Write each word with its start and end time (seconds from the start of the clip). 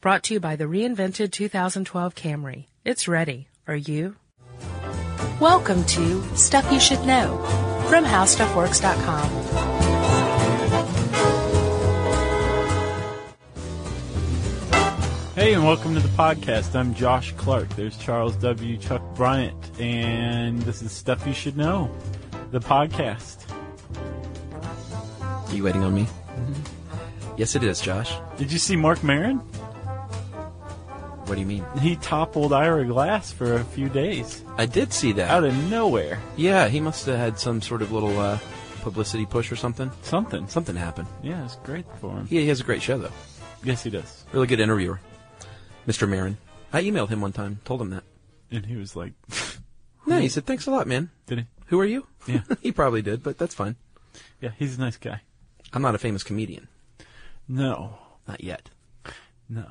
Brought 0.00 0.22
to 0.24 0.34
you 0.34 0.38
by 0.38 0.54
the 0.54 0.66
reinvented 0.66 1.32
2012 1.32 2.14
Camry. 2.14 2.66
It's 2.84 3.08
ready. 3.08 3.48
Are 3.66 3.74
you? 3.74 4.14
Welcome 5.40 5.82
to 5.86 6.36
Stuff 6.36 6.70
You 6.70 6.78
Should 6.78 7.04
Know 7.04 7.38
from 7.88 8.04
HowStuffWorks.com. 8.04 9.28
Hey, 15.34 15.54
and 15.54 15.64
welcome 15.64 15.94
to 15.94 16.00
the 16.00 16.08
podcast. 16.10 16.76
I'm 16.76 16.94
Josh 16.94 17.32
Clark. 17.32 17.68
There's 17.70 17.96
Charles 17.98 18.36
W. 18.36 18.76
Chuck 18.76 19.02
Bryant, 19.16 19.80
and 19.80 20.62
this 20.62 20.80
is 20.80 20.92
Stuff 20.92 21.26
You 21.26 21.32
Should 21.32 21.56
Know, 21.56 21.90
the 22.52 22.60
podcast. 22.60 23.50
Are 25.20 25.54
you 25.54 25.64
waiting 25.64 25.82
on 25.82 25.92
me? 25.92 26.04
Mm-hmm. 26.04 27.34
Yes, 27.36 27.56
it 27.56 27.64
is, 27.64 27.80
Josh. 27.80 28.14
Did 28.36 28.52
you 28.52 28.60
see 28.60 28.76
Marc 28.76 29.02
Maron? 29.02 29.42
What 31.28 31.34
do 31.34 31.40
you 31.40 31.46
mean? 31.46 31.64
He 31.80 31.96
toppled 31.96 32.52
Ira 32.54 32.86
Glass 32.86 33.30
for 33.30 33.54
a 33.54 33.64
few 33.64 33.88
days 33.90 34.42
I 34.56 34.64
did 34.66 34.92
see 34.94 35.12
that. 35.12 35.30
out 35.30 35.44
of 35.44 35.54
nowhere. 35.70 36.18
yeah, 36.36 36.68
he 36.68 36.80
must 36.80 37.04
have 37.06 37.18
had 37.18 37.38
some 37.38 37.60
sort 37.60 37.82
of 37.82 37.92
little 37.92 38.18
uh, 38.18 38.38
publicity 38.80 39.26
push 39.26 39.52
or 39.52 39.56
something. 39.56 39.90
Something. 40.02 40.48
Something 40.48 40.74
happened. 40.76 41.06
Yeah, 41.22 41.44
it's 41.44 41.56
great 41.56 41.84
for 42.00 42.12
him. 42.12 42.26
Yeah, 42.30 42.40
he 42.40 42.48
has 42.48 42.60
a 42.60 42.64
great 42.64 42.80
show 42.80 42.96
though. 42.98 43.12
Yes, 43.62 43.82
he 43.82 43.90
does. 43.90 44.24
Really 44.32 44.46
good 44.46 44.60
interviewer, 44.60 45.00
Mr. 45.86 46.08
Maron. 46.08 46.38
I 46.72 46.82
emailed 46.82 47.08
him 47.10 47.20
one 47.20 47.32
time, 47.32 47.60
told 47.64 47.82
him 47.82 47.90
that. 47.90 48.04
And 48.50 48.64
he 48.64 48.76
was 48.76 48.96
like, 48.96 49.12
No, 50.06 50.18
he 50.18 50.28
said 50.30 50.46
thanks 50.46 50.66
a 50.66 50.70
lot, 50.70 50.86
man. 50.86 51.10
did 51.26 51.40
he? 51.40 51.46
Who 51.66 51.78
are 51.80 51.84
you? 51.86 52.06
Yeah. 52.26 52.40
he 52.62 52.72
probably 52.72 53.02
did, 53.02 53.22
but 53.22 53.36
that's 53.36 53.54
fine. 53.54 53.76
Yeah, 54.40 54.50
he's 54.58 54.78
a 54.78 54.80
nice 54.80 54.96
guy. 54.96 55.20
I'm 55.74 55.82
not 55.82 55.94
a 55.94 55.98
famous 55.98 56.22
comedian, 56.22 56.68
No, 57.46 57.98
not 58.26 58.42
yet. 58.42 58.70
no. 59.48 59.66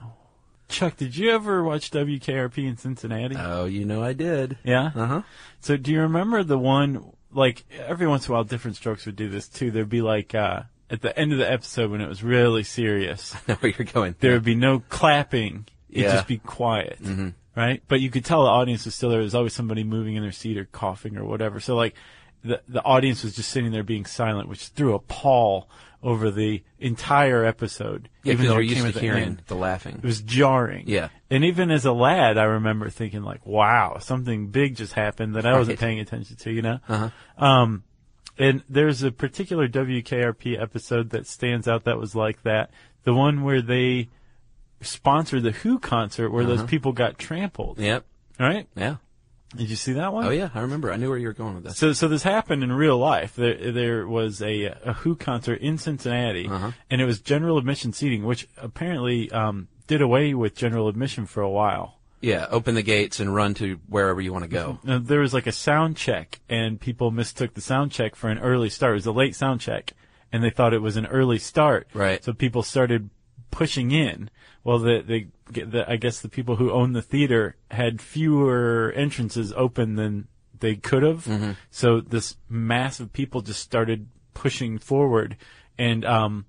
Chuck, 0.70 0.98
did 0.98 1.16
you 1.16 1.32
ever 1.32 1.64
watch 1.64 1.92
WKRP 1.92 2.68
in 2.68 2.78
Cincinnati? 2.78 3.36
Oh, 3.38 3.66
you 3.66 3.86
know 3.86 4.04
I 4.04 4.14
did. 4.14 4.58
yeah? 4.64 4.92
Uh 4.96 5.06
huh. 5.06 5.22
So 5.62 5.78
do 5.78 5.92
you 5.92 6.02
remember 6.02 6.44
the 6.44 6.58
one 6.58 7.12
like 7.32 7.64
every 7.72 8.08
once 8.08 8.28
in 8.28 8.32
a 8.32 8.36
while 8.36 8.44
Diff'rent 8.44 8.76
Strokes 8.78 9.06
would 9.06 9.16
do 9.16 9.30
this 9.30 9.48
too. 9.48 9.72
There'd 9.72 9.90
be 9.90 10.02
like 10.02 10.34
uh 10.36 10.64
at 10.90 11.02
the 11.02 11.18
end 11.18 11.32
of 11.34 11.38
the 11.38 11.50
episode 11.52 11.92
when 11.92 12.02
it 12.02 12.08
was 12.08 12.24
really 12.24 12.64
serious, 12.64 13.36
I 13.48 13.52
Know 13.52 13.56
where 13.60 13.74
you're 13.78 13.86
going. 13.86 14.16
there 14.20 14.34
would 14.34 14.44
be 14.46 14.56
no 14.56 14.80
clapping. 14.90 15.66
It'd 15.90 16.04
Yeah. 16.04 16.14
just 16.16 16.28
be 16.28 16.38
quiet. 16.38 17.00
Mm-hmm. 17.02 17.30
Right? 17.56 17.82
But 17.88 18.02
you 18.02 18.10
could 18.12 18.24
tell 18.24 18.44
the 18.44 18.50
audience 18.50 18.86
was 18.86 18.94
still 18.96 19.10
there. 19.10 19.18
There 19.20 19.24
was 19.24 19.36
always 19.36 19.54
somebody 19.54 19.84
moving 19.84 20.16
in 20.16 20.22
their 20.22 20.32
seat 20.32 20.58
or 20.58 20.66
coughing 20.66 21.18
or 21.18 21.26
whatever. 21.26 21.60
So 21.60 21.76
like 21.76 21.96
the 22.44 22.62
the 22.68 22.84
audience 22.84 23.24
was 23.24 23.36
just 23.36 23.50
sitting 23.52 23.72
there 23.72 23.84
being 23.84 24.06
silent, 24.06 24.48
which 24.48 24.68
threw 24.68 24.94
a 24.94 25.00
pall 25.00 25.68
over 26.04 26.32
the 26.32 26.64
entire 26.80 27.44
episode. 27.44 28.10
Yeah, 28.24 28.34
even 28.34 28.48
though 28.48 28.58
it 28.58 28.68
came 28.68 28.86
at 28.86 28.94
to 28.94 28.94
the 28.94 29.00
hearing 29.00 29.24
end. 29.24 29.44
the 29.48 29.56
laughing. 29.56 29.96
It 29.98 30.04
was 30.04 30.22
jarring. 30.22 30.86
Yeah. 30.88 31.10
And 31.30 31.44
even 31.44 31.72
as 31.72 31.86
a 31.86 31.92
lad, 31.92 32.38
I 32.38 32.44
remember 32.44 32.90
thinking 32.90 33.24
like, 33.24 33.46
wow, 33.46 33.98
something 34.00 34.48
big 34.48 34.76
just 34.76 34.94
happened 34.94 35.36
that 35.36 35.46
I 35.46 35.58
wasn't 35.58 35.80
paying 35.80 36.00
attention 36.00 36.36
to, 36.38 36.52
you 36.52 36.62
know? 36.62 36.80
Uh-huh. 36.88 37.10
Um, 37.44 37.84
and 38.38 38.64
there's 38.70 39.02
a 39.04 39.12
particular 39.12 39.68
WKRP 39.68 40.62
episode 40.62 41.10
that 41.10 41.26
stands 41.26 41.68
out 41.68 41.86
that 41.86 41.98
was 41.98 42.16
like 42.16 42.44
that. 42.44 42.70
The 43.04 43.14
one 43.14 43.44
where 43.44 43.62
they 43.62 44.10
sponsored 44.82 45.44
the 45.44 45.52
Who 45.52 45.80
concert 45.80 46.30
where 46.30 46.46
those 46.46 46.64
people 46.64 46.92
got 46.92 47.18
trampled. 47.18 47.80
Yep. 47.80 48.06
Right? 48.40 48.68
Yeah. 48.76 48.98
Did 49.56 49.70
you 49.70 49.76
see 49.78 49.94
that 49.94 50.12
one? 50.14 50.26
Oh 50.26 50.30
yeah, 50.30 50.50
I 50.54 50.60
remember. 50.62 50.92
I 50.92 50.98
knew 50.98 51.10
where 51.10 51.18
you 51.18 51.28
were 51.28 51.34
going 51.34 51.56
with 51.56 51.64
this. 51.64 51.78
So, 51.78 51.94
so 51.94 52.08
this 52.08 52.24
happened 52.24 52.64
in 52.64 52.72
real 52.74 52.98
life. 52.98 53.36
There, 53.36 53.72
there 53.72 54.08
was 54.08 54.42
a, 54.42 54.66
a 54.66 54.94
Who 54.94 55.16
concert 55.16 55.62
in 55.62 55.78
Cincinnati, 55.78 56.48
Uh-huh. 56.48 56.72
and 56.90 57.02
it 57.02 57.06
was 57.06 57.22
general 57.22 57.58
admission 57.58 57.94
seating, 57.94 58.26
which 58.26 58.48
apparently 58.58 59.32
um, 59.32 59.70
did 59.88 60.02
away 60.02 60.34
with 60.34 60.54
general 60.54 60.90
admission 60.90 61.26
for 61.26 61.42
a 61.42 61.50
while. 61.50 61.94
Yeah, 62.20 62.48
open 62.50 62.76
the 62.76 62.82
gates 62.82 63.20
and 63.20 63.34
run 63.34 63.54
to 63.56 63.80
wherever 63.88 64.20
you 64.20 64.34
want 64.34 64.44
to 64.44 64.50
go. 64.50 64.80
Now, 64.84 64.98
there 65.00 65.20
was 65.20 65.34
like 65.34 65.48
a 65.48 65.52
sound 65.52 65.96
check, 65.96 66.40
and 66.50 66.80
people 66.80 67.12
mistook 67.12 67.54
the 67.54 67.62
sound 67.62 67.92
check 67.92 68.16
for 68.16 68.30
an 68.30 68.40
early 68.40 68.70
start. 68.70 68.92
It 68.92 68.96
was 68.96 69.06
a 69.06 69.12
late 69.12 69.36
sound 69.36 69.62
check, 69.62 69.94
and 70.34 70.44
they 70.44 70.50
thought 70.50 70.74
it 70.74 70.82
was 70.82 70.98
an 70.98 71.06
early 71.06 71.38
start. 71.38 71.88
Right. 71.94 72.22
So 72.24 72.34
people 72.34 72.64
started 72.64 73.12
pushing 73.52 73.92
in. 73.92 74.30
Well, 74.68 74.80
the, 74.80 75.02
the, 75.02 75.62
the 75.64 75.90
I 75.90 75.96
guess 75.96 76.20
the 76.20 76.28
people 76.28 76.58
who 76.58 76.72
owned 76.72 76.94
the 76.94 77.02
theater 77.02 77.56
had 77.72 78.02
fewer 78.02 78.92
entrances 78.94 79.54
open 79.56 79.96
than 79.96 80.28
they 80.60 80.76
could 80.76 81.04
have. 81.04 81.24
Mm-hmm. 81.24 81.52
So 81.72 82.02
this 82.02 82.36
mass 82.50 83.00
of 83.00 83.14
people 83.14 83.40
just 83.40 83.62
started 83.62 84.10
pushing 84.34 84.78
forward, 84.78 85.38
and 85.78 86.04
um, 86.04 86.48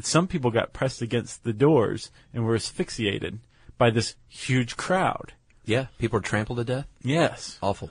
some 0.00 0.28
people 0.28 0.52
got 0.52 0.72
pressed 0.72 1.02
against 1.02 1.42
the 1.42 1.52
doors 1.52 2.12
and 2.32 2.44
were 2.44 2.54
asphyxiated 2.54 3.40
by 3.76 3.90
this 3.90 4.14
huge 4.28 4.76
crowd. 4.76 5.32
Yeah, 5.64 5.86
people 5.98 6.18
were 6.18 6.22
trampled 6.22 6.58
to 6.58 6.64
death. 6.64 6.86
Yes 7.02 7.58
Awful. 7.60 7.90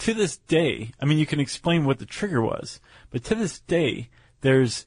to 0.00 0.12
this 0.12 0.36
day, 0.36 0.92
I 1.00 1.06
mean, 1.06 1.16
you 1.16 1.24
can 1.24 1.40
explain 1.40 1.86
what 1.86 2.00
the 2.00 2.04
trigger 2.04 2.42
was, 2.42 2.80
but 3.08 3.24
to 3.24 3.34
this 3.34 3.60
day, 3.60 4.10
there's 4.42 4.84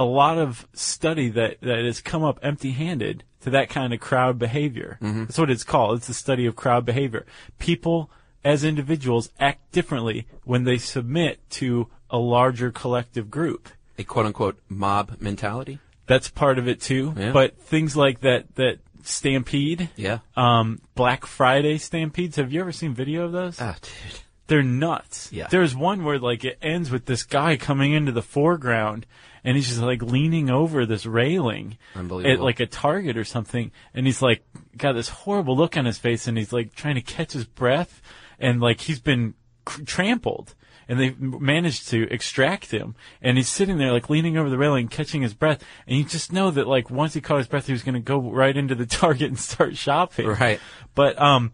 a 0.00 0.04
lot 0.04 0.38
of 0.38 0.66
study 0.72 1.28
that, 1.28 1.60
that 1.60 1.84
has 1.84 2.00
come 2.00 2.24
up 2.24 2.40
empty 2.42 2.70
handed 2.72 3.22
to 3.42 3.50
that 3.50 3.68
kind 3.68 3.92
of 3.92 4.00
crowd 4.00 4.38
behavior. 4.38 4.98
That's 5.00 5.38
what 5.38 5.50
it's 5.50 5.62
called. 5.62 5.98
It's 5.98 6.06
the 6.08 6.14
study 6.14 6.46
of 6.46 6.56
crowd 6.56 6.84
behavior. 6.86 7.26
People, 7.58 8.10
as 8.42 8.64
individuals, 8.64 9.30
act 9.38 9.70
differently 9.72 10.26
when 10.44 10.64
they 10.64 10.78
submit 10.78 11.38
to 11.50 11.88
a 12.10 12.18
larger 12.18 12.70
collective 12.72 13.30
group. 13.30 13.68
A 13.98 14.04
quote 14.04 14.24
unquote 14.26 14.58
mob 14.68 15.16
mentality. 15.20 15.78
That's 16.06 16.28
part 16.30 16.58
of 16.58 16.66
it 16.66 16.80
too. 16.80 17.14
Yeah. 17.16 17.32
But 17.32 17.58
things 17.58 17.94
like 17.94 18.20
that, 18.20 18.54
that 18.56 18.78
stampede, 19.02 19.90
Yeah. 19.96 20.20
um, 20.36 20.80
Black 20.94 21.26
Friday 21.26 21.76
stampedes, 21.78 22.36
have 22.36 22.52
you 22.52 22.60
ever 22.60 22.72
seen 22.72 22.94
video 22.94 23.26
of 23.26 23.32
those? 23.32 23.60
Ah, 23.60 23.76
dude. 23.80 24.20
They're 24.46 24.62
nuts. 24.62 25.30
Yeah. 25.30 25.46
There's 25.48 25.76
one 25.76 26.02
where 26.04 26.18
like 26.18 26.44
it 26.44 26.58
ends 26.62 26.90
with 26.90 27.04
this 27.06 27.22
guy 27.22 27.56
coming 27.56 27.92
into 27.92 28.12
the 28.12 28.22
foreground 28.22 29.06
and 29.44 29.56
he's 29.56 29.68
just 29.68 29.80
like 29.80 30.02
leaning 30.02 30.50
over 30.50 30.86
this 30.86 31.06
railing 31.06 31.78
Unbelievable. 31.94 32.32
at 32.34 32.40
like 32.44 32.60
a 32.60 32.66
target 32.66 33.16
or 33.16 33.24
something 33.24 33.70
and 33.94 34.06
he's 34.06 34.22
like 34.22 34.42
got 34.76 34.92
this 34.92 35.08
horrible 35.08 35.56
look 35.56 35.76
on 35.76 35.84
his 35.84 35.98
face 35.98 36.26
and 36.26 36.36
he's 36.38 36.52
like 36.52 36.74
trying 36.74 36.96
to 36.96 37.00
catch 37.02 37.32
his 37.32 37.44
breath 37.44 38.00
and 38.38 38.60
like 38.60 38.80
he's 38.82 39.00
been 39.00 39.34
cr- 39.64 39.82
trampled 39.82 40.54
and 40.90 41.00
they 41.00 41.10
managed 41.18 41.88
to 41.88 42.06
extract 42.12 42.70
him 42.72 42.94
and 43.22 43.36
he's 43.38 43.48
sitting 43.48 43.78
there 43.78 43.92
like 43.92 44.10
leaning 44.10 44.36
over 44.36 44.50
the 44.50 44.58
railing 44.58 44.88
catching 44.88 45.22
his 45.22 45.32
breath 45.32 45.62
and 45.86 45.96
you 45.96 46.04
just 46.04 46.32
know 46.32 46.50
that 46.50 46.66
like 46.66 46.90
once 46.90 47.14
he 47.14 47.20
caught 47.20 47.38
his 47.38 47.46
breath 47.46 47.66
he 47.66 47.72
was 47.72 47.82
going 47.82 47.94
to 47.94 48.00
go 48.00 48.18
right 48.18 48.56
into 48.56 48.74
the 48.74 48.86
target 49.00 49.28
and 49.28 49.38
start 49.38 49.76
shopping 49.76 50.26
Right. 50.26 50.60
but 50.94 51.18
um, 51.18 51.52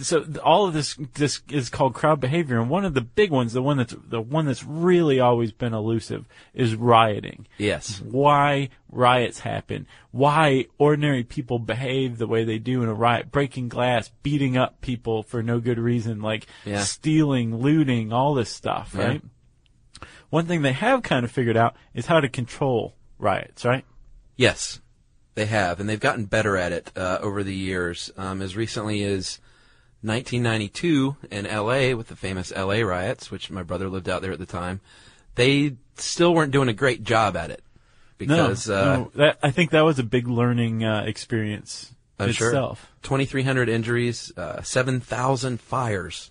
so 0.00 0.24
all 0.42 0.66
of 0.66 0.72
this 0.72 0.96
this 1.14 1.40
is 1.50 1.68
called 1.68 1.94
crowd 1.94 2.20
behavior, 2.20 2.60
and 2.60 2.68
one 2.70 2.84
of 2.84 2.94
the 2.94 3.00
big 3.00 3.30
ones, 3.30 3.52
the 3.52 3.62
one 3.62 3.76
that's 3.78 3.94
the 4.08 4.20
one 4.20 4.46
that's 4.46 4.62
really 4.64 5.20
always 5.20 5.52
been 5.52 5.72
elusive, 5.74 6.24
is 6.54 6.74
rioting. 6.74 7.46
Yes. 7.58 8.00
Why 8.02 8.68
riots 8.90 9.40
happen? 9.40 9.86
Why 10.10 10.66
ordinary 10.78 11.24
people 11.24 11.58
behave 11.58 12.18
the 12.18 12.26
way 12.26 12.44
they 12.44 12.58
do 12.58 12.82
in 12.82 12.88
a 12.88 12.94
riot, 12.94 13.30
breaking 13.30 13.68
glass, 13.68 14.10
beating 14.22 14.56
up 14.56 14.80
people 14.80 15.22
for 15.22 15.42
no 15.42 15.60
good 15.60 15.78
reason, 15.78 16.20
like 16.22 16.46
Yeah. 16.64 16.82
stealing, 16.82 17.56
looting, 17.56 18.12
all 18.12 18.34
this 18.34 18.50
stuff, 18.50 18.92
Yeah. 18.96 19.04
right? 19.06 19.22
One 20.30 20.46
thing 20.46 20.62
they 20.62 20.72
have 20.72 21.02
kind 21.02 21.24
of 21.24 21.30
figured 21.30 21.56
out 21.56 21.76
is 21.94 22.06
how 22.06 22.20
to 22.20 22.28
control 22.28 22.94
riots, 23.18 23.64
right? 23.64 23.84
Yes. 24.36 24.80
They 25.34 25.46
have, 25.46 25.80
and 25.80 25.88
they've 25.88 26.00
gotten 26.00 26.24
better 26.24 26.56
at 26.56 26.72
it 26.72 26.90
uh, 26.96 27.18
over 27.20 27.42
the 27.42 27.54
years. 27.54 28.10
Um, 28.16 28.40
as 28.40 28.56
recently 28.56 29.02
as 29.04 29.38
1992 30.02 31.16
in 31.30 31.46
L.A. 31.46 31.94
with 31.94 32.08
the 32.08 32.16
famous 32.16 32.52
L.A. 32.54 32.82
riots, 32.82 33.30
which 33.30 33.50
my 33.50 33.62
brother 33.62 33.88
lived 33.88 34.08
out 34.08 34.22
there 34.22 34.32
at 34.32 34.38
the 34.38 34.46
time, 34.46 34.80
they 35.34 35.76
still 35.96 36.34
weren't 36.34 36.52
doing 36.52 36.68
a 36.68 36.72
great 36.74 37.02
job 37.04 37.36
at 37.36 37.50
it 37.50 37.62
because 38.18 38.68
no, 38.68 38.74
uh, 38.74 38.96
no, 38.96 39.10
that, 39.16 39.38
I 39.42 39.50
think 39.50 39.70
that 39.70 39.84
was 39.84 39.98
a 39.98 40.04
big 40.04 40.28
learning 40.28 40.84
uh, 40.84 41.04
experience 41.06 41.92
I'm 42.18 42.32
sure 42.32 42.48
itself. 42.48 42.92
2,300 43.02 43.68
injuries, 43.68 44.32
uh, 44.36 44.62
7,000 44.62 45.60
fires. 45.60 46.30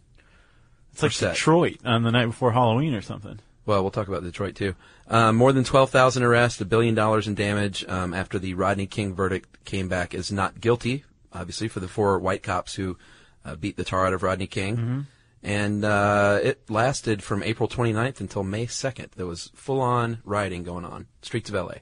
It's 0.94 1.04
like 1.04 1.12
Percent. 1.12 1.33
Detroit 1.33 1.77
on 1.86 2.04
the 2.04 2.12
night 2.12 2.27
before 2.27 2.51
Halloween 2.51 2.94
or 2.94 3.01
something. 3.01 3.39
Well, 3.65 3.81
we'll 3.81 3.92
talk 3.92 4.07
about 4.07 4.24
Detroit 4.24 4.56
too. 4.56 4.75
Um, 5.07 5.36
more 5.36 5.51
than 5.51 5.63
12,000 5.63 6.24
arrests, 6.24 6.62
a 6.62 6.65
billion 6.65 6.95
dollars 6.95 7.27
in 7.27 7.36
damage 7.36 7.83
um, 7.88 8.13
after 8.13 8.39
the 8.39 8.54
Rodney 8.54 8.88
King 8.88 9.13
verdict 9.13 9.65
came 9.65 9.88
back 9.88 10.13
as 10.13 10.31
not 10.31 10.62
guilty, 10.62 11.04
obviously, 11.33 11.68
for 11.68 11.80
the 11.80 11.88
four 11.88 12.18
white 12.19 12.44
cops 12.44 12.75
who 12.75 12.98
uh, 13.44 13.56
beat 13.56 13.75
the 13.77 13.83
tar 13.83 14.06
out 14.07 14.13
of 14.13 14.24
Rodney 14.24 14.48
King. 14.48 15.07
And 15.45 15.86
uh, 15.86 16.39
it 16.42 16.68
lasted 16.71 17.21
from 17.21 17.44
April 17.44 17.69
29th 17.69 18.19
until 18.19 18.44
May 18.44 18.65
2nd. 18.65 19.12
There 19.12 19.27
was 19.27 19.51
full 19.53 19.80
on 19.80 20.18
rioting 20.25 20.63
going 20.63 20.86
on, 20.86 21.06
streets 21.21 21.50
of 21.51 21.56
LA. 21.56 21.75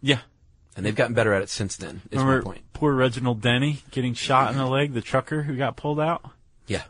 Yeah. 0.00 0.20
And 0.76 0.86
they've 0.86 0.94
gotten 0.94 1.14
better 1.14 1.34
at 1.34 1.42
it 1.42 1.48
since 1.50 1.76
then, 1.76 2.02
is 2.12 2.20
Remember 2.20 2.38
my 2.38 2.44
point. 2.52 2.72
poor 2.72 2.94
Reginald 2.94 3.40
Denny 3.42 3.82
getting 3.90 4.14
shot 4.14 4.52
in 4.52 4.56
the 4.56 4.66
leg, 4.66 4.92
the 4.92 5.00
trucker 5.00 5.42
who 5.42 5.56
got 5.56 5.76
pulled 5.76 5.98
out? 5.98 6.24
Yeah, 6.68 6.84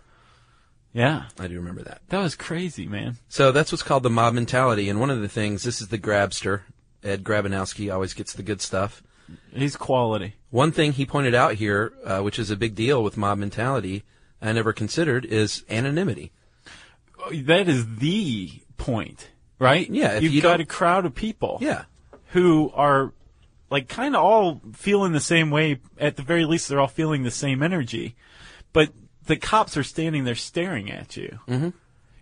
Yeah. 0.92 1.24
I 1.38 1.48
do 1.48 1.54
remember 1.56 1.82
that. 1.84 2.02
That 2.10 2.20
was 2.20 2.34
crazy, 2.36 2.86
man. 2.86 3.16
So 3.30 3.50
that's 3.50 3.72
what's 3.72 3.82
called 3.82 4.02
the 4.02 4.10
mob 4.10 4.34
mentality. 4.34 4.90
And 4.90 5.00
one 5.00 5.08
of 5.08 5.22
the 5.22 5.28
things, 5.28 5.62
this 5.62 5.80
is 5.80 5.88
the 5.88 5.98
grabster. 5.98 6.60
Ed 7.02 7.24
Grabianowski 7.24 7.90
always 7.90 8.12
gets 8.12 8.34
the 8.34 8.42
good 8.42 8.60
stuff. 8.60 9.02
He's 9.52 9.76
quality. 9.76 10.34
One 10.50 10.72
thing 10.72 10.92
he 10.92 11.06
pointed 11.06 11.34
out 11.34 11.54
here, 11.54 11.94
uh, 12.04 12.20
which 12.20 12.38
is 12.38 12.50
a 12.50 12.56
big 12.56 12.74
deal 12.74 13.02
with 13.02 13.16
mob 13.16 13.38
mentality, 13.38 14.04
I 14.40 14.52
never 14.52 14.72
considered, 14.72 15.24
is 15.24 15.64
anonymity. 15.68 16.32
That 17.32 17.68
is 17.68 17.96
the 17.96 18.52
point, 18.76 19.28
right? 19.58 19.88
Yeah, 19.90 20.12
if 20.12 20.22
You've 20.22 20.32
you 20.32 20.42
got 20.42 20.60
a 20.60 20.64
crowd 20.64 21.04
of 21.06 21.14
people. 21.14 21.58
Yeah. 21.60 21.84
who 22.28 22.70
are 22.74 23.12
like 23.70 23.88
kind 23.88 24.14
of 24.16 24.22
all 24.22 24.60
feeling 24.72 25.12
the 25.12 25.20
same 25.20 25.50
way. 25.50 25.80
At 25.98 26.16
the 26.16 26.22
very 26.22 26.44
least, 26.44 26.68
they're 26.68 26.80
all 26.80 26.86
feeling 26.86 27.22
the 27.22 27.30
same 27.30 27.62
energy. 27.62 28.14
But 28.72 28.90
the 29.26 29.36
cops 29.36 29.76
are 29.76 29.82
standing 29.82 30.24
there 30.24 30.34
staring 30.34 30.90
at 30.90 31.16
you. 31.16 31.38
Mm-hmm. 31.48 31.70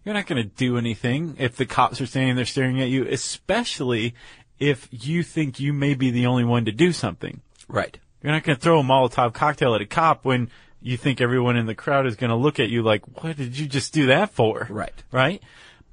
You're 0.04 0.14
not 0.14 0.26
going 0.26 0.42
to 0.42 0.48
do 0.48 0.78
anything 0.78 1.36
if 1.38 1.56
the 1.56 1.66
cops 1.66 2.00
are 2.00 2.06
standing 2.06 2.36
there 2.36 2.44
staring 2.44 2.80
at 2.80 2.88
you, 2.88 3.06
especially 3.06 4.14
if 4.58 4.88
you 4.90 5.22
think 5.22 5.60
you 5.60 5.72
may 5.72 5.94
be 5.94 6.10
the 6.10 6.26
only 6.26 6.44
one 6.44 6.64
to 6.64 6.72
do 6.72 6.92
something. 6.92 7.42
Right. 7.68 7.98
You're 8.22 8.32
not 8.32 8.44
going 8.44 8.56
to 8.56 8.62
throw 8.62 8.80
a 8.80 8.82
Molotov 8.82 9.34
cocktail 9.34 9.74
at 9.74 9.80
a 9.80 9.86
cop 9.86 10.24
when 10.24 10.50
you 10.80 10.96
think 10.96 11.20
everyone 11.20 11.56
in 11.56 11.66
the 11.66 11.74
crowd 11.74 12.06
is 12.06 12.16
going 12.16 12.30
to 12.30 12.36
look 12.36 12.60
at 12.60 12.68
you 12.68 12.82
like, 12.82 13.02
what 13.22 13.36
did 13.36 13.58
you 13.58 13.66
just 13.66 13.92
do 13.92 14.06
that 14.06 14.30
for? 14.30 14.66
Right. 14.70 15.02
Right? 15.10 15.42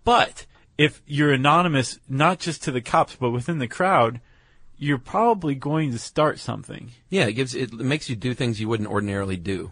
But 0.03 0.45
if 0.77 1.01
you're 1.05 1.31
anonymous, 1.31 1.99
not 2.09 2.39
just 2.39 2.63
to 2.63 2.71
the 2.71 2.81
cops, 2.81 3.15
but 3.15 3.31
within 3.31 3.59
the 3.59 3.67
crowd, 3.67 4.19
you're 4.77 4.97
probably 4.97 5.55
going 5.55 5.91
to 5.91 5.99
start 5.99 6.39
something. 6.39 6.91
Yeah, 7.09 7.25
it 7.27 7.33
gives 7.33 7.55
it 7.55 7.71
makes 7.73 8.09
you 8.09 8.15
do 8.15 8.33
things 8.33 8.59
you 8.59 8.67
wouldn't 8.67 8.89
ordinarily 8.89 9.37
do 9.37 9.71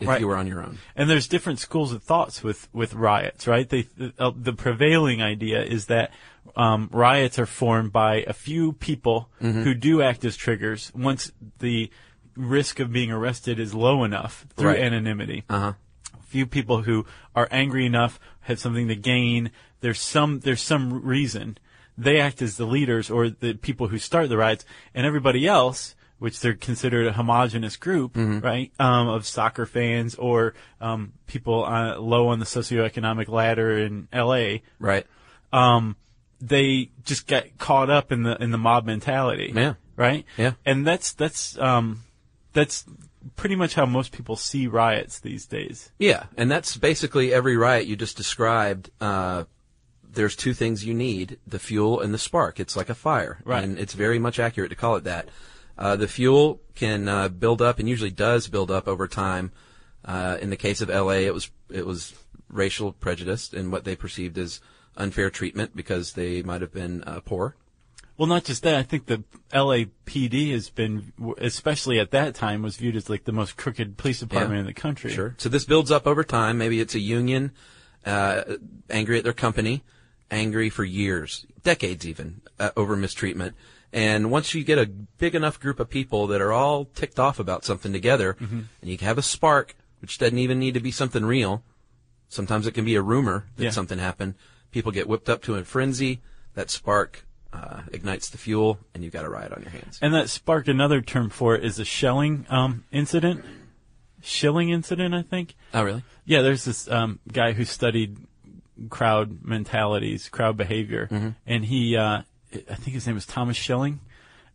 if 0.00 0.08
Right. 0.08 0.20
you 0.20 0.26
were 0.26 0.36
on 0.36 0.46
your 0.46 0.62
own. 0.62 0.78
And 0.96 1.08
there's 1.10 1.28
different 1.28 1.58
schools 1.58 1.92
of 1.92 2.02
thoughts 2.02 2.42
with, 2.42 2.68
with 2.72 2.94
riots, 2.94 3.46
right? 3.46 3.68
They, 3.68 3.86
uh, 4.18 4.32
the 4.34 4.52
prevailing 4.52 5.22
idea 5.22 5.62
is 5.62 5.86
that 5.86 6.12
um, 6.56 6.88
riots 6.92 7.38
are 7.38 7.46
formed 7.46 7.92
by 7.92 8.24
a 8.26 8.32
few 8.32 8.72
people 8.72 9.28
who 9.40 9.74
do 9.74 10.02
act 10.02 10.24
as 10.24 10.36
triggers 10.36 10.90
once 10.94 11.30
the 11.58 11.90
risk 12.36 12.80
of 12.80 12.92
being 12.92 13.10
arrested 13.10 13.58
is 13.58 13.74
low 13.74 14.04
enough 14.04 14.46
through 14.56 14.70
Right. 14.70 14.80
anonymity. 14.80 15.44
Uh 15.48 15.60
huh. 15.60 15.72
few 16.26 16.46
people 16.46 16.82
who 16.82 17.06
are 17.36 17.46
angry 17.52 17.86
enough, 17.86 18.18
have 18.40 18.58
something 18.58 18.88
to 18.88 18.96
gain. 18.96 19.50
There's 19.80 20.00
some 20.00 20.40
there's 20.40 20.60
some 20.62 21.02
reason 21.04 21.58
they 21.96 22.18
act 22.20 22.42
as 22.42 22.56
the 22.56 22.66
leaders 22.66 23.08
or 23.08 23.30
the 23.30 23.54
people 23.54 23.86
who 23.88 23.98
start 23.98 24.28
the 24.28 24.36
riots, 24.36 24.64
and 24.94 25.06
everybody 25.06 25.46
else, 25.46 25.94
which 26.18 26.40
they're 26.40 26.54
considered 26.54 27.06
a 27.06 27.12
homogenous 27.12 27.76
group, 27.76 28.16
right, 28.16 28.72
um, 28.80 29.06
of 29.06 29.24
soccer 29.26 29.64
fans 29.64 30.16
or 30.16 30.54
um, 30.80 31.12
people 31.28 31.64
uh, 31.64 31.96
low 31.98 32.28
on 32.28 32.40
the 32.40 32.46
socioeconomic 32.46 33.28
ladder 33.28 33.78
in 33.78 34.08
L.A. 34.12 34.62
Right. 34.80 35.06
Um, 35.52 35.94
they 36.40 36.90
just 37.04 37.28
get 37.28 37.58
caught 37.58 37.90
up 37.90 38.10
in 38.10 38.24
the 38.24 38.36
in 38.42 38.50
the 38.50 38.58
mob 38.58 38.84
mentality. 38.86 39.52
Yeah. 39.54 39.74
Right. 39.96 40.24
Yeah. 40.36 40.54
And 40.66 40.84
that's 40.84 41.12
that's 41.12 41.56
um, 41.58 42.02
that's 42.54 42.84
pretty 43.36 43.56
much 43.56 43.74
how 43.74 43.84
most 43.86 44.12
people 44.12 44.36
see 44.36 44.66
riots 44.66 45.18
these 45.20 45.46
days. 45.46 45.92
Yeah, 45.98 46.24
and 46.36 46.50
that's 46.50 46.76
basically 46.76 47.32
every 47.32 47.56
riot 47.56 47.86
you 47.86 47.96
just 47.96 48.16
described. 48.16 48.90
Uh, 49.00 49.44
there's 50.02 50.36
two 50.36 50.54
things 50.54 50.84
you 50.86 50.94
need: 50.94 51.38
the 51.46 51.58
fuel 51.58 52.00
and 52.00 52.14
the 52.14 52.18
spark. 52.18 52.58
It's 52.58 52.76
like 52.76 52.88
a 52.88 52.94
fire, 52.94 53.40
Right. 53.44 53.62
and 53.62 53.78
it's 53.78 53.94
very 53.94 54.18
much 54.18 54.38
accurate 54.38 54.70
to 54.70 54.76
call 54.76 54.96
it 54.96 55.04
that. 55.04 55.28
Uh, 55.76 55.96
the 55.96 56.08
fuel 56.08 56.60
can 56.74 57.08
uh, 57.08 57.28
build 57.28 57.60
up, 57.60 57.78
and 57.78 57.88
usually 57.88 58.10
does 58.10 58.48
build 58.48 58.70
up 58.70 58.88
over 58.88 59.06
time. 59.08 59.52
Uh, 60.04 60.36
in 60.40 60.50
the 60.50 60.56
case 60.56 60.80
of 60.80 60.90
L.A., 60.90 61.24
it 61.26 61.34
was 61.34 61.50
it 61.70 61.86
was 61.86 62.14
racial 62.48 62.92
prejudice 62.92 63.52
and 63.52 63.72
what 63.72 63.84
they 63.84 63.96
perceived 63.96 64.38
as 64.38 64.60
unfair 64.96 65.30
treatment 65.30 65.74
because 65.74 66.12
they 66.12 66.42
might 66.42 66.60
have 66.60 66.72
been 66.72 67.02
uh, 67.04 67.18
poor. 67.20 67.56
Well, 68.16 68.28
not 68.28 68.44
just 68.44 68.62
that. 68.62 68.76
I 68.76 68.82
think 68.84 69.06
the 69.06 69.24
LAPD 69.52 70.52
has 70.52 70.70
been, 70.70 71.12
especially 71.38 71.98
at 71.98 72.12
that 72.12 72.34
time, 72.34 72.62
was 72.62 72.76
viewed 72.76 72.94
as 72.96 73.10
like 73.10 73.24
the 73.24 73.32
most 73.32 73.56
crooked 73.56 73.96
police 73.96 74.20
department 74.20 74.54
Yeah. 74.54 74.60
in 74.60 74.66
the 74.66 74.72
country. 74.74 75.12
Sure. 75.12 75.34
So 75.38 75.48
this 75.48 75.64
builds 75.64 75.90
up 75.90 76.06
over 76.06 76.22
time. 76.22 76.58
Maybe 76.58 76.80
it's 76.80 76.94
a 76.94 77.00
union, 77.00 77.50
uh, 78.06 78.42
angry 78.88 79.18
at 79.18 79.24
their 79.24 79.32
company, 79.32 79.82
angry 80.30 80.70
for 80.70 80.84
years, 80.84 81.44
decades 81.64 82.06
even, 82.06 82.40
uh, 82.60 82.70
over 82.76 82.94
mistreatment. 82.96 83.56
And 83.92 84.30
once 84.30 84.54
you 84.54 84.62
get 84.64 84.78
a 84.78 84.86
big 84.86 85.34
enough 85.34 85.58
group 85.58 85.78
of 85.80 85.88
people 85.88 86.26
that 86.28 86.40
are 86.40 86.52
all 86.52 86.84
ticked 86.84 87.18
off 87.18 87.38
about 87.40 87.64
something 87.64 87.92
together, 87.92 88.34
Mm-hmm. 88.40 88.60
and 88.80 88.90
you 88.90 88.96
have 88.98 89.18
a 89.18 89.22
spark, 89.22 89.74
which 90.00 90.18
doesn't 90.18 90.38
even 90.38 90.58
need 90.58 90.74
to 90.74 90.80
be 90.80 90.90
something 90.90 91.24
real. 91.24 91.64
Sometimes 92.28 92.66
it 92.66 92.72
can 92.74 92.84
be 92.84 92.94
a 92.96 93.02
rumor 93.02 93.46
that 93.56 93.64
Yeah. 93.64 93.70
something 93.70 93.98
happened. 93.98 94.34
People 94.70 94.92
get 94.92 95.08
whipped 95.08 95.28
up 95.28 95.42
to 95.42 95.54
a 95.56 95.64
frenzy. 95.64 96.20
That 96.54 96.70
spark 96.70 97.24
uh, 97.54 97.82
ignites 97.92 98.28
the 98.30 98.38
fuel, 98.38 98.78
and 98.94 99.04
you've 99.04 99.12
got 99.12 99.24
a 99.24 99.28
riot 99.30 99.52
on 99.52 99.62
your 99.62 99.70
hands. 99.70 99.98
And 100.02 100.12
that 100.14 100.28
sparked 100.28 100.68
another 100.68 101.00
term 101.00 101.30
for 101.30 101.54
it 101.54 101.64
is 101.64 101.78
a 101.78 101.84
shelling 101.84 102.44
um, 102.50 102.84
incident. 102.90 103.44
Shilling 104.22 104.70
incident, 104.70 105.14
I 105.14 105.22
think. 105.22 105.54
Oh, 105.72 105.82
really? 105.84 106.02
Yeah, 106.24 106.40
there's 106.42 106.64
this 106.64 106.90
um, 106.90 107.20
guy 107.30 107.52
who 107.52 107.64
studied 107.64 108.16
crowd 108.90 109.44
mentalities, 109.44 110.28
crowd 110.28 110.56
behavior, 110.56 111.08
Mm-hmm. 111.10 111.28
and 111.46 111.64
he, 111.66 111.96
uh, 111.96 112.22
I 112.52 112.74
think 112.74 112.94
his 112.94 113.06
name 113.06 113.14
was 113.16 113.26
Thomas 113.26 113.56
Schilling, 113.56 114.00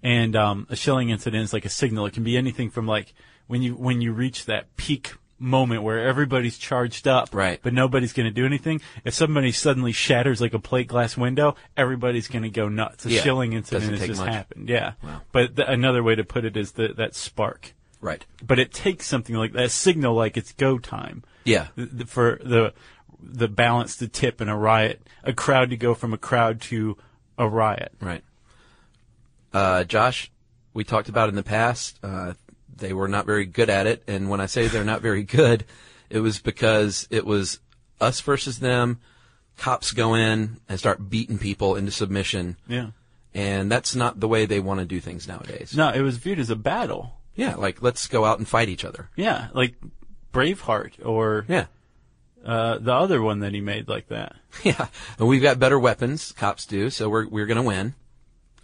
and 0.03 0.35
um, 0.35 0.65
a 0.69 0.75
Schilling 0.75 1.09
incident 1.09 1.43
is 1.43 1.53
like 1.53 1.65
a 1.65 1.69
signal. 1.69 2.05
It 2.07 2.13
can 2.13 2.23
be 2.23 2.35
anything 2.37 2.69
from 2.69 2.87
like 2.87 3.13
when 3.47 3.61
you 3.61 3.75
when 3.75 4.01
you 4.01 4.11
reach 4.11 4.45
that 4.45 4.75
peak 4.75 5.13
moment 5.39 5.83
where 5.83 6.05
everybody's 6.07 6.57
charged 6.57 7.07
up, 7.07 7.29
Right. 7.33 7.59
But 7.63 7.73
nobody's 7.73 8.13
going 8.13 8.25
to 8.27 8.31
do 8.33 8.45
anything. 8.45 8.81
If 9.05 9.13
somebody 9.13 9.51
suddenly 9.51 9.91
shatters 9.93 10.41
like 10.41 10.53
a 10.53 10.59
plate 10.59 10.87
glass 10.87 11.15
window, 11.17 11.55
everybody's 11.77 12.27
going 12.27 12.43
to 12.43 12.49
go 12.49 12.67
nuts. 12.69 13.05
A 13.05 13.09
Yeah. 13.11 13.21
Schilling 13.21 13.53
incident 13.53 13.83
Doesn't 13.83 13.97
has 13.99 14.07
just 14.07 14.21
much. 14.21 14.33
happened, 14.33 14.67
yeah. 14.69 14.93
Wow. 15.03 15.21
But 15.31 15.55
th- 15.55 15.67
another 15.69 16.03
way 16.03 16.15
to 16.15 16.23
put 16.23 16.43
it 16.45 16.57
is 16.57 16.73
the, 16.73 16.89
that 16.97 17.15
spark. 17.15 17.73
Right. 18.01 18.25
But 18.45 18.59
it 18.59 18.73
takes 18.73 19.07
something 19.07 19.35
like 19.35 19.53
that 19.53 19.71
signal, 19.71 20.13
like 20.13 20.37
it's 20.37 20.53
go 20.53 20.77
time 20.77 21.23
Yeah. 21.45 21.67
th- 21.75 21.89
th- 21.91 22.07
for 22.07 22.39
the 22.43 22.73
the 23.21 23.49
balance 23.49 23.97
to 23.97 24.07
tip 24.07 24.39
in 24.39 24.47
a 24.47 24.57
riot, 24.57 25.01
a 25.25 25.33
crowd 25.33 25.69
to 25.71 25.75
go 25.77 25.93
from 25.93 26.13
a 26.13 26.17
crowd 26.17 26.61
to 26.61 26.97
a 27.37 27.47
riot. 27.49 27.91
Right. 27.99 28.23
Uh, 29.53 29.83
Josh, 29.83 30.31
we 30.73 30.83
talked 30.85 31.09
about 31.09 31.27
in 31.29 31.35
the 31.35 31.43
past, 31.43 31.99
uh, 32.03 32.33
they 32.79 32.93
were 32.93 33.07
not 33.07 33.25
very 33.25 33.45
good 33.45 33.69
at 33.69 33.87
it. 33.87 34.03
And 34.07 34.29
when 34.29 34.41
I 34.41 34.45
say 34.47 34.67
they're 34.67 34.83
not 34.83 35.01
very 35.01 35.23
good, 35.23 35.65
it 36.09 36.19
was 36.19 36.39
because 36.39 37.07
it 37.11 37.25
was 37.25 37.59
us 38.01 38.21
versus 38.21 38.59
them. 38.59 38.99
Cops 39.57 39.91
go 39.91 40.13
in 40.15 40.57
and 40.69 40.79
start 40.79 41.09
beating 41.09 41.37
people 41.37 41.75
into 41.75 41.91
submission. 41.91 42.55
Yeah. 42.67 42.91
And 43.33 43.71
that's 43.71 43.93
not 43.95 44.19
the 44.19 44.27
way 44.27 44.45
they 44.45 44.59
want 44.59 44.79
to 44.79 44.85
do 44.85 44.99
things 44.99 45.27
nowadays. 45.27 45.75
No, 45.75 45.89
it 45.89 46.01
was 46.01 46.17
viewed 46.17 46.39
as 46.39 46.49
a 46.49 46.55
battle. 46.55 47.13
Yeah, 47.35 47.55
like 47.55 47.81
let's 47.81 48.07
go 48.07 48.25
out 48.25 48.39
and 48.39 48.47
fight 48.47 48.69
each 48.69 48.83
other. 48.85 49.09
Yeah, 49.15 49.49
like 49.53 49.75
Braveheart 50.33 51.05
or 51.05 51.45
Yeah. 51.47 51.65
uh, 52.45 52.77
the 52.79 52.93
other 52.93 53.21
one 53.21 53.39
that 53.39 53.53
he 53.53 53.61
made 53.61 53.87
like 53.87 54.07
that. 54.09 54.35
Yeah. 54.63 54.87
And 55.19 55.27
we've 55.27 55.41
got 55.43 55.59
better 55.59 55.77
weapons, 55.79 56.31
cops 56.31 56.65
do, 56.65 56.89
so 56.89 57.07
we're, 57.09 57.27
we're 57.27 57.45
gonna 57.45 57.61
win. 57.63 57.93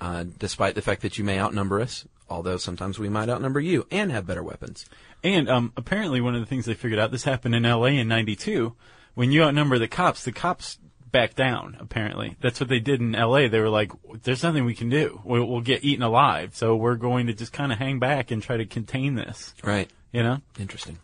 Uh, 0.01 0.25
despite 0.39 0.75
the 0.75 0.82
fact 0.82 1.01
that 1.04 1.18
you 1.18 1.24
may 1.24 1.39
outnumber 1.39 1.80
us, 1.80 2.06
although 2.29 2.58
sometimes 2.58 3.00
we 3.00 3.10
might 3.10 3.29
outnumber 3.29 3.60
you 3.60 3.88
and 3.91 4.12
have 4.12 4.27
better 4.27 4.44
weapons. 4.44 4.86
And 5.24 5.50
um, 5.50 5.74
apparently, 5.75 6.22
one 6.22 6.36
of 6.36 6.41
the 6.41 6.46
things 6.46 6.65
they 6.65 6.74
figured 6.74 7.00
out 7.00 7.12
this 7.12 7.24
happened 7.24 7.55
in 7.55 7.65
L.A. 7.65 7.98
in 7.98 8.08
'92. 8.08 8.75
When 9.13 9.32
you 9.32 9.44
outnumber 9.44 9.79
the 9.79 9.88
cops, 9.88 10.24
the 10.24 10.32
cops 10.32 10.77
back 11.12 11.36
down. 11.36 11.77
Apparently, 11.79 12.36
that's 12.41 12.60
what 12.60 12.70
they 12.70 12.79
did 12.79 13.00
in 13.00 13.15
L.A. 13.15 13.48
They 13.48 13.60
were 13.60 13.70
like, 13.70 13.91
"There's 14.24 14.44
nothing 14.44 14.65
we 14.65 14.75
can 14.75 14.89
do. 14.89 15.22
We'll, 15.24 15.46
we'll 15.46 15.62
get 15.62 15.84
eaten 15.84 16.03
alive. 16.03 16.55
So 16.55 16.75
we're 16.75 16.96
going 16.96 17.27
to 17.27 17.34
just 17.34 17.53
kind 17.53 17.72
of 17.72 17.77
hang 17.77 18.00
back 18.00 18.32
and 18.32 18.44
try 18.44 18.58
to 18.58 18.65
contain 18.65 19.15
this." 19.15 19.53
Right. 19.63 19.89
You 20.12 20.24
know? 20.24 20.41
Interesting. 20.60 21.00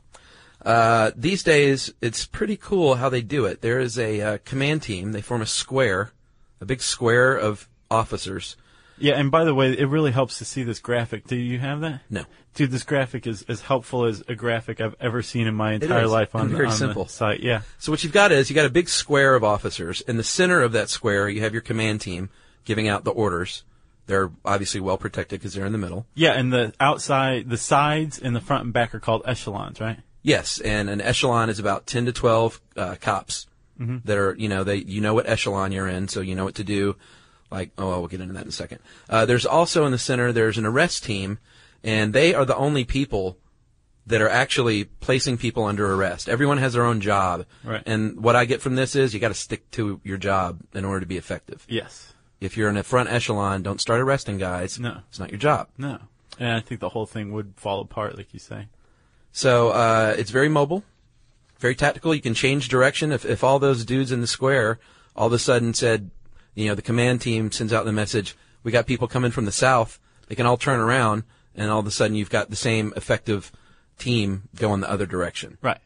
Uh, 0.64 1.12
these 1.16 1.44
days, 1.44 1.94
it's 2.02 2.26
pretty 2.26 2.56
cool 2.56 2.96
how 2.96 3.10
they 3.10 3.22
do 3.22 3.46
it. 3.46 3.62
There 3.62 3.80
is 3.80 3.98
a 3.98 4.22
uh, 4.22 4.38
command 4.46 4.84
team. 4.84 5.12
They 5.12 5.22
form 5.22 5.42
a 5.42 5.48
square, 5.48 6.12
a 6.60 6.66
big 6.66 6.82
square 6.82 7.36
of 7.36 7.68
officers. 7.90 8.56
Yeah. 9.02 9.20
And 9.20 9.32
by 9.32 9.44
the 9.44 9.54
way, 9.54 9.72
it 9.72 9.86
really 9.86 10.12
helps 10.12 10.38
to 10.40 10.46
see 10.46 10.64
this 10.64 10.80
graphic. 10.80 11.28
Do 11.28 11.36
you 11.36 11.60
have 11.60 11.82
that? 11.82 12.02
No. 12.10 12.26
Dude, 12.54 12.72
this 12.72 12.84
graphic 12.84 13.28
is 13.28 13.44
as 13.48 13.62
helpful 13.62 14.06
as 14.06 14.24
a 14.28 14.36
graphic 14.36 14.82
I've 14.82 14.96
ever 15.00 15.22
seen 15.22 15.48
in 15.48 15.56
my 15.56 15.74
entire 15.74 16.08
life 16.08 16.36
on, 16.36 16.50
very 16.56 16.68
on 16.68 16.72
simple. 16.74 17.06
the 17.06 17.10
site. 17.10 17.40
Yeah. 17.42 17.62
So 17.80 17.92
what 17.92 18.04
you've 18.04 18.14
got 18.14 18.32
is 18.32 18.50
you 18.50 18.56
got 18.56 18.66
a 18.66 18.70
big 18.70 18.90
square 18.90 19.36
of 19.36 19.44
officers. 19.44 20.02
In 20.02 20.18
the 20.18 20.24
center 20.24 20.62
of 20.62 20.72
that 20.74 20.90
square, 20.90 21.30
you 21.30 21.42
have 21.42 21.54
your 21.54 21.62
command 21.62 22.02
team 22.02 22.30
giving 22.66 22.88
out 22.88 23.04
the 23.04 23.12
orders. 23.12 23.64
They're 24.08 24.32
obviously 24.44 24.82
well 24.82 24.98
protected 24.98 25.40
because 25.40 25.54
they're 25.54 25.66
in 25.66 25.72
the 25.72 25.78
middle. 25.78 26.06
Yeah. 26.14 26.34
And 26.34 26.52
the 26.52 26.74
outside, 26.80 27.50
the 27.50 27.58
sides 27.58 28.20
and 28.20 28.36
the 28.36 28.42
front 28.42 28.66
and 28.66 28.74
back 28.74 28.94
are 28.94 29.00
called 29.00 29.22
echelons, 29.26 29.80
right? 29.80 30.00
Yes, 30.24 30.60
and 30.60 30.90
an 30.90 31.02
echelon 31.02 31.50
is 31.50 31.58
about 31.58 31.88
ten 31.88 32.06
to 32.06 32.12
twelve 32.12 32.62
uh, 32.78 32.96
cops 33.02 33.48
that 34.06 34.18
are 34.20 34.36
you 34.38 34.48
know 34.48 34.64
they 34.64 34.76
you 34.76 35.02
know 35.02 35.16
what 35.16 35.28
echelon 35.28 35.72
you're 35.72 35.88
in, 35.88 36.08
so 36.08 36.22
you 36.22 36.36
know 36.36 36.44
what 36.44 36.54
to 36.56 36.64
do. 36.64 36.96
Like 37.52 37.72
oh, 37.78 38.00
we'll 38.00 38.08
get 38.08 38.22
into 38.22 38.34
that 38.34 38.44
in 38.44 38.50
a 38.50 38.52
second. 38.54 38.80
Uh, 39.10 39.26
there's 39.26 39.46
also 39.46 39.86
in 39.86 39.92
the 39.92 39.98
center 39.98 40.32
there's 40.32 40.58
an 40.58 40.66
arrest 40.66 41.04
team, 41.04 41.38
and 41.84 42.14
they 42.14 42.34
are 42.34 42.46
the 42.46 42.56
only 42.56 42.86
people 42.86 43.38
that 44.08 44.22
are 44.22 44.30
actually 44.30 44.86
placing 44.86 45.38
people 45.38 45.66
under 45.66 45.94
arrest. 45.94 46.28
Everyone 46.30 46.58
has 46.58 46.74
their 46.74 46.86
own 46.86 47.02
job, 47.02 47.46
Right. 47.64 47.84
and 47.86 48.22
what 48.24 48.36
I 48.36 48.46
get 48.46 48.62
from 48.62 48.76
this 48.76 48.96
is 48.96 49.14
you 49.14 49.20
got 49.20 49.28
to 49.28 49.34
stick 49.36 49.70
to 49.72 50.00
your 50.04 50.18
job 50.18 50.62
in 50.74 50.86
order 50.86 51.02
to 51.02 51.06
be 51.06 51.18
effective. 51.18 51.66
Yes. 51.70 52.14
If 52.40 52.58
you're 52.58 52.70
in 52.70 52.78
a 52.78 52.84
front 52.84 53.10
echelon, 53.10 53.62
don't 53.62 53.80
start 53.80 54.00
arresting 54.00 54.38
guys. 54.40 54.80
No. 54.80 55.02
it's 55.10 55.20
not 55.20 55.30
your 55.30 55.38
job. 55.38 55.68
No. 55.78 56.00
And 56.40 56.54
I 56.54 56.60
think 56.62 56.80
the 56.80 56.90
whole 56.90 57.06
thing 57.06 57.32
would 57.34 57.54
fall 57.58 57.82
apart, 57.82 58.18
like 58.18 58.34
you 58.34 58.40
say. 58.40 58.68
So 59.32 59.70
uh, 59.70 60.16
it's 60.18 60.32
very 60.32 60.50
mobile, 60.50 60.84
very 61.60 61.76
tactical. 61.76 62.16
You 62.16 62.22
can 62.22 62.34
change 62.34 62.68
direction. 62.70 63.12
If 63.12 63.26
if 63.26 63.44
all 63.44 63.60
those 63.60 63.86
dudes 63.86 64.12
in 64.12 64.22
the 64.22 64.28
square 64.28 64.80
all 65.16 65.28
of 65.28 65.34
a 65.34 65.40
sudden 65.40 65.74
said, 65.74 66.10
you 66.56 66.68
know, 66.68 66.76
the 66.76 66.82
command 66.82 67.22
team 67.22 67.52
sends 67.52 67.74
out 67.74 67.86
the 67.86 67.92
message, 67.92 68.36
we 68.64 68.72
got 68.72 68.86
people 68.86 69.08
coming 69.08 69.32
from 69.32 69.46
the 69.46 69.52
south. 69.52 70.00
They 70.28 70.36
can 70.36 70.46
all 70.46 70.58
turn 70.58 70.80
around, 70.80 71.24
and 71.56 71.70
all 71.70 71.80
of 71.80 71.88
a 71.88 71.92
sudden 71.92 72.16
you've 72.16 72.30
got 72.30 72.50
the 72.50 72.56
same 72.56 72.94
effective 72.96 73.52
team 73.98 74.50
going 74.56 74.82
the 74.82 74.90
other 74.90 75.06
direction. 75.06 75.58
Right. 75.62 75.80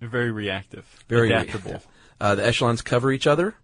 They're 0.00 0.08
very 0.08 0.30
reactive. 0.30 0.84
Very 1.08 1.28
adaptable. 1.30 1.70
reactive. 1.70 1.90
Uh, 2.20 2.34
the 2.34 2.46
echelons 2.46 2.82
cover 2.82 3.10
each 3.12 3.26
other. 3.26 3.54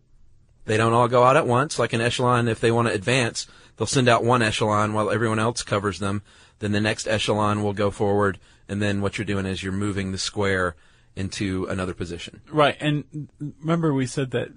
They 0.65 0.77
don't 0.77 0.93
all 0.93 1.09
go 1.09 1.25
out 1.25 1.37
at 1.37 1.47
once. 1.47 1.79
Like 1.79 1.93
an 1.93 2.01
echelon, 2.01 2.49
if 2.49 2.61
they 2.61 2.71
want 2.71 2.89
to 2.89 2.95
advance, 2.95 3.47
they'll 3.77 3.87
send 3.87 4.09
out 4.09 4.25
one 4.25 4.43
echelon 4.43 4.93
while 4.93 5.11
everyone 5.11 5.39
else 5.39 5.63
covers 5.63 5.99
them. 5.99 6.23
Then 6.59 6.73
the 6.73 6.81
next 6.81 7.09
echelon 7.09 7.63
will 7.63 7.73
go 7.73 7.91
forward, 7.91 8.39
and 8.69 8.81
then 8.81 9.01
what 9.01 9.17
you're 9.17 9.25
doing 9.25 9.47
is 9.47 9.63
you're 9.63 9.73
moving 9.73 10.13
the 10.13 10.19
square 10.19 10.77
into 11.17 11.67
another 11.67 11.95
position. 11.95 12.43
Right. 12.51 12.77
And 12.81 13.29
remember 13.61 13.93
we 13.93 14.07
said 14.07 14.31
that 14.33 14.51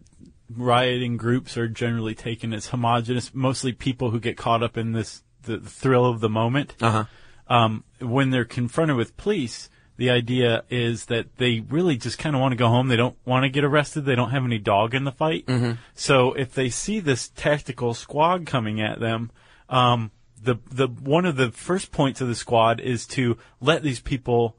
rioting 0.58 1.18
groups 1.18 1.58
are 1.58 1.68
generally 1.68 2.16
taken 2.16 2.54
as 2.54 2.68
homogenous, 2.68 3.34
mostly 3.34 3.72
people 3.72 4.12
who 4.12 4.20
get 4.20 4.38
caught 4.38 4.64
up 4.64 4.78
in 4.78 4.92
this 4.92 5.24
the 5.44 5.60
thrill 5.60 6.06
of 6.06 6.20
the 6.20 6.30
moment. 6.30 6.76
Uh 6.82 6.92
huh. 6.92 7.06
Um, 7.48 7.84
when 8.00 8.30
they're 8.30 8.46
confronted 8.46 8.96
with 8.96 9.18
police, 9.18 9.70
the 9.98 10.10
idea 10.10 10.64
is 10.70 11.06
that 11.06 11.36
they 11.38 11.60
really 11.60 11.98
just 11.98 12.18
kind 12.18 12.36
of 12.36 12.42
want 12.42 12.54
to 12.54 12.58
go 12.58 12.68
home. 12.68 12.88
They 12.88 12.96
don't 12.96 13.18
want 13.26 13.44
to 13.44 13.50
get 13.50 13.64
arrested. 13.64 14.06
They 14.06 14.16
don't 14.16 14.32
have 14.32 14.46
any 14.46 14.58
dog 14.58 14.96
in 14.96 15.04
the 15.04 15.12
fight. 15.12 15.46
So 15.94 16.34
if 16.34 16.54
they 16.54 16.70
see 16.70 17.00
this 17.00 17.30
tactical 17.30 17.94
squad 17.94 18.46
coming 18.46 18.82
at 18.82 19.00
them, 19.00 19.32
um, 19.70 20.12
the 20.42 20.56
the 20.72 20.88
one 20.88 21.26
of 21.26 21.36
the 21.36 21.52
first 21.52 21.92
points 21.92 22.22
of 22.22 22.28
the 22.28 22.36
squad 22.36 22.80
is 22.80 23.06
to 23.08 23.38
let 23.62 23.84
these 23.84 24.00
people 24.00 24.58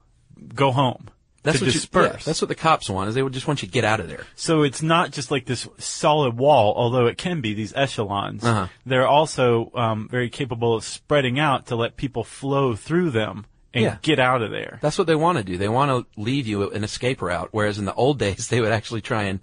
go 0.54 0.70
home. 0.72 1.08
That's 1.44 1.58
to 1.60 1.64
what 1.66 1.72
disperse. 1.72 2.04
You, 2.06 2.10
yeah, 2.12 2.22
that's 2.24 2.42
what 2.42 2.48
the 2.48 2.54
cops 2.56 2.90
want. 2.90 3.08
Is 3.08 3.14
they 3.14 3.22
would 3.22 3.32
just 3.32 3.46
want 3.46 3.62
you 3.62 3.68
to 3.68 3.72
get 3.72 3.84
out 3.84 4.00
of 4.00 4.08
there. 4.08 4.24
So 4.34 4.62
it's 4.62 4.82
not 4.82 5.12
just 5.12 5.30
like 5.30 5.46
this 5.46 5.68
solid 5.78 6.36
wall, 6.36 6.74
although 6.76 7.06
it 7.06 7.16
can 7.18 7.40
be 7.40 7.54
these 7.54 7.72
echelons. 7.76 8.42
Uh-huh. 8.42 8.66
They're 8.84 9.06
also 9.06 9.70
um, 9.74 10.08
very 10.10 10.28
capable 10.30 10.74
of 10.74 10.82
spreading 10.84 11.38
out 11.38 11.66
to 11.66 11.76
let 11.76 11.96
people 11.96 12.24
flow 12.24 12.74
through 12.74 13.10
them 13.10 13.46
and 13.72 13.84
Yeah. 13.84 13.96
get 14.02 14.18
out 14.18 14.40
of 14.42 14.50
there. 14.50 14.78
That's 14.82 14.96
what 14.98 15.06
they 15.06 15.14
want 15.14 15.38
to 15.38 15.44
do. 15.44 15.56
They 15.58 15.68
want 15.68 15.90
to 15.90 16.20
leave 16.20 16.46
you 16.46 16.70
an 16.70 16.82
escape 16.82 17.20
route. 17.22 17.48
Whereas 17.52 17.78
in 17.78 17.84
the 17.84 17.94
old 17.94 18.18
days, 18.26 18.48
they 18.48 18.60
would 18.60 18.72
actually 18.72 19.00
try 19.02 19.24
and 19.24 19.40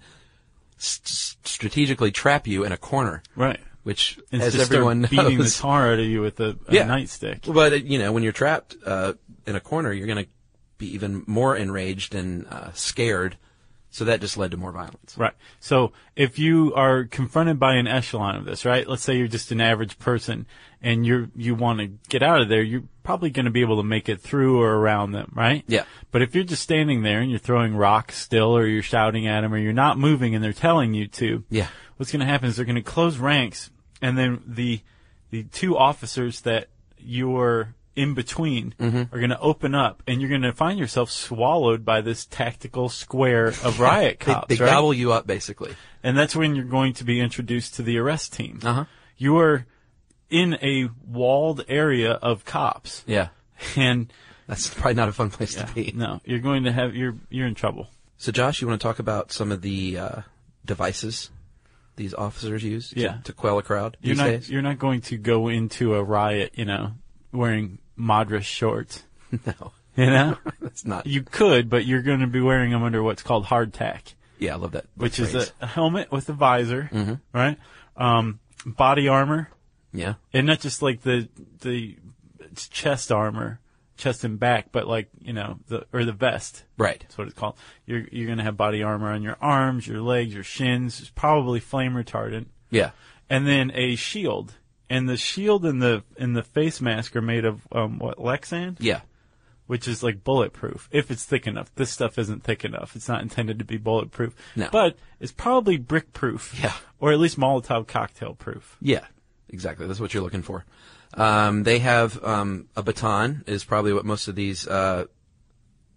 s- 0.78 1.00
s- 1.04 1.36
strategically 1.44 2.10
trap 2.10 2.46
you 2.46 2.64
in 2.64 2.72
a 2.72 2.76
corner, 2.76 3.22
Right. 3.36 3.60
which, 3.84 4.18
And 4.32 4.42
as 4.42 4.54
just 4.54 4.64
start 4.66 4.74
everyone 4.76 5.02
beating 5.08 5.38
the 5.38 5.50
tar 5.50 5.92
out 5.92 5.98
of 6.00 6.06
you 6.06 6.20
with 6.20 6.40
a, 6.40 6.56
a 6.66 6.72
Yeah. 6.74 6.84
nightstick. 6.88 7.52
But 7.52 7.84
you 7.84 7.98
know, 8.00 8.10
when 8.12 8.22
you're 8.24 8.32
trapped 8.32 8.74
uh, 8.84 9.12
in 9.46 9.54
a 9.54 9.60
corner, 9.60 9.92
you're 9.92 10.06
going 10.08 10.24
to 10.24 10.30
be 10.82 10.94
even 10.94 11.22
more 11.26 11.56
enraged 11.56 12.14
and 12.14 12.46
uh, 12.48 12.72
scared. 12.72 13.36
So 13.90 14.06
that 14.06 14.22
just 14.22 14.38
led 14.38 14.52
to 14.52 14.56
more 14.56 14.72
violence. 14.72 15.14
Right. 15.18 15.34
So 15.60 15.92
if 16.16 16.38
you 16.38 16.72
are 16.74 17.04
confronted 17.04 17.58
by 17.60 17.74
an 17.74 17.86
echelon 17.86 18.36
of 18.36 18.46
this, 18.46 18.64
right? 18.64 18.88
Let's 18.88 19.02
say 19.02 19.18
you're 19.18 19.28
just 19.28 19.52
an 19.52 19.60
average 19.60 19.98
person 19.98 20.46
and 20.80 21.04
you're 21.06 21.28
you 21.36 21.54
want 21.54 21.78
to 21.80 21.88
get 22.08 22.22
out 22.22 22.40
of 22.40 22.48
there, 22.48 22.62
you're 22.62 22.84
probably 23.02 23.28
going 23.28 23.44
to 23.44 23.50
be 23.50 23.60
able 23.60 23.76
to 23.76 23.82
make 23.82 24.08
it 24.08 24.18
through 24.22 24.62
or 24.62 24.76
around 24.78 25.12
them, 25.12 25.30
right? 25.34 25.62
Yeah. 25.66 25.84
But 26.10 26.22
if 26.22 26.34
you're 26.34 26.42
just 26.42 26.62
standing 26.62 27.02
there 27.02 27.20
and 27.20 27.30
you're 27.30 27.38
throwing 27.38 27.76
rocks 27.76 28.16
still 28.16 28.56
or 28.56 28.66
you're 28.66 28.82
shouting 28.82 29.26
at 29.26 29.42
them 29.42 29.52
or 29.52 29.58
you're 29.58 29.74
not 29.74 29.98
moving 29.98 30.34
and 30.34 30.42
they're 30.42 30.54
telling 30.54 30.94
you 30.94 31.06
to, 31.08 31.44
Yeah. 31.50 31.68
what's 31.98 32.10
going 32.10 32.20
to 32.20 32.26
happen 32.26 32.48
is 32.48 32.56
they're 32.56 32.64
going 32.64 32.76
to 32.76 32.82
close 32.82 33.18
ranks 33.18 33.70
and 34.00 34.16
then 34.16 34.42
the 34.46 34.80
the 35.30 35.42
two 35.44 35.76
officers 35.76 36.40
that 36.42 36.68
you're 36.98 37.74
in 37.94 38.14
between 38.14 38.74
Mm-hmm. 38.78 39.14
are 39.14 39.18
going 39.18 39.30
to 39.30 39.40
open 39.40 39.74
up 39.74 40.02
and 40.06 40.20
you're 40.20 40.30
going 40.30 40.42
to 40.42 40.52
find 40.52 40.78
yourself 40.78 41.10
swallowed 41.10 41.84
by 41.84 42.00
this 42.00 42.24
tactical 42.26 42.88
square 42.88 43.48
of 43.48 43.80
riot 43.80 44.20
cops, 44.20 44.48
they 44.48 44.62
right? 44.62 44.70
gobble 44.70 44.94
you 44.94 45.12
up, 45.12 45.26
basically. 45.26 45.74
And 46.02 46.16
that's 46.16 46.34
when 46.34 46.54
you're 46.56 46.64
going 46.64 46.94
to 46.94 47.04
be 47.04 47.20
introduced 47.20 47.74
to 47.76 47.82
the 47.82 47.98
arrest 47.98 48.32
team. 48.32 48.60
Uh-huh. 48.62 48.84
You 49.16 49.36
are 49.38 49.66
in 50.30 50.54
a 50.62 50.88
walled 51.06 51.64
area 51.68 52.12
of 52.12 52.44
cops. 52.44 53.04
Yeah. 53.06 53.28
And 53.76 54.12
That's 54.46 54.68
probably 54.72 54.94
not 54.94 55.08
a 55.08 55.12
fun 55.12 55.30
place 55.30 55.54
to 55.54 55.66
be. 55.74 55.92
no, 55.94 56.20
you're 56.24 56.38
going 56.40 56.64
to 56.64 56.72
have 56.72 56.96
you're 56.96 57.14
you're 57.30 57.46
in 57.46 57.54
trouble. 57.54 57.88
So, 58.16 58.32
Josh, 58.32 58.60
you 58.60 58.66
want 58.68 58.80
to 58.80 58.86
talk 58.86 58.98
about 58.98 59.30
some 59.32 59.52
of 59.52 59.62
the 59.62 59.98
uh, 59.98 60.20
devices 60.64 61.30
these 61.96 62.14
officers 62.14 62.64
use 62.64 62.90
to, 62.90 63.00
Yeah. 63.00 63.18
to 63.24 63.32
quell 63.32 63.58
a 63.58 63.62
crowd 63.62 63.96
You're 64.00 64.16
not 64.16 64.26
days? 64.28 64.50
you're 64.50 64.62
not 64.62 64.78
going 64.78 65.02
to 65.02 65.16
go 65.18 65.48
into 65.48 65.94
a 65.94 66.02
riot, 66.02 66.52
you 66.56 66.64
know, 66.64 66.92
wearing 67.32 67.78
Madras 67.96 68.44
shorts. 68.44 69.02
No, 69.46 69.72
You 69.96 70.06
know? 70.06 70.36
that's 70.60 70.84
not. 70.84 71.06
you 71.06 71.22
could, 71.22 71.70
but 71.70 71.86
you're 71.86 72.02
going 72.02 72.20
to 72.20 72.26
be 72.26 72.40
wearing 72.42 72.70
them 72.70 72.82
under 72.82 73.02
what's 73.02 73.22
called 73.22 73.46
hardtack, 73.46 74.14
yeah, 74.38 74.52
I 74.52 74.56
love 74.56 74.72
that. 74.72 74.84
which 74.94 75.18
is 75.18 75.30
phrase. 75.32 75.52
a, 75.60 75.64
a 75.64 75.66
helmet 75.68 76.12
with 76.12 76.28
a 76.28 76.32
visor, 76.34 76.90
Mm-hmm. 76.92 77.14
right? 77.32 77.56
Um, 77.96 78.40
body 78.66 79.08
armor, 79.08 79.48
yeah. 79.92 80.14
and 80.34 80.46
not 80.46 80.60
just 80.60 80.82
like 80.82 81.00
the 81.02 81.28
the 81.60 81.96
it's 82.40 82.68
chest 82.68 83.10
armor, 83.12 83.60
chest 83.96 84.24
and 84.24 84.38
back, 84.38 84.68
but 84.72 84.86
like 84.86 85.08
you 85.20 85.32
know 85.32 85.58
the 85.68 85.86
or 85.92 86.04
the 86.04 86.12
vest. 86.12 86.64
Right. 86.78 87.00
That's 87.00 87.16
what 87.18 87.26
it's 87.28 87.38
called. 87.38 87.56
You're 87.86 88.04
you're 88.12 88.28
gonna 88.28 88.42
have 88.44 88.56
body 88.56 88.82
armor 88.82 89.10
on 89.12 89.22
your 89.22 89.36
arms, 89.40 89.86
your 89.86 90.00
legs, 90.02 90.34
your 90.34 90.42
shins. 90.44 91.00
It's 91.00 91.10
probably 91.10 91.60
flame 91.60 91.92
retardant, 91.94 92.46
Yeah. 92.70 92.90
and 93.30 93.46
then 93.46 93.70
a 93.74 93.94
shield. 93.96 94.54
And 94.92 95.08
the 95.08 95.16
shield 95.16 95.64
and 95.64 95.80
the 95.80 96.04
and 96.18 96.36
the 96.36 96.42
face 96.42 96.80
mask 96.80 97.16
are 97.16 97.22
made 97.22 97.44
of 97.44 97.60
um, 97.72 97.98
what 97.98 98.18
Lexan, 98.18 98.76
Yeah. 98.78 99.00
which 99.66 99.88
is 99.88 100.02
like 100.02 100.22
bulletproof 100.22 100.88
if 100.92 101.10
it's 101.10 101.24
thick 101.24 101.46
enough. 101.46 101.74
This 101.74 101.90
stuff 101.90 102.18
isn't 102.18 102.44
thick 102.44 102.64
enough. 102.64 102.94
It's 102.94 103.08
not 103.08 103.22
intended 103.22 103.58
to 103.60 103.64
be 103.64 103.78
bulletproof, 103.78 104.34
No. 104.54 104.68
but 104.70 104.96
it's 105.18 105.32
probably 105.32 105.78
brick 105.78 106.12
proof, 106.12 106.54
Yeah. 106.62 106.74
or 107.00 107.12
at 107.12 107.18
least 107.18 107.38
Molotov 107.38 107.86
cocktail 107.86 108.34
proof. 108.34 108.76
Yeah. 108.80 109.06
Exactly. 109.48 109.86
That's 109.86 110.00
what 110.00 110.12
you're 110.14 110.22
looking 110.22 110.42
for. 110.42 110.64
Um, 111.14 111.62
they 111.62 111.78
have 111.78 112.22
um, 112.24 112.68
a 112.76 112.82
baton. 112.82 113.44
Is 113.46 113.64
probably 113.64 113.92
what 113.92 114.04
most 114.04 114.28
of 114.28 114.34
these 114.34 114.66
uh, 114.66 115.04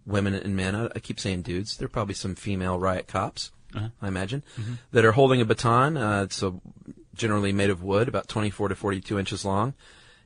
women 0.06 0.34
and 0.36 0.56
men. 0.56 0.76
I, 0.76 0.86
I 0.96 1.00
keep 1.00 1.20
saying 1.20 1.42
dudes. 1.44 1.78
There 1.78 1.86
are 1.86 1.90
probably 1.90 2.16
some 2.16 2.36
female 2.36 2.80
riot 2.80 3.08
cops. 3.08 3.52
I 4.02 4.08
imagine 4.08 4.42
that 4.92 5.04
are 5.04 5.12
holding 5.12 5.42
a 5.42 5.46
baton. 5.46 5.98
Uh, 5.98 6.24
it's 6.24 6.42
a, 6.42 6.54
generally 7.16 7.52
made 7.54 7.70
of 7.70 7.84
wood, 7.84 8.08
about 8.08 8.28
24 8.28 8.70
to 8.70 8.76
42 8.76 9.18
inches 9.20 9.44
long, 9.46 9.74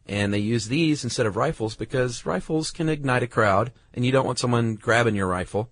and 0.05 0.33
they 0.33 0.39
use 0.39 0.67
these 0.67 1.03
instead 1.03 1.25
of 1.25 1.35
rifles 1.37 1.75
because 1.75 2.25
rifles 2.25 2.71
can 2.71 2.89
ignite 2.89 3.23
a 3.23 3.27
crowd, 3.27 3.71
and 3.93 4.05
you 4.05 4.11
don't 4.11 4.25
want 4.25 4.39
someone 4.39 4.75
grabbing 4.75 5.15
your 5.15 5.27
rifle. 5.27 5.69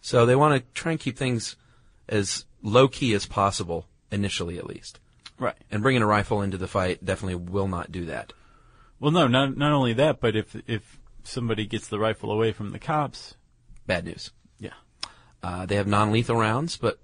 So 0.00 0.26
they 0.26 0.36
want 0.36 0.54
to 0.60 0.80
try 0.80 0.92
and 0.92 1.00
keep 1.00 1.16
things 1.16 1.56
as 2.08 2.44
low 2.62 2.88
key 2.88 3.14
as 3.14 3.26
possible 3.26 3.86
initially, 4.10 4.58
at 4.58 4.66
least. 4.66 5.00
Right. 5.38 5.56
And 5.70 5.82
bringing 5.82 6.02
a 6.02 6.06
rifle 6.06 6.42
into 6.42 6.56
the 6.58 6.68
fight 6.68 7.04
definitely 7.04 7.34
will 7.34 7.68
not 7.68 7.92
do 7.92 8.04
that. 8.06 8.32
Well, 8.98 9.10
no, 9.12 9.26
not 9.26 9.56
not 9.56 9.72
only 9.72 9.92
that, 9.94 10.20
but 10.20 10.34
if 10.34 10.56
if 10.66 10.98
somebody 11.22 11.66
gets 11.66 11.88
the 11.88 11.98
rifle 11.98 12.30
away 12.32 12.52
from 12.52 12.70
the 12.70 12.78
cops, 12.78 13.34
Bad 13.86 14.04
news. 14.06 14.30
yeah, 14.58 14.70
Uh, 15.42 15.66
they 15.66 15.76
have 15.76 15.86
non-lethal 15.86 16.36
rounds, 16.36 16.76
but 16.76 16.98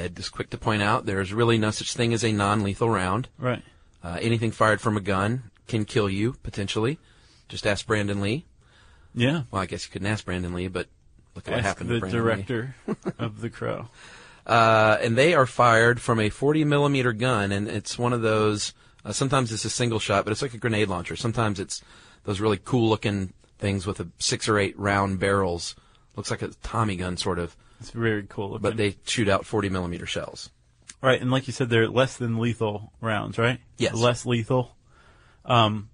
Ed 0.00 0.18
is 0.18 0.28
quick 0.28 0.50
to 0.50 0.58
point 0.58 0.82
out 0.82 1.06
there's 1.06 1.32
really 1.32 1.58
no 1.58 1.70
such 1.70 1.94
thing 1.94 2.12
as 2.14 2.24
a 2.24 2.32
non-lethal 2.32 2.88
round. 2.90 3.28
right. 3.38 3.62
Uh, 4.02 4.18
anything 4.22 4.50
fired 4.50 4.80
from 4.80 4.96
a 4.96 5.00
gun 5.00 5.50
can 5.68 5.84
kill 5.84 6.08
you 6.08 6.32
potentially. 6.42 6.98
Just 7.48 7.66
ask 7.66 7.86
Brandon 7.86 8.22
Lee. 8.22 8.46
Yeah. 9.14 9.42
Well, 9.50 9.60
I 9.60 9.66
guess 9.66 9.84
you 9.84 9.92
couldn't 9.92 10.06
ask 10.08 10.24
Brandon 10.24 10.54
Lee, 10.54 10.68
but 10.68 10.86
look 11.34 11.46
at 11.46 11.50
what 11.50 11.58
Ask 11.58 11.66
happened 11.66 11.90
the 11.90 11.94
to 11.94 12.00
Brandon 12.00 12.20
Lee. 12.24 12.42
director 12.42 12.74
of 13.18 13.42
the 13.42 13.50
Crow. 13.50 13.88
Uh, 14.46 14.96
and 15.02 15.18
they 15.18 15.34
are 15.34 15.44
fired 15.46 16.00
from 16.00 16.18
a 16.18 16.30
40 16.30 16.64
millimeter 16.64 17.12
gun, 17.12 17.52
and 17.52 17.68
it's 17.68 17.98
one 17.98 18.14
of 18.14 18.22
those. 18.22 18.72
Uh, 19.04 19.12
sometimes 19.12 19.52
it's 19.52 19.66
a 19.66 19.70
single 19.70 19.98
shot, 19.98 20.24
but 20.24 20.32
it's 20.32 20.42
like 20.42 20.54
a 20.54 20.58
grenade 20.58 20.88
launcher. 20.88 21.14
Sometimes 21.14 21.60
it's 21.60 21.82
those 22.24 22.40
really 22.40 22.58
cool 22.58 22.88
looking 22.88 23.32
things 23.58 23.86
with 23.86 24.00
a 24.00 24.08
six 24.18 24.48
or 24.48 24.58
eight 24.58 24.78
round 24.78 25.20
barrels. 25.20 25.76
Looks 26.16 26.30
like 26.30 26.40
a 26.42 26.48
Tommy 26.62 26.96
gun, 26.96 27.16
sort 27.18 27.38
of, 27.38 27.54
It's 27.80 27.90
very 27.90 28.24
cool. 28.28 28.50
Looking. 28.50 28.62
but 28.62 28.76
they 28.76 28.96
shoot 29.06 29.28
out 29.28 29.46
40 29.46 29.68
millimeter 29.70 30.06
shells. 30.06 30.50
right, 31.02 31.20
and 31.20 31.30
like 31.30 31.46
you 31.46 31.52
said, 31.52 31.70
they're 31.70 31.88
less 31.88 32.16
than 32.16 32.38
lethal 32.38 32.92
rounds, 33.00 33.38
right? 33.38 33.58
Yes. 33.78 33.94
Less 33.94 34.26
lethal. 34.26 34.76
Um, 35.44 35.88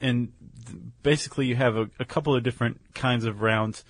and 0.00 0.32
th- 0.66 0.78
basically, 1.02 1.46
you 1.46 1.56
have 1.56 1.76
a, 1.76 1.90
a 1.98 2.04
couple 2.04 2.34
of 2.36 2.42
different 2.44 2.80
kinds 2.94 3.24
of 3.24 3.42
rounds 3.42 3.84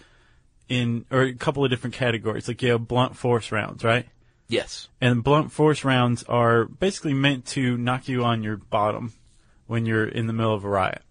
in, 0.69 1.05
or 1.11 1.23
a 1.23 1.35
couple 1.35 1.65
of 1.65 1.71
different 1.71 1.95
categories. 1.95 2.49
Like 2.49 2.63
you 2.63 2.73
have 2.73 2.89
blunt 2.89 3.17
force 3.17 3.53
rounds, 3.53 3.85
right? 3.85 4.07
Yes. 4.49 4.89
And 5.01 5.23
blunt 5.23 5.53
force 5.53 5.85
rounds 5.85 6.23
are 6.25 6.65
basically 6.65 7.13
meant 7.13 7.45
to 7.49 7.77
knock 7.77 8.09
you 8.09 8.25
on 8.25 8.43
your 8.43 8.57
bottom 8.57 9.13
when 9.67 9.85
you're 9.85 10.09
in 10.09 10.27
the 10.27 10.33
middle 10.33 10.55
of 10.55 10.65
a 10.65 10.69
riot. 10.69 11.03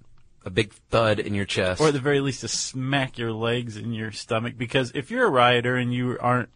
A 0.48 0.50
big 0.50 0.72
thud 0.72 1.20
in 1.20 1.34
your 1.34 1.44
chest. 1.44 1.82
Or 1.82 1.90
at 1.90 1.94
the 1.94 2.00
very 2.00 2.22
least 2.22 2.40
to 2.40 2.48
smack 2.48 3.18
your 3.18 3.34
legs 3.34 3.76
and 3.76 3.94
your 3.94 4.14
stomach 4.14 4.58
because 4.58 4.94
if 4.96 5.12
you're 5.12 5.26
a 5.26 5.30
rioter 5.30 5.76
and 5.76 5.94
you 5.94 6.18
aren't 6.22 6.48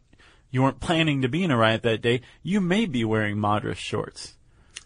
you 0.49 0.63
weren't 0.63 0.79
planning 0.79 1.21
to 1.23 1.27
be 1.27 1.43
in 1.43 1.51
a 1.51 1.57
riot 1.57 1.83
that 1.83 2.01
day, 2.01 2.21
you 2.41 2.61
may 2.61 2.85
be 2.85 3.03
wearing 3.03 3.37
Madras 3.37 3.77
shorts. 3.77 4.35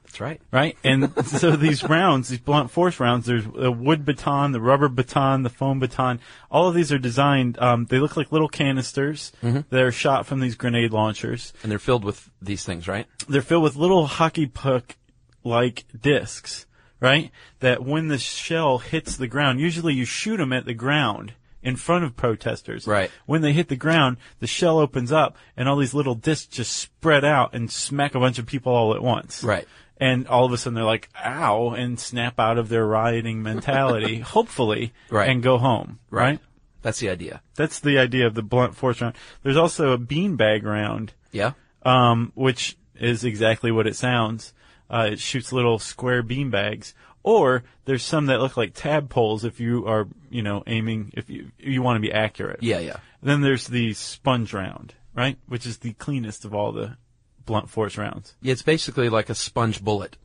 That's 0.04 0.20
right. 0.20 0.42
right? 0.52 0.76
And 0.84 1.14
so 1.26 1.56
these 1.56 1.84
rounds, 1.84 2.30
these 2.30 2.40
blunt 2.40 2.72
force 2.72 3.00
rounds, 3.00 3.28
there's 3.28 3.46
a 3.46 3.72
wood 3.72 4.06
baton, 4.06 4.54
the 4.54 4.62
rubber 4.62 4.88
baton, 4.88 5.44
the 5.44 5.50
foam 5.52 5.80
baton. 5.80 6.20
All 6.50 6.68
of 6.68 6.74
these 6.74 6.92
are 6.92 6.98
designed. 6.98 7.60
Um, 7.60 7.86
they 7.86 8.00
look 8.00 8.18
like 8.18 8.32
little 8.32 8.48
canisters 8.48 9.32
that 9.70 9.82
are 9.82 9.92
shot 9.92 10.26
from 10.26 10.40
these 10.40 10.56
grenade 10.56 10.94
launchers. 10.94 11.54
And 11.62 11.72
they're 11.72 11.78
filled 11.78 12.04
with 12.04 12.28
these 12.42 12.64
things, 12.64 12.88
right? 12.88 13.06
They're 13.30 13.44
filled 13.44 13.64
with 13.64 13.76
little 13.76 14.08
hockey 14.08 14.48
puck 14.48 14.96
like 15.44 15.86
discs, 16.00 16.66
right? 17.06 17.32
That 17.60 17.84
when 17.86 18.08
the 18.10 18.18
shell 18.18 18.80
hits 18.80 19.16
the 19.18 19.28
ground, 19.28 19.60
usually 19.60 19.94
you 19.94 20.06
shoot 20.06 20.38
them 20.38 20.52
at 20.54 20.66
the 20.66 20.74
ground 20.74 21.34
in 21.64 21.76
front 21.76 22.04
of 22.06 22.16
protesters. 22.16 22.86
Right. 22.86 23.10
When 23.26 23.42
they 23.42 23.54
hit 23.54 23.70
the 23.70 23.76
ground, 23.76 24.18
the 24.40 24.48
shell 24.48 24.78
opens 24.80 25.12
up 25.12 25.36
and 25.58 25.68
all 25.68 25.78
these 25.78 25.94
little 25.94 26.16
discs 26.16 26.46
just 26.48 26.74
spread 26.76 27.26
out 27.26 27.54
and 27.56 27.72
smack 27.72 28.14
a 28.16 28.20
bunch 28.20 28.38
of 28.40 28.46
people 28.46 28.74
all 28.74 28.94
at 28.94 29.02
once. 29.02 29.44
Right. 29.44 29.68
And 29.98 30.28
all 30.28 30.46
of 30.46 30.52
a 30.52 30.58
sudden 30.58 30.76
they're 30.76 30.84
like, 30.84 31.10
ow, 31.24 31.70
and 31.72 32.00
snap 32.00 32.40
out 32.40 32.58
of 32.58 32.70
their 32.70 32.86
rioting 32.86 33.42
mentality, 33.42 34.20
hopefully, 34.36 34.94
Right. 35.10 35.30
and 35.30 35.42
go 35.42 35.58
home. 35.58 36.00
Right. 36.12 36.40
That's 36.82 37.00
the 37.00 37.10
idea. 37.10 37.42
That's 37.56 37.80
the 37.80 37.98
idea 37.98 38.28
of 38.28 38.36
the 38.36 38.44
blunt 38.44 38.76
force 38.76 39.02
round. 39.02 39.16
There's 39.42 39.58
also 39.58 39.92
a 39.94 39.98
beanbag 39.98 40.64
round 40.64 41.14
Yeah. 41.32 41.54
um, 41.84 42.32
which 42.36 42.78
is 43.00 43.24
exactly 43.24 43.72
what 43.72 43.88
it 43.88 43.96
sounds. 43.96 44.54
Uh, 44.90 45.10
it 45.12 45.20
shoots 45.20 45.52
little 45.52 45.80
square 45.80 46.22
bean 46.22 46.50
bags. 46.50 46.94
Or 47.24 47.64
there's 47.86 48.04
some 48.04 48.28
that 48.28 48.40
look 48.40 48.56
like 48.56 48.76
tadpoles 48.76 49.44
if 49.44 49.60
you 49.60 49.88
are, 49.88 50.08
you 50.30 50.44
know, 50.44 50.64
aiming, 50.68 51.12
if 51.16 51.28
you, 51.30 51.50
you 51.58 51.82
want 51.82 51.98
to 51.98 52.02
be 52.02 52.14
accurate. 52.14 52.62
Yeah, 52.62 52.80
yeah. 52.80 52.98
Then 53.24 53.42
there's 53.42 53.66
the 53.66 53.94
sponge 53.94 54.54
round, 54.54 54.94
right? 55.16 55.38
Which 55.48 55.66
is 55.66 55.80
the 55.80 55.94
cleanest 55.94 56.46
of 56.46 56.54
all 56.54 56.72
the 56.72 56.98
blunt 57.46 57.70
force 57.70 57.98
rounds. 57.98 58.36
Yeah, 58.42 58.52
it's 58.52 58.62
basically 58.62 59.10
like 59.10 59.30
a 59.32 59.36
sponge 59.36 59.84
bullet, 59.84 60.18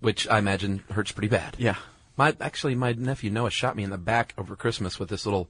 which 0.00 0.26
I 0.28 0.38
imagine 0.38 0.82
hurts 0.90 1.12
pretty 1.12 1.28
bad. 1.28 1.56
Yeah. 1.58 1.76
My 2.16 2.34
actually, 2.40 2.74
my 2.74 2.92
nephew 2.92 3.30
Noah 3.30 3.50
shot 3.50 3.76
me 3.76 3.84
in 3.84 3.90
the 3.90 3.98
back 3.98 4.34
over 4.38 4.56
Christmas 4.56 4.98
with 4.98 5.10
this 5.10 5.26
little 5.26 5.48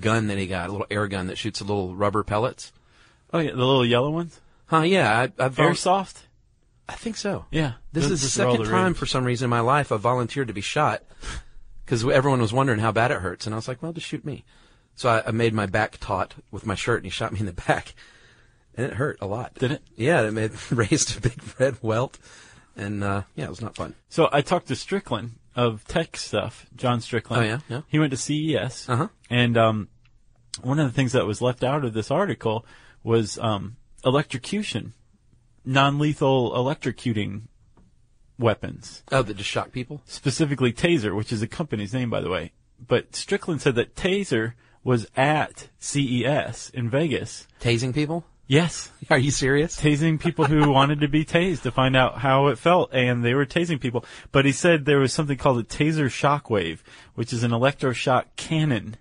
gun 0.00 0.26
that 0.28 0.38
he 0.38 0.46
got, 0.46 0.68
a 0.68 0.72
little 0.72 0.86
air 0.90 1.06
gun 1.06 1.26
that 1.26 1.38
shoots 1.38 1.60
little 1.60 1.94
rubber 1.94 2.24
pellets. 2.24 2.72
Oh 3.32 3.38
yeah, 3.38 3.50
the 3.50 3.56
little 3.56 3.84
yellow 3.84 4.10
ones? 4.10 4.40
Huh? 4.66 4.80
Yeah, 4.80 5.28
I, 5.38 5.44
I've 5.44 5.56
Airsoft? 5.56 6.22
I 6.88 6.94
think 6.94 7.16
so. 7.16 7.46
Yeah. 7.50 7.72
This 7.92 8.04
is 8.10 8.20
the 8.22 8.26
those 8.26 8.38
are 8.38 8.46
all 8.48 8.56
second 8.56 8.70
time 8.70 8.94
for 8.94 9.06
some 9.06 9.24
reason 9.24 9.46
in 9.46 9.50
my 9.50 9.60
life 9.60 9.90
I 9.92 9.96
volunteered 9.96 10.48
to 10.48 10.54
be 10.54 10.60
shot 10.60 11.02
because 11.84 12.04
everyone 12.06 12.40
was 12.40 12.52
wondering 12.52 12.78
how 12.80 12.92
bad 12.92 13.10
it 13.10 13.20
hurts, 13.20 13.46
and 13.46 13.54
I 13.54 13.56
was 13.56 13.66
like, 13.68 13.82
"Well, 13.82 13.92
just 13.92 14.06
shoot 14.06 14.24
me." 14.24 14.44
So 14.94 15.08
I, 15.10 15.22
I 15.26 15.30
made 15.32 15.52
my 15.52 15.66
back 15.66 15.98
taut 16.00 16.34
with 16.50 16.64
my 16.66 16.74
shirt, 16.74 16.98
and 16.98 17.06
he 17.06 17.10
shot 17.10 17.32
me 17.32 17.40
in 17.40 17.46
the 17.46 17.52
back, 17.68 17.94
and 18.76 18.86
it 18.86 18.94
hurt 18.94 19.18
a 19.20 19.26
lot. 19.26 19.54
Did 19.54 19.72
it? 19.72 19.82
Yeah, 19.96 20.22
it 20.22 20.32
made, 20.32 20.52
raised 20.70 21.16
a 21.16 21.20
big 21.20 21.40
red 21.58 21.76
welt, 21.82 22.18
and 22.76 23.02
uh, 23.04 23.22
yeah, 23.34 23.44
it 23.46 23.50
was 23.50 23.60
not 23.62 23.74
fun. 23.76 23.94
So 24.08 24.28
I 24.32 24.40
talked 24.42 24.68
to 24.68 24.76
Strickland 24.76 25.32
of 25.54 25.84
tech 25.86 26.16
stuff, 26.16 26.66
John 26.76 27.00
Strickland. 27.00 27.42
Oh, 27.42 27.46
yeah? 27.46 27.58
Yeah. 27.68 27.80
He 27.88 27.98
went 27.98 28.10
to 28.12 28.16
CES, 28.16 28.88
Uh-huh. 28.88 29.08
and 29.30 29.56
um, 29.56 29.88
one 30.62 30.78
of 30.78 30.86
the 30.86 30.92
things 30.92 31.12
that 31.12 31.26
was 31.26 31.40
left 31.42 31.64
out 31.64 31.84
of 31.84 31.94
this 31.94 32.10
article 32.10 32.64
was 33.02 33.38
um, 33.38 33.76
electrocution, 34.04 34.92
non-lethal 35.66 36.52
electrocuting 36.52 37.42
weapons, 38.38 39.02
Oh, 39.10 39.22
that 39.22 39.36
just 39.36 39.48
shock 39.50 39.72
people. 39.72 40.00
specifically 40.04 40.72
Taser, 40.72 41.14
which 41.16 41.32
is 41.32 41.42
a 41.42 41.46
company's 41.48 41.92
name, 41.92 42.10
by 42.10 42.20
the 42.20 42.30
way. 42.30 42.52
But 42.86 43.16
Strickland 43.16 43.62
said 43.62 43.74
that 43.76 43.94
Taser 43.96 44.52
was 44.84 45.06
at 45.16 45.68
CES 45.78 46.70
in 46.74 46.88
Vegas. 46.90 47.46
Tasing 47.60 47.94
people? 47.94 48.24
Yes, 48.48 48.92
Are 49.10 49.18
you 49.18 49.32
serious? 49.32 49.80
tasing 49.80 50.20
people 50.20 50.44
who 50.44 50.70
wanted 50.72 51.00
to 51.00 51.08
be 51.08 51.24
tased 51.24 51.62
to 51.62 51.72
find 51.72 51.96
out 51.96 52.18
how 52.18 52.46
it 52.46 52.58
felt, 52.58 52.94
and 52.94 53.24
they 53.24 53.34
were 53.34 53.44
tasing 53.46 53.80
people. 53.80 54.04
But 54.30 54.44
he 54.44 54.52
said 54.52 54.84
there 54.84 55.00
was 55.00 55.12
something 55.12 55.36
called 55.36 55.58
a 55.58 55.64
taser 55.64 56.06
shockwave, 56.06 56.78
which 57.16 57.32
is 57.32 57.42
an 57.42 57.50
electroshock 57.50 58.26
cannon. 58.36 58.98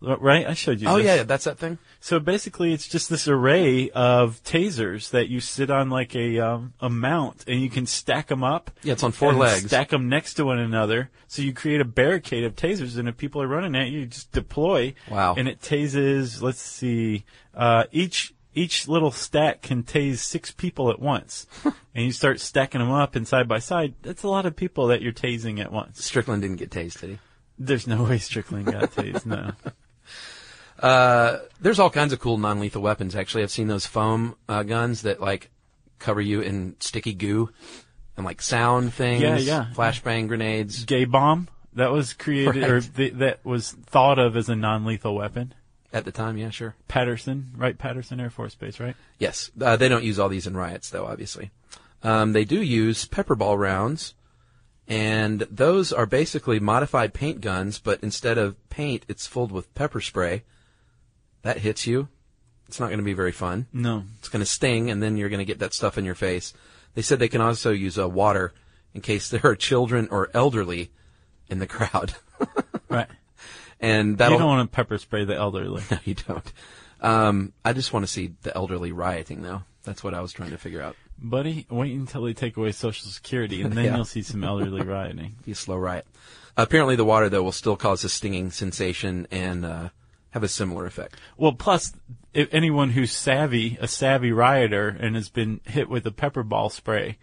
Wow. 0.00 0.16
Right? 0.18 0.46
I 0.46 0.54
showed 0.54 0.80
you. 0.80 0.88
Oh 0.88 0.96
this. 0.96 1.04
yeah, 1.04 1.22
that's 1.24 1.44
that 1.44 1.58
thing. 1.58 1.78
So 2.00 2.18
basically, 2.18 2.72
it's 2.72 2.88
just 2.88 3.10
this 3.10 3.28
array 3.28 3.90
of 3.90 4.42
tasers 4.44 5.10
that 5.10 5.28
you 5.28 5.40
sit 5.40 5.70
on 5.70 5.90
like 5.90 6.16
a 6.16 6.38
um, 6.38 6.72
a 6.80 6.88
mount, 6.88 7.44
and 7.46 7.60
you 7.60 7.68
can 7.68 7.86
stack 7.86 8.28
them 8.28 8.42
up. 8.42 8.70
Yeah, 8.82 8.94
it's 8.94 9.02
on 9.02 9.12
four 9.12 9.32
legs. 9.34 9.66
Stack 9.66 9.90
them 9.90 10.08
next 10.08 10.34
to 10.34 10.46
one 10.46 10.58
another, 10.58 11.10
so 11.28 11.42
you 11.42 11.52
create 11.52 11.80
a 11.80 11.84
barricade 11.84 12.44
of 12.44 12.56
tasers. 12.56 12.96
And 12.98 13.08
if 13.08 13.16
people 13.16 13.42
are 13.42 13.46
running 13.46 13.76
at 13.76 13.88
you, 13.88 14.00
you 14.00 14.06
just 14.06 14.32
deploy. 14.32 14.94
Wow. 15.10 15.34
And 15.36 15.48
it 15.48 15.60
tases. 15.60 16.40
Let's 16.40 16.62
see. 16.62 17.24
Uh, 17.54 17.84
each 17.92 18.32
each 18.54 18.88
little 18.88 19.10
stack 19.10 19.62
can 19.62 19.82
tase 19.82 20.18
six 20.18 20.50
people 20.50 20.90
at 20.90 20.98
once, 20.98 21.46
and 21.64 22.04
you 22.06 22.12
start 22.12 22.40
stacking 22.40 22.80
them 22.80 22.90
up 22.90 23.14
and 23.14 23.28
side 23.28 23.48
by 23.48 23.58
side. 23.58 23.94
That's 24.02 24.22
a 24.22 24.28
lot 24.28 24.46
of 24.46 24.56
people 24.56 24.88
that 24.88 25.02
you're 25.02 25.12
tasing 25.12 25.60
at 25.60 25.70
once. 25.72 26.04
Strickland 26.04 26.42
didn't 26.42 26.56
get 26.56 26.70
tased, 26.70 27.00
did 27.00 27.10
he? 27.10 27.18
There's 27.58 27.86
no 27.86 28.04
way 28.04 28.18
Strickland 28.18 28.66
got 28.66 28.92
tased. 28.92 29.26
No. 29.26 29.52
Uh, 30.80 31.38
there's 31.60 31.78
all 31.78 31.90
kinds 31.90 32.12
of 32.12 32.18
cool 32.20 32.38
non-lethal 32.38 32.82
weapons. 32.82 33.14
Actually, 33.14 33.42
I've 33.42 33.50
seen 33.50 33.68
those 33.68 33.86
foam 33.86 34.36
uh, 34.48 34.62
guns 34.62 35.02
that 35.02 35.20
like 35.20 35.50
cover 35.98 36.20
you 36.20 36.40
in 36.40 36.76
sticky 36.80 37.12
goo 37.12 37.50
and 38.16 38.24
like 38.24 38.40
sound 38.40 38.94
things. 38.94 39.22
Yeah, 39.22 39.36
yeah. 39.36 39.66
Flashbang 39.74 40.28
grenades. 40.28 40.84
gay 40.84 41.04
bomb 41.04 41.48
that 41.74 41.92
was 41.92 42.14
created 42.14 42.64
or 42.64 42.80
th- 42.80 43.14
that 43.14 43.44
was 43.44 43.72
thought 43.72 44.18
of 44.18 44.36
as 44.36 44.48
a 44.48 44.56
non-lethal 44.56 45.14
weapon. 45.14 45.54
At 45.92 46.04
the 46.04 46.12
time, 46.12 46.36
yeah, 46.36 46.50
sure. 46.50 46.76
Patterson, 46.86 47.52
right? 47.56 47.76
Patterson 47.76 48.20
Air 48.20 48.30
Force 48.30 48.54
Base, 48.54 48.78
right? 48.78 48.94
Yes, 49.18 49.50
uh, 49.60 49.76
they 49.76 49.88
don't 49.88 50.04
use 50.04 50.20
all 50.20 50.28
these 50.28 50.46
in 50.46 50.56
riots, 50.56 50.90
though. 50.90 51.04
Obviously, 51.06 51.50
um, 52.04 52.32
they 52.32 52.44
do 52.44 52.62
use 52.62 53.06
pepper 53.06 53.34
ball 53.34 53.58
rounds, 53.58 54.14
and 54.86 55.40
those 55.50 55.92
are 55.92 56.06
basically 56.06 56.60
modified 56.60 57.12
paint 57.12 57.40
guns, 57.40 57.80
but 57.80 57.98
instead 58.04 58.38
of 58.38 58.56
paint, 58.70 59.04
it's 59.08 59.26
filled 59.26 59.50
with 59.50 59.74
pepper 59.74 60.00
spray. 60.00 60.44
That 61.42 61.58
hits 61.58 61.86
you. 61.86 62.08
It's 62.68 62.78
not 62.78 62.86
going 62.86 62.98
to 62.98 63.04
be 63.04 63.14
very 63.14 63.32
fun. 63.32 63.66
No. 63.72 64.04
It's 64.18 64.28
going 64.28 64.40
to 64.40 64.46
sting, 64.46 64.90
and 64.90 65.02
then 65.02 65.16
you're 65.16 65.28
going 65.28 65.38
to 65.40 65.44
get 65.44 65.58
that 65.60 65.74
stuff 65.74 65.98
in 65.98 66.04
your 66.04 66.14
face. 66.14 66.52
They 66.94 67.02
said 67.02 67.18
they 67.18 67.28
can 67.28 67.40
also 67.40 67.70
use 67.72 67.98
uh, 67.98 68.08
water 68.08 68.52
in 68.94 69.00
case 69.00 69.28
there 69.30 69.44
are 69.44 69.56
children 69.56 70.08
or 70.10 70.30
elderly 70.34 70.90
in 71.48 71.58
the 71.58 71.66
crowd, 71.66 72.14
Right. 72.88 73.08
and 73.80 74.10
You 74.10 74.16
that'll 74.16 74.38
don't 74.38 74.46
want 74.46 74.70
to 74.70 74.74
pepper 74.76 74.98
spray 74.98 75.24
the 75.24 75.34
elderly. 75.34 75.82
No, 75.90 75.98
you 76.04 76.14
don't. 76.14 76.52
Um, 77.00 77.52
I 77.64 77.72
just 77.72 77.92
want 77.92 78.04
to 78.04 78.12
see 78.12 78.34
the 78.42 78.54
elderly 78.54 78.92
rioting, 78.92 79.42
though. 79.42 79.62
That's 79.82 80.04
what 80.04 80.14
I 80.14 80.20
was 80.20 80.32
trying 80.32 80.50
to 80.50 80.58
figure 80.58 80.82
out. 80.82 80.94
Buddy, 81.18 81.66
wait 81.70 81.92
until 81.96 82.22
they 82.22 82.34
take 82.34 82.56
away 82.56 82.70
Social 82.72 83.08
Security, 83.10 83.62
and 83.62 83.72
then 83.72 83.84
Yeah. 83.86 83.96
you'll 83.96 84.04
see 84.04 84.22
some 84.22 84.44
elderly 84.44 84.82
rioting. 84.82 85.34
Be 85.44 85.52
a 85.52 85.54
slow 85.56 85.76
riot. 85.76 86.06
apparently, 86.56 86.94
the 86.96 87.04
water 87.04 87.28
though 87.28 87.42
will 87.42 87.52
still 87.52 87.76
cause 87.76 88.04
a 88.04 88.08
stinging 88.08 88.50
sensation 88.52 89.26
and 89.30 89.64
uh, 89.64 89.88
have 90.30 90.42
a 90.42 90.48
similar 90.48 90.86
effect. 90.86 91.16
Well, 91.36 91.52
plus, 91.52 91.92
if 92.32 92.48
anyone 92.52 92.90
who's 92.90 93.12
savvy, 93.12 93.76
a 93.80 93.88
savvy 93.88 94.32
rioter, 94.32 94.88
and 94.88 95.16
has 95.16 95.28
been 95.28 95.60
hit 95.66 95.88
with 95.88 96.06
a 96.06 96.12
pepper 96.12 96.42
ball 96.42 96.70
spray, 96.70 97.18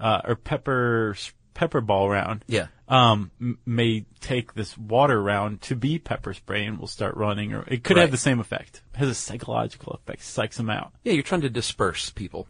uh, 0.00 0.20
or 0.24 0.34
pepper 0.36 1.14
pepper 1.54 1.80
ball 1.80 2.08
round, 2.08 2.44
Yeah. 2.46 2.68
um, 2.86 3.32
m- 3.40 3.58
may 3.66 4.06
take 4.20 4.54
this 4.54 4.78
water 4.78 5.20
round 5.20 5.60
to 5.62 5.74
be 5.74 5.98
pepper 5.98 6.32
spray 6.32 6.64
and 6.64 6.78
will 6.78 6.86
start 6.86 7.16
running, 7.16 7.52
or 7.52 7.64
it 7.66 7.82
could 7.82 7.96
have 7.96 8.12
the 8.12 8.16
same 8.16 8.38
effect. 8.38 8.82
It 8.94 8.98
has 8.98 9.08
a 9.08 9.14
psychological 9.14 9.92
effect, 9.94 10.22
psychs 10.22 10.54
them 10.54 10.70
out. 10.70 10.92
Yeah, 11.02 11.14
you're 11.14 11.24
trying 11.24 11.40
to 11.40 11.50
disperse 11.50 12.10
people. 12.10 12.46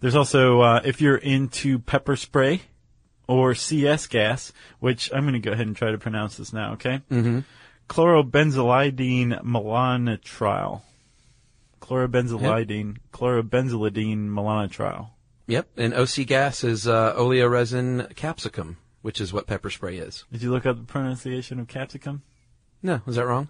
There's 0.00 0.16
also, 0.16 0.60
uh, 0.62 0.80
if 0.84 1.00
you're 1.00 1.16
into 1.16 1.78
pepper 1.78 2.16
spray 2.16 2.62
or 3.28 3.54
CS 3.54 4.08
gas, 4.08 4.52
which 4.80 5.12
I'm 5.14 5.22
going 5.22 5.34
to 5.34 5.38
go 5.38 5.52
ahead 5.52 5.68
and 5.68 5.76
try 5.76 5.92
to 5.92 5.98
pronounce 5.98 6.36
this 6.36 6.52
now, 6.52 6.72
okay? 6.72 7.02
Mm-hmm. 7.08 7.40
Chlorobenzylidine 7.90 9.42
malonitrol. 9.42 10.82
Chlorobenzylidine, 11.80 12.98
chlorobenzylidine 13.12 14.28
malonitrol. 14.28 15.08
Yep. 15.48 15.68
And 15.76 15.94
OC 15.94 16.26
gas 16.26 16.62
is 16.62 16.86
uh, 16.86 17.14
oleoresin 17.16 18.14
capsicum, 18.14 18.76
which 19.02 19.20
is 19.20 19.32
what 19.32 19.46
pepper 19.48 19.70
spray 19.70 19.96
is. 19.98 20.24
Did 20.30 20.42
you 20.42 20.50
look 20.52 20.66
up 20.66 20.76
the 20.78 20.84
pronunciation 20.84 21.58
of 21.58 21.66
capsicum? 21.66 22.22
No, 22.82 23.00
is 23.08 23.16
that 23.16 23.26
wrong? 23.26 23.48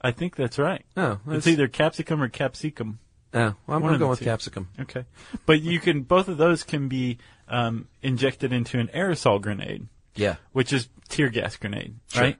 I 0.00 0.10
think 0.12 0.36
that's 0.36 0.58
right. 0.58 0.84
No, 0.96 1.20
It's 1.28 1.46
either 1.46 1.68
capsicum 1.68 2.22
or 2.22 2.28
capsicum. 2.28 2.98
Oh, 3.34 3.38
well, 3.40 3.56
I'm 3.68 3.82
one 3.82 3.82
going 3.82 3.92
to 3.94 3.98
go 3.98 4.08
with 4.08 4.20
two. 4.20 4.24
capsicum. 4.24 4.68
Okay. 4.80 5.04
But 5.44 5.60
you 5.60 5.80
can, 5.80 6.02
both 6.02 6.28
of 6.28 6.38
those 6.38 6.62
can 6.64 6.88
be 6.88 7.18
um, 7.48 7.88
injected 8.02 8.52
into 8.52 8.78
an 8.78 8.88
aerosol 8.94 9.40
grenade. 9.40 9.86
Yeah. 10.14 10.36
which 10.52 10.72
is 10.72 10.88
tear 11.10 11.28
gas 11.28 11.56
grenade, 11.56 11.96
Sure. 12.08 12.22
right? 12.22 12.36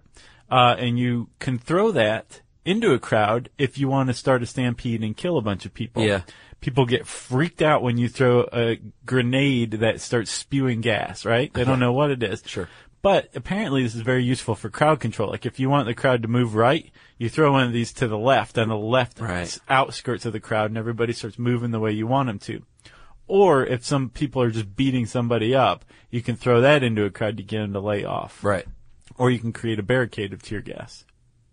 Uh, 0.51 0.77
and 0.79 0.99
you 0.99 1.29
can 1.39 1.59
throw 1.59 1.91
that 1.93 2.41
into 2.65 2.93
a 2.93 2.99
crowd 2.99 3.49
if 3.59 3.79
you 3.79 3.89
want 3.89 4.09
to 4.09 4.15
start 4.15 4.43
a 4.43 4.47
stampede 4.47 5.03
and 5.03 5.17
kill 5.17 5.39
a 5.39 5.43
bunch 5.43 5.65
of 5.67 5.75
people. 5.75 6.03
Yeah. 6.03 6.23
People 6.61 6.87
get 6.87 7.07
freaked 7.07 7.63
out 7.63 7.83
when 7.83 7.99
you 7.99 8.09
throw 8.09 8.49
a 8.53 8.81
grenade 9.05 9.73
that 9.73 10.01
starts 10.01 10.31
spewing 10.31 10.81
gas, 10.81 11.25
right? 11.25 11.53
They 11.53 11.65
don't 11.65 11.79
know 11.81 11.93
what 11.93 12.11
it 12.11 12.23
is. 12.23 12.43
Sure. 12.47 12.69
But 13.03 13.29
apparently 13.37 13.83
this 13.85 13.95
is 13.95 14.01
very 14.01 14.25
useful 14.25 14.55
for 14.57 14.69
crowd 14.69 14.99
control. 14.99 15.31
Like 15.31 15.47
if 15.47 15.61
you 15.61 15.69
want 15.71 15.87
the 15.87 15.95
crowd 15.95 16.23
to 16.23 16.29
move 16.29 16.55
right, 16.57 16.91
you 17.19 17.29
throw 17.29 17.53
one 17.53 17.67
of 17.67 17.73
these 17.73 17.93
to 17.95 18.09
the 18.09 18.19
left 18.19 18.59
on 18.59 18.69
the 18.69 18.77
left 18.77 19.21
Right. 19.21 19.57
outskirts 19.69 20.25
of 20.27 20.33
the 20.33 20.41
crowd 20.41 20.71
and 20.71 20.79
everybody 20.79 21.13
starts 21.13 21.39
moving 21.39 21.71
the 21.71 21.79
way 21.79 21.93
you 21.93 22.07
want 22.07 22.27
them 22.29 22.39
to. 22.41 22.63
Or 23.29 23.65
if 23.65 23.85
some 23.85 24.09
people 24.09 24.43
are 24.43 24.51
just 24.51 24.75
beating 24.75 25.07
somebody 25.07 25.55
up, 25.55 25.85
you 26.11 26.23
can 26.23 26.37
throw 26.37 26.61
that 26.63 26.83
into 26.83 27.05
a 27.05 27.11
crowd 27.11 27.37
to 27.37 27.43
get 27.43 27.59
them 27.59 27.73
to 27.75 27.81
lay 27.81 28.05
off. 28.05 28.43
Right. 28.43 28.67
Or 29.19 29.31
you 29.31 29.39
can 29.39 29.53
create 29.53 29.79
a 29.79 29.83
barricade 29.83 30.33
of 30.33 30.43
tear 30.43 30.61
gas. 30.61 31.05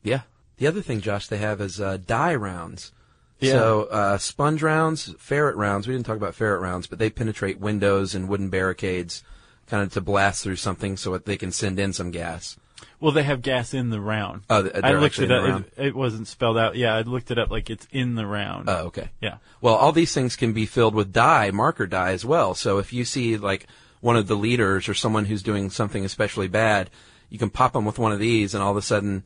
Yeah. 0.03 0.21
The 0.57 0.67
other 0.67 0.81
thing, 0.81 1.01
Josh, 1.01 1.27
they 1.27 1.37
have 1.37 1.61
is 1.61 1.79
uh, 1.79 1.97
dye 1.97 2.35
rounds. 2.35 2.91
Yeah. 3.39 3.53
So 3.53 3.83
uh, 3.85 4.17
sponge 4.17 4.61
rounds, 4.61 5.13
ferret 5.17 5.55
rounds. 5.55 5.87
We 5.87 5.93
didn't 5.93 6.05
talk 6.05 6.17
about 6.17 6.35
ferret 6.35 6.61
rounds, 6.61 6.87
but 6.87 6.99
they 6.99 7.09
penetrate 7.09 7.59
windows 7.59 8.15
and 8.15 8.29
wooden 8.29 8.49
barricades, 8.49 9.23
kind 9.67 9.83
of 9.83 9.91
to 9.93 10.01
blast 10.01 10.43
through 10.43 10.57
something 10.57 10.97
so 10.97 11.11
that 11.13 11.25
they 11.25 11.37
can 11.37 11.51
send 11.51 11.79
in 11.79 11.93
some 11.93 12.11
gas. 12.11 12.57
Well, 12.99 13.11
they 13.11 13.23
have 13.23 13.41
gas 13.41 13.73
in 13.73 13.89
the 13.89 13.99
round. 13.99 14.43
Oh, 14.49 14.61
they're 14.61 14.85
I 14.85 14.93
looked 14.93 15.19
it 15.19 15.31
up. 15.31 15.61
It, 15.77 15.87
it 15.87 15.95
wasn't 15.95 16.27
spelled 16.27 16.57
out. 16.57 16.75
Yeah, 16.75 16.95
I 16.95 17.01
looked 17.01 17.31
it 17.31 17.39
up 17.39 17.51
like 17.51 17.69
it's 17.69 17.87
in 17.91 18.15
the 18.15 18.25
round. 18.25 18.69
Oh, 18.69 18.85
okay. 18.87 19.09
yeah. 19.21 19.37
Well, 19.61 19.75
all 19.75 19.91
these 19.91 20.13
things 20.13 20.35
can 20.35 20.53
be 20.53 20.65
filled 20.65 20.95
with 20.95 21.11
dye, 21.11 21.51
marker 21.51 21.87
dye 21.87 22.11
as 22.11 22.23
well. 22.23 22.53
So 22.53 22.77
if 22.77 22.93
you 22.93 23.03
see 23.03 23.37
like 23.37 23.67
one 23.99 24.15
of 24.15 24.27
the 24.27 24.35
leaders 24.35 24.87
or 24.87 24.93
someone 24.93 25.25
who's 25.25 25.43
doing 25.43 25.69
something 25.69 26.05
especially 26.05 26.47
bad, 26.47 26.89
you 27.33 27.39
can 27.39 27.49
pop 27.49 27.73
them 27.73 27.83
with 27.83 27.97
one 27.97 28.11
of 28.11 28.19
these, 28.19 28.53
and 28.53 28.61
all 28.63 28.69
of 28.69 28.77
a 28.77 28.81
sudden, 28.83 29.23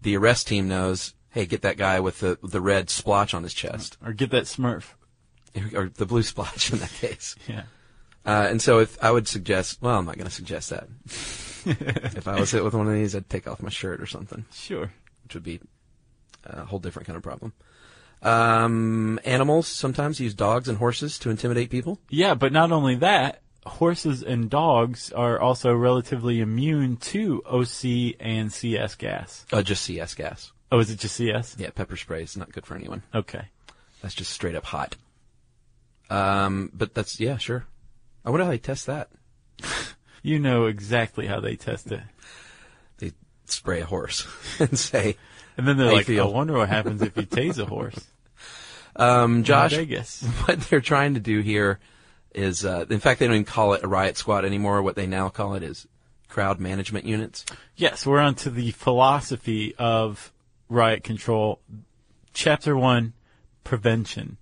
the 0.00 0.16
arrest 0.16 0.48
team 0.48 0.66
knows, 0.66 1.12
hey, 1.28 1.44
get 1.44 1.60
that 1.60 1.76
guy 1.76 2.00
with 2.00 2.20
the 2.20 2.38
the 2.42 2.60
red 2.60 2.88
splotch 2.88 3.34
on 3.34 3.42
his 3.42 3.52
chest, 3.52 3.98
Or 4.02 4.14
get 4.14 4.30
that 4.30 4.44
Smurf. 4.44 4.94
or 5.74 5.90
the 5.94 6.06
blue 6.06 6.22
splotch 6.22 6.72
in 6.72 6.78
that 6.78 6.90
case. 6.92 7.36
Yeah. 7.46 7.64
Uh, 8.24 8.46
and 8.50 8.60
so 8.62 8.78
if 8.80 9.02
I 9.02 9.10
would 9.10 9.28
suggest, 9.28 9.80
well, 9.82 9.98
I'm 9.98 10.04
not 10.06 10.16
going 10.16 10.28
to 10.28 10.34
suggest 10.34 10.70
that. 10.70 10.88
if 11.06 12.26
I 12.28 12.38
was 12.40 12.50
hit 12.50 12.62
with 12.64 12.74
one 12.74 12.86
of 12.86 12.92
these, 12.94 13.14
I'd 13.16 13.28
take 13.30 13.46
off 13.48 13.62
my 13.62 13.70
shirt 13.70 14.00
or 14.00 14.06
something, 14.06 14.44
Sure. 14.52 14.90
which 15.24 15.34
would 15.34 15.42
be 15.42 15.60
a 16.44 16.64
whole 16.64 16.78
different 16.78 17.06
kind 17.06 17.16
of 17.16 17.22
problem. 17.22 17.52
Um, 18.22 19.18
animals 19.24 19.66
sometimes 19.68 20.20
use 20.20 20.34
dogs 20.34 20.68
and 20.68 20.76
horses 20.78 21.18
to 21.20 21.30
intimidate 21.30 21.70
people. 21.70 21.98
Yeah, 22.10 22.34
but 22.34 22.52
not 22.52 22.72
only 22.72 22.96
that, 22.96 23.40
horses 23.66 24.22
and 24.22 24.48
dogs 24.50 25.12
are 25.12 25.38
also 25.38 25.72
relatively 25.74 26.40
immune 26.40 26.96
to 26.96 27.42
OC 27.44 28.16
and 28.20 28.52
CS 28.52 28.94
gas. 28.94 29.46
Uh, 29.52 29.62
just 29.62 29.82
CS 29.84 30.14
gas. 30.14 30.52
Oh, 30.72 30.78
is 30.78 30.90
it 30.90 30.98
just 30.98 31.16
CS? 31.16 31.56
Yeah, 31.58 31.70
pepper 31.70 31.96
spray 31.96 32.22
is 32.22 32.36
not 32.36 32.52
good 32.52 32.64
for 32.66 32.74
anyone. 32.76 33.02
Okay. 33.14 33.42
That's 34.02 34.14
just 34.14 34.32
straight 34.32 34.54
up 34.54 34.64
hot. 34.64 34.96
Um, 36.08 36.70
but 36.74 36.94
that's 36.94 37.20
yeah, 37.20 37.36
sure. 37.36 37.66
I 38.24 38.30
wonder 38.30 38.44
how 38.44 38.50
they 38.50 38.58
test 38.58 38.86
that. 38.86 39.08
You 40.22 40.38
know 40.38 40.66
exactly 40.66 41.26
how 41.26 41.40
they 41.40 41.56
test 41.56 41.90
it. 41.90 42.02
They 42.98 43.12
spray 43.46 43.80
a 43.80 43.86
horse 43.86 44.26
and 44.58 44.78
say, 44.78 45.16
And 45.56 45.66
then 45.66 45.78
they're 45.78 45.90
like, 45.90 46.04
feel? 46.04 46.28
I 46.28 46.30
wonder 46.30 46.58
what 46.58 46.68
happens 46.68 47.00
if 47.00 47.16
you 47.16 47.22
tase 47.22 47.58
a 47.58 47.64
horse. 47.76 48.06
um, 48.96 49.44
"Josh, 49.44 49.72
what 50.44 50.60
they're 50.68 50.82
trying 50.82 51.14
to 51.14 51.20
do 51.20 51.40
here 51.40 51.80
is, 52.34 52.64
uh, 52.64 52.86
in 52.90 53.00
fact, 53.00 53.20
they 53.20 53.26
don't 53.26 53.36
even 53.36 53.44
call 53.44 53.72
it 53.74 53.82
a 53.82 53.88
riot 53.88 54.16
squad 54.16 54.44
anymore. 54.44 54.82
What 54.82 54.94
they 54.96 55.06
now 55.06 55.28
call 55.28 55.54
it 55.54 55.62
is 55.62 55.86
crowd 56.28 56.60
management 56.60 57.04
units. 57.04 57.44
Yes, 57.76 58.06
we're 58.06 58.20
on 58.20 58.34
to 58.36 58.50
the 58.50 58.70
philosophy 58.70 59.74
of 59.76 60.32
riot 60.68 61.02
control. 61.02 61.60
Chapter 62.32 62.76
one, 62.76 63.14
prevention. 63.64 64.36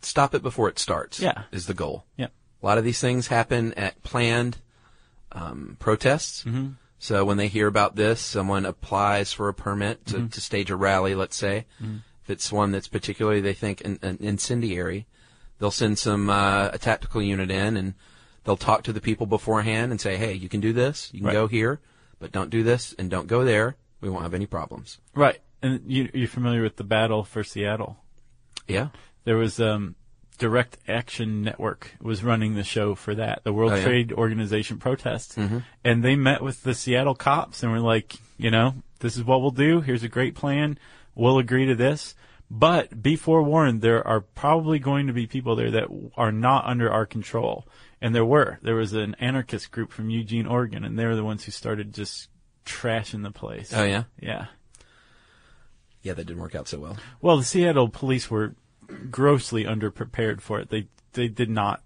Stop 0.00 0.34
it 0.34 0.42
before 0.42 0.68
it 0.68 0.78
starts. 0.78 1.18
Yeah. 1.18 1.42
is 1.50 1.66
the 1.66 1.74
goal. 1.74 2.04
Yep. 2.16 2.32
A 2.62 2.66
lot 2.66 2.78
of 2.78 2.84
these 2.84 3.00
things 3.00 3.26
happen 3.26 3.74
at 3.74 4.02
planned 4.02 4.58
um, 5.32 5.76
protests. 5.80 6.44
Mm-hmm. 6.44 6.68
So 6.98 7.24
when 7.24 7.36
they 7.36 7.48
hear 7.48 7.66
about 7.66 7.96
this, 7.96 8.20
someone 8.20 8.64
applies 8.64 9.32
for 9.32 9.48
a 9.48 9.54
permit 9.54 10.06
to, 10.06 10.28
to 10.28 10.40
stage 10.40 10.70
a 10.70 10.76
rally, 10.76 11.14
let's 11.14 11.36
say. 11.36 11.66
If 11.80 12.30
it's 12.30 12.50
one 12.50 12.72
that's 12.72 12.88
particularly, 12.88 13.40
they 13.40 13.52
think, 13.52 13.84
an, 13.84 13.98
an 14.02 14.16
incendiary, 14.20 15.06
they'll 15.58 15.70
send 15.70 15.98
some 15.98 16.28
uh, 16.30 16.70
a 16.72 16.78
tactical 16.78 17.22
unit 17.22 17.50
in 17.50 17.76
and 17.76 17.94
they'll 18.44 18.56
talk 18.56 18.82
to 18.84 18.92
the 18.92 19.00
people 19.00 19.26
beforehand 19.26 19.90
and 19.90 20.00
say, 20.00 20.16
hey, 20.16 20.32
you 20.34 20.48
can 20.48 20.60
do 20.60 20.72
this, 20.72 21.10
you 21.12 21.20
can 21.20 21.26
Right. 21.28 21.32
go 21.34 21.46
here, 21.46 21.80
but 22.18 22.32
don't 22.32 22.50
do 22.50 22.62
this 22.62 22.94
and 22.98 23.10
don't 23.10 23.26
go 23.26 23.44
there. 23.44 23.76
We 24.00 24.08
won't 24.10 24.22
have 24.22 24.34
any 24.34 24.46
problems. 24.46 24.98
Right. 25.14 25.38
And 25.62 25.80
you, 25.86 26.10
you're 26.14 26.28
familiar 26.28 26.62
with 26.62 26.76
the 26.76 26.84
battle 26.84 27.24
for 27.24 27.42
Seattle. 27.42 27.96
Yeah. 28.68 28.88
There 29.24 29.36
was 29.36 29.58
um, 29.58 29.96
Direct 30.38 30.76
Action 30.86 31.42
Network 31.42 31.92
was 32.00 32.22
running 32.22 32.54
the 32.54 32.62
show 32.62 32.94
for 32.94 33.14
that, 33.14 33.42
the 33.42 33.52
World 33.52 33.72
Oh, 33.72 33.76
yeah? 33.76 33.82
Trade 33.84 34.12
Organization 34.12 34.78
protests, 34.78 35.36
and 35.84 36.04
they 36.04 36.14
met 36.14 36.42
with 36.42 36.62
the 36.62 36.74
Seattle 36.74 37.14
cops 37.14 37.62
and 37.62 37.72
were 37.72 37.80
like, 37.80 38.16
you 38.36 38.50
know, 38.50 38.74
this 39.00 39.16
is 39.16 39.24
what 39.24 39.40
we'll 39.40 39.50
do. 39.50 39.80
Here's 39.80 40.02
a 40.02 40.08
great 40.08 40.34
plan. 40.34 40.78
We'll 41.14 41.38
agree 41.38 41.66
to 41.66 41.74
this. 41.74 42.14
But 42.50 43.02
be 43.02 43.16
forewarned, 43.16 43.80
there 43.82 44.06
are 44.06 44.20
probably 44.20 44.78
going 44.78 45.08
to 45.08 45.12
be 45.12 45.26
people 45.26 45.56
there 45.56 45.70
that 45.72 45.88
are 46.16 46.30
not 46.30 46.64
under 46.66 46.90
our 46.90 47.04
control. 47.04 47.66
And 48.00 48.14
there 48.14 48.24
were. 48.24 48.58
There 48.62 48.76
was 48.76 48.92
an 48.92 49.16
anarchist 49.18 49.70
group 49.72 49.90
from 49.90 50.10
Eugene, 50.10 50.46
Oregon, 50.46 50.84
and 50.84 50.98
they 50.98 51.06
were 51.06 51.16
the 51.16 51.24
ones 51.24 51.44
who 51.44 51.50
started 51.50 51.92
just 51.92 52.28
trashing 52.64 53.22
the 53.24 53.30
place. 53.32 53.72
Oh, 53.74 53.82
yeah? 53.82 54.04
Yeah. 54.20 54.46
Yeah, 56.02 56.12
that 56.12 56.24
didn't 56.26 56.40
work 56.42 56.54
out 56.54 56.68
so 56.68 56.78
well. 56.78 56.96
Well, 57.20 57.36
the 57.38 57.42
Seattle 57.44 57.88
police 57.88 58.30
were 58.30 58.54
grossly 59.10 59.64
underprepared 59.64 60.40
for 60.40 60.60
it. 60.60 60.68
They 60.70 60.86
they 61.14 61.26
did 61.26 61.50
not 61.50 61.82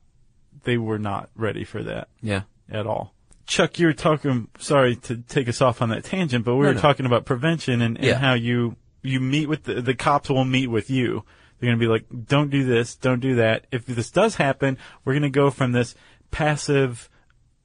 they 0.64 0.76
were 0.76 0.98
not 0.98 1.30
ready 1.34 1.64
for 1.64 1.82
that 1.84 2.08
Yeah. 2.20 2.42
at 2.70 2.86
all. 2.86 3.14
Chuck, 3.46 3.78
you 3.78 3.86
were 3.86 3.94
talking. 3.94 4.48
Sorry 4.58 4.96
to 4.96 5.16
take 5.16 5.48
us 5.48 5.62
off 5.62 5.80
on 5.80 5.88
that 5.88 6.04
tangent, 6.04 6.44
but 6.44 6.56
we 6.56 6.62
No, 6.64 6.68
were 6.68 6.74
no. 6.74 6.80
talking 6.80 7.06
about 7.06 7.24
prevention 7.24 7.80
and, 7.80 7.96
and 7.96 8.04
Yeah. 8.06 8.18
how 8.18 8.34
you 8.34 8.76
you 9.02 9.20
meet 9.20 9.48
with 9.48 9.64
the, 9.64 9.80
the 9.80 9.94
cops 9.94 10.28
will 10.28 10.44
meet 10.44 10.68
with 10.68 10.90
you. 10.90 11.24
They're 11.58 11.68
going 11.68 11.78
to 11.78 11.84
be 11.84 11.90
like, 11.90 12.06
"Don't 12.26 12.50
do 12.50 12.64
this, 12.64 12.96
don't 12.96 13.20
do 13.20 13.34
that." 13.36 13.66
If 13.70 13.86
this 13.86 14.10
does 14.10 14.36
happen, 14.36 14.78
we're 15.04 15.12
going 15.12 15.22
to 15.22 15.30
go 15.30 15.50
from 15.50 15.72
this 15.72 15.94
passive, 16.30 17.10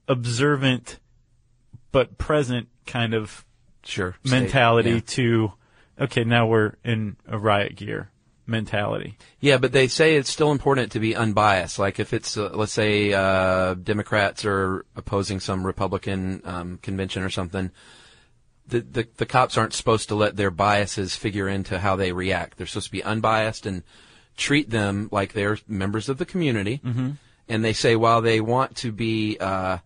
observant, 0.07 0.99
but 1.91 2.17
present 2.17 2.67
kind 2.85 3.13
of 3.13 3.45
Sure. 3.85 4.15
State, 4.25 4.31
mentality 4.41 4.89
yeah. 4.91 4.99
to, 5.05 5.53
okay, 6.01 6.23
now 6.23 6.47
we're 6.47 6.73
in 6.83 7.17
a 7.27 7.37
riot 7.37 7.75
gear 7.75 8.09
mentality. 8.47 9.17
Yeah, 9.39 9.57
but 9.57 9.71
they 9.71 9.87
say 9.87 10.15
it's 10.15 10.29
still 10.29 10.51
important 10.51 10.91
to 10.93 10.99
be 10.99 11.15
unbiased. 11.15 11.79
Like 11.79 11.99
if 11.99 12.13
it's, 12.13 12.35
uh, 12.35 12.49
let's 12.53 12.73
say, 12.73 13.13
uh, 13.13 13.75
Democrats 13.75 14.43
are 14.45 14.85
opposing 14.95 15.39
some 15.39 15.65
Republican 15.65 16.41
um, 16.45 16.77
convention 16.81 17.23
or 17.23 17.29
something, 17.29 17.71
the, 18.67 18.81
the 18.81 19.07
the 19.17 19.25
cops 19.25 19.57
aren't 19.57 19.73
supposed 19.73 20.09
to 20.09 20.15
let 20.15 20.35
their 20.35 20.51
biases 20.51 21.15
figure 21.15 21.47
into 21.47 21.79
how 21.79 21.95
they 21.95 22.11
react. 22.11 22.57
They're 22.57 22.67
supposed 22.67 22.87
to 22.87 22.91
be 22.91 23.03
unbiased 23.03 23.65
and 23.65 23.83
treat 24.37 24.69
them 24.69 25.09
like 25.11 25.33
they're 25.33 25.57
members 25.67 26.09
of 26.09 26.17
the 26.17 26.25
community. 26.25 26.81
Mm-hmm. 26.83 27.11
And 27.47 27.63
they 27.63 27.73
say 27.73 27.95
while 27.95 28.21
they 28.21 28.41
want 28.41 28.75
to 28.77 28.91
be 28.91 29.37
uh, 29.39 29.77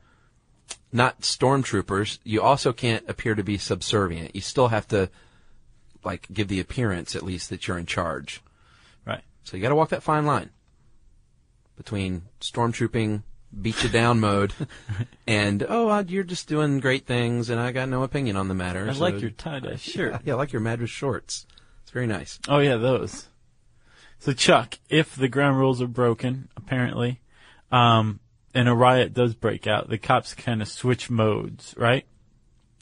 not 0.92 1.22
stormtroopers, 1.22 2.20
you 2.24 2.42
also 2.42 2.72
can't 2.72 3.08
appear 3.10 3.36
to 3.36 3.44
be 3.44 3.58
subservient. 3.58 4.34
You 4.36 4.42
still 4.42 4.70
have 4.70 4.88
to 4.90 5.10
like 6.04 6.28
give 6.32 6.48
the 6.48 6.62
appearance 6.62 7.16
at 7.16 7.24
least 7.24 7.50
that 7.50 7.68
you're 7.68 7.78
in 7.78 7.86
charge. 7.86 8.42
Right. 9.06 9.24
So 9.44 9.58
you 9.58 9.64
got 9.64 9.70
to 9.70 9.76
walk 9.76 9.90
that 9.90 10.04
fine 10.04 10.26
line 10.26 10.52
between 11.76 12.24
stormtrooping, 12.42 13.24
beat 13.62 13.84
you 13.84 13.90
down 13.90 14.20
mode, 14.20 14.54
and 15.28 15.66
oh, 15.68 15.98
you're 16.08 16.24
just 16.24 16.48
doing 16.48 16.80
great 16.80 17.06
things, 17.06 17.50
and 17.50 17.60
I 17.60 17.72
got 17.72 17.90
no 17.90 18.04
opinion 18.04 18.36
on 18.36 18.48
the 18.48 18.54
matter. 18.54 18.88
I 18.90 18.94
so- 18.94 19.02
like 19.02 19.22
your 19.22 19.32
tie 19.32 19.60
dye 19.60 19.76
shirt. 19.76 20.22
yeah, 20.26 20.34
I 20.34 20.38
like 20.38 20.52
your 20.54 20.62
Madras 20.62 20.90
shorts. 20.90 21.46
It's 21.84 21.92
very 21.92 22.08
nice. 22.08 22.40
Oh 22.48 22.60
yeah, 22.60 22.76
those. 22.78 23.28
So 24.20 24.34
Chuck, 24.34 24.78
if 24.90 25.16
the 25.16 25.30
ground 25.30 25.58
rules 25.58 25.82
are 25.82 25.88
broken, 25.88 26.50
apparently, 26.58 27.22
um, 27.72 28.20
and 28.54 28.68
a 28.68 28.74
riot 28.76 29.14
does 29.14 29.34
break 29.34 29.66
out, 29.66 29.90
the 29.90 29.98
cops 29.98 30.34
kind 30.34 30.62
of 30.62 30.68
switch 30.68 31.10
modes, 31.10 31.74
right? 31.78 32.06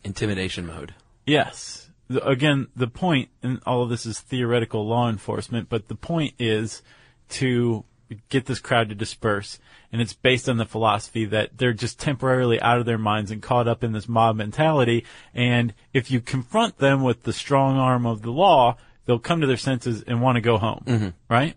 Intimidation 0.04 0.66
mode. 0.66 0.94
Yes. 1.26 1.90
The- 2.10 2.26
Again, 2.28 2.68
the 2.76 2.88
point, 2.88 3.30
and 3.44 3.62
all 3.66 3.84
of 3.84 3.90
this 3.90 4.06
is 4.06 4.20
theoretical 4.20 4.88
law 4.88 5.10
enforcement, 5.10 5.70
but 5.70 5.88
the 5.90 5.96
point 5.96 6.34
is 6.40 6.82
to 7.30 7.84
get 8.30 8.46
this 8.46 8.60
crowd 8.60 8.90
to 8.90 8.96
disperse. 8.96 9.60
And 9.92 10.02
it's 10.02 10.14
based 10.14 10.50
on 10.50 10.58
the 10.58 10.66
philosophy 10.66 11.26
that 11.26 11.58
they're 11.58 11.74
just 11.74 12.00
temporarily 12.00 12.60
out 12.62 12.80
of 12.80 12.86
their 12.86 12.98
minds 12.98 13.32
and 13.32 13.42
caught 13.42 13.68
up 13.68 13.84
in 13.84 13.94
this 13.94 14.10
mob 14.10 14.36
mentality. 14.36 15.06
And 15.34 15.74
if 15.94 16.12
you 16.12 16.20
confront 16.20 16.78
them 16.78 17.04
with 17.04 17.24
the 17.24 17.34
strong 17.34 17.78
arm 17.78 18.06
of 18.06 18.22
the 18.22 18.32
law, 18.32 18.78
they'll 19.06 19.20
come 19.20 19.42
to 19.42 19.48
their 19.48 19.58
senses 19.58 20.04
and 20.06 20.22
want 20.22 20.36
to 20.36 20.42
go 20.42 20.58
home. 20.58 21.14
Right? 21.30 21.56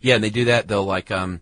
Yeah, 0.00 0.14
and 0.14 0.24
they 0.24 0.30
do 0.30 0.46
that. 0.46 0.68
They'll 0.68 0.84
like 0.84 1.10
um, 1.10 1.40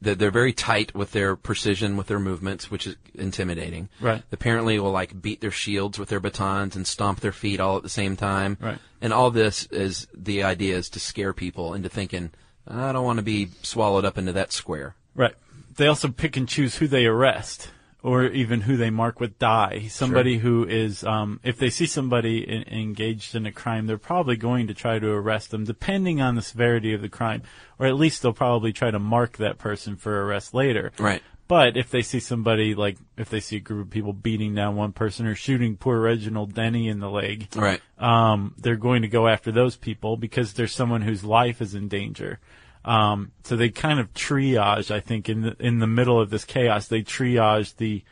they're, 0.00 0.14
they're 0.14 0.30
very 0.30 0.52
tight 0.52 0.94
with 0.94 1.12
their 1.12 1.36
precision 1.36 1.96
with 1.96 2.06
their 2.06 2.18
movements, 2.18 2.70
which 2.70 2.86
is 2.86 2.96
intimidating. 3.14 3.88
Right. 4.00 4.22
Apparently, 4.32 4.78
will 4.78 4.90
like 4.90 5.20
beat 5.20 5.40
their 5.40 5.50
shields 5.50 5.98
with 5.98 6.08
their 6.08 6.20
batons 6.20 6.76
and 6.76 6.86
stomp 6.86 7.20
their 7.20 7.32
feet 7.32 7.60
all 7.60 7.76
at 7.76 7.82
the 7.82 7.88
same 7.88 8.16
time. 8.16 8.56
Right. 8.60 8.78
And 9.00 9.12
all 9.12 9.30
this 9.30 9.66
is 9.66 10.08
the 10.14 10.42
idea 10.42 10.76
is 10.76 10.88
to 10.90 11.00
scare 11.00 11.32
people 11.32 11.74
into 11.74 11.88
thinking, 11.88 12.32
I 12.70 12.92
don't 12.92 13.04
want 13.04 13.18
to 13.18 13.22
be 13.24 13.48
swallowed 13.62 14.04
up 14.04 14.16
into 14.18 14.32
that 14.32 14.52
square. 14.52 14.94
Right. 15.14 15.34
They 15.76 15.86
also 15.86 16.08
pick 16.08 16.36
and 16.36 16.48
choose 16.48 16.76
who 16.76 16.86
they 16.88 17.06
arrest. 17.06 17.70
or 18.02 18.24
even 18.24 18.62
who 18.62 18.78
they 18.78 18.88
mark 18.88 19.20
with 19.20 19.38
dye. 19.38 19.86
Somebody 19.90 20.38
who 20.38 20.64
is, 20.66 21.04
um, 21.04 21.38
if 21.44 21.58
they 21.58 21.68
see 21.68 21.84
somebody 21.84 22.38
in, 22.48 22.62
engaged 22.62 23.34
in 23.34 23.44
a 23.44 23.52
crime, 23.52 23.86
they're 23.86 23.98
probably 23.98 24.36
going 24.36 24.68
to 24.68 24.72
try 24.74 24.98
to 24.98 25.10
arrest 25.10 25.50
them, 25.50 25.64
depending 25.66 26.18
on 26.18 26.34
the 26.34 26.40
severity 26.40 26.94
of 26.94 27.02
the 27.02 27.10
crime, 27.10 27.42
or 27.78 27.84
at 27.86 27.96
least 27.96 28.22
they'll 28.22 28.32
probably 28.32 28.72
try 28.72 28.90
to 28.90 28.98
mark 28.98 29.36
that 29.36 29.58
person 29.58 29.96
for 29.96 30.24
arrest 30.24 30.54
later. 30.54 30.92
Right. 30.98 31.22
But 31.46 31.76
if 31.76 31.90
they 31.90 32.00
see 32.00 32.20
somebody 32.20 32.74
like, 32.74 32.96
if 33.18 33.28
they 33.28 33.40
see 33.40 33.56
a 33.56 33.60
group 33.60 33.88
of 33.88 33.90
people 33.90 34.14
beating 34.14 34.54
down 34.54 34.76
one 34.76 34.92
person 34.92 35.26
or 35.26 35.34
shooting 35.34 35.76
poor 35.76 36.00
Reginald 36.00 36.54
Denny 36.54 36.88
in 36.88 37.00
the 37.00 37.10
leg, 37.10 37.48
Right. 37.54 37.82
um, 37.98 38.54
they're 38.56 38.76
going 38.76 39.02
to 39.02 39.08
go 39.08 39.28
after 39.28 39.52
those 39.52 39.76
people 39.76 40.16
because 40.16 40.54
there's 40.54 40.74
someone 40.74 41.02
whose 41.02 41.22
life 41.22 41.60
is 41.60 41.74
in 41.74 41.88
danger. 41.88 42.38
Um, 42.84 43.32
so 43.44 43.56
they 43.56 43.68
kind 43.68 44.00
of 44.00 44.12
triage, 44.14 44.90
I 44.90 45.00
think, 45.00 45.28
in 45.28 45.42
the, 45.42 45.56
in 45.60 45.80
the 45.80 45.86
middle 45.86 46.20
of 46.20 46.30
this 46.30 46.44
chaos, 46.44 46.88
they 46.88 47.02
triage 47.02 47.76
the, 47.76 48.02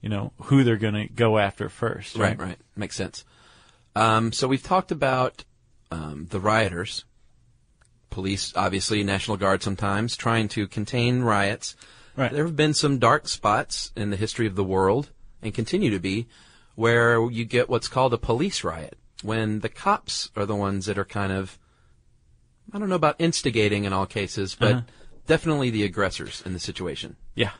you 0.00 0.08
know, 0.08 0.32
who 0.42 0.64
they're 0.64 0.76
going 0.76 0.94
to 0.94 1.06
go 1.06 1.38
after 1.38 1.68
first. 1.68 2.16
Right, 2.16 2.38
right. 2.38 2.58
Makes 2.74 2.96
sense. 2.96 3.24
Um, 3.94 4.32
so 4.32 4.48
we've 4.48 4.62
talked 4.62 4.90
about 4.90 5.44
um, 5.90 6.26
the 6.30 6.40
rioters, 6.40 7.04
police, 8.10 8.52
obviously, 8.56 9.04
National 9.04 9.36
Guard 9.36 9.62
sometimes, 9.62 10.16
trying 10.16 10.48
to 10.48 10.66
contain 10.66 11.22
riots. 11.22 11.76
Right. 12.16 12.32
There 12.32 12.44
have 12.44 12.56
been 12.56 12.74
some 12.74 12.98
dark 12.98 13.28
spots 13.28 13.92
in 13.94 14.10
the 14.10 14.16
history 14.16 14.46
of 14.46 14.56
the 14.56 14.64
world, 14.64 15.10
and 15.42 15.54
continue 15.54 15.90
to 15.90 16.00
be, 16.00 16.26
where 16.74 17.30
you 17.30 17.44
get 17.44 17.68
what's 17.68 17.86
called 17.88 18.12
a 18.12 18.18
police 18.18 18.64
riot, 18.64 18.98
when 19.22 19.60
the 19.60 19.68
cops 19.68 20.30
are 20.34 20.46
the 20.46 20.56
ones 20.56 20.86
that 20.86 20.98
are 20.98 21.04
kind 21.04 21.32
of, 21.32 21.58
I 22.72 22.78
don't 22.78 22.88
know 22.88 22.94
about 22.96 23.16
instigating 23.18 23.84
in 23.84 23.92
all 23.92 24.06
cases, 24.06 24.54
but 24.58 24.70
Uh-huh. 24.72 24.82
definitely 25.26 25.70
the 25.70 25.84
aggressors 25.84 26.42
in 26.44 26.52
the 26.52 26.58
situation. 26.58 27.16
Yeah. 27.34 27.52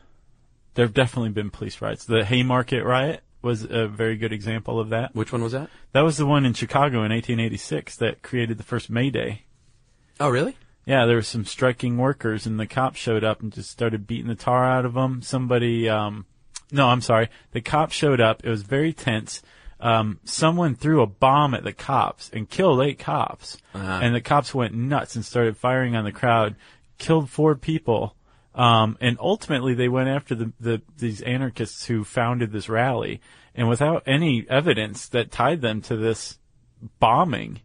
There 0.74 0.84
have 0.84 0.94
definitely 0.94 1.30
been 1.30 1.50
police 1.50 1.80
riots. 1.80 2.04
The 2.04 2.24
Haymarket 2.24 2.84
riot 2.84 3.22
was 3.42 3.64
a 3.68 3.88
very 3.88 4.16
good 4.16 4.32
example 4.32 4.78
of 4.78 4.90
that. 4.90 5.14
Which 5.14 5.32
one 5.32 5.42
was 5.42 5.52
that? 5.52 5.70
That 5.92 6.02
was 6.02 6.16
the 6.18 6.26
one 6.26 6.44
in 6.44 6.52
Chicago 6.54 7.02
in 7.04 7.10
1886 7.12 7.96
that 7.96 8.22
created 8.22 8.58
the 8.58 8.64
first 8.64 8.90
May 8.90 9.10
Day. 9.10 9.42
Oh, 10.20 10.28
really? 10.28 10.56
Yeah, 10.84 11.06
there 11.06 11.16
were 11.16 11.22
some 11.22 11.44
striking 11.44 11.96
workers, 11.98 12.46
and 12.46 12.58
the 12.58 12.66
cops 12.66 12.98
showed 12.98 13.22
up 13.24 13.40
and 13.40 13.52
just 13.52 13.70
started 13.70 14.06
beating 14.06 14.26
the 14.28 14.34
tar 14.34 14.64
out 14.64 14.84
of 14.84 14.94
them. 14.94 15.20
Somebody, 15.22 15.88
um, 15.88 16.26
no, 16.72 16.88
I'm 16.88 17.00
sorry, 17.02 17.28
the 17.52 17.60
cops 17.60 17.94
showed 17.94 18.20
up. 18.20 18.44
It 18.44 18.50
was 18.50 18.62
very 18.62 18.92
tense. 18.92 19.42
Um, 19.80 20.18
someone 20.24 20.74
threw 20.74 21.02
a 21.02 21.06
bomb 21.06 21.54
at 21.54 21.62
the 21.62 21.72
cops 21.72 22.30
and 22.32 22.48
killed 22.50 22.80
eight 22.82 22.98
cops, 22.98 23.58
Uh-huh. 23.74 24.00
and 24.02 24.14
the 24.14 24.20
cops 24.20 24.52
went 24.54 24.74
nuts 24.74 25.14
and 25.14 25.24
started 25.24 25.56
firing 25.56 25.94
on 25.94 26.04
the 26.04 26.12
crowd, 26.12 26.56
killed 26.98 27.30
four 27.30 27.54
people, 27.54 28.16
um, 28.56 28.96
and 29.00 29.16
ultimately 29.20 29.74
they 29.74 29.88
went 29.88 30.08
after 30.08 30.34
the, 30.34 30.52
the 30.58 30.82
these 30.98 31.20
anarchists 31.22 31.86
who 31.86 32.02
founded 32.02 32.50
this 32.50 32.68
rally, 32.68 33.20
and 33.54 33.68
without 33.68 34.02
any 34.04 34.44
evidence 34.50 35.08
that 35.08 35.30
tied 35.30 35.60
them 35.60 35.80
to 35.82 35.96
this 35.96 36.38
bombing. 36.98 37.60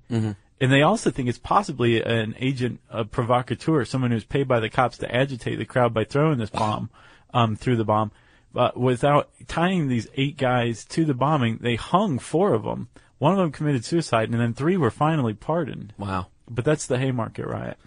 And 0.61 0.71
they 0.71 0.81
also 0.81 1.09
think 1.11 1.27
it's 1.27 1.39
possibly 1.39 2.01
an 2.01 2.35
agent, 2.39 2.79
a 2.89 3.03
provocateur, 3.05 3.83
someone 3.85 4.11
who's 4.11 4.23
paid 4.23 4.47
by 4.47 4.59
the 4.59 4.69
cops 4.69 4.97
to 4.99 5.13
agitate 5.13 5.57
the 5.57 5.65
crowd 5.65 5.93
by 5.93 6.03
throwing 6.05 6.37
this 6.37 6.49
bomb 6.51 6.89
um, 7.33 7.55
through 7.55 7.75
the 7.75 7.83
bomb. 7.83 8.11
But 8.53 8.77
without 8.79 9.29
tying 9.47 9.87
these 9.87 10.07
eight 10.15 10.37
guys 10.37 10.85
to 10.85 11.05
the 11.05 11.13
bombing, 11.15 11.57
they 11.61 11.75
hung 11.75 12.19
four 12.19 12.53
of 12.53 12.63
them. 12.63 12.89
One 13.17 13.31
of 13.33 13.39
them 13.39 13.51
committed 13.51 13.83
suicide, 13.83 14.29
and 14.29 14.39
then 14.39 14.53
three 14.53 14.77
were 14.77 14.91
finally 14.91 15.33
pardoned. 15.33 15.93
Wow. 15.97 16.27
But 16.49 16.63
that's 16.65 16.85
the 16.87 16.99
Haymarket 16.99 17.47
riot 17.47 17.77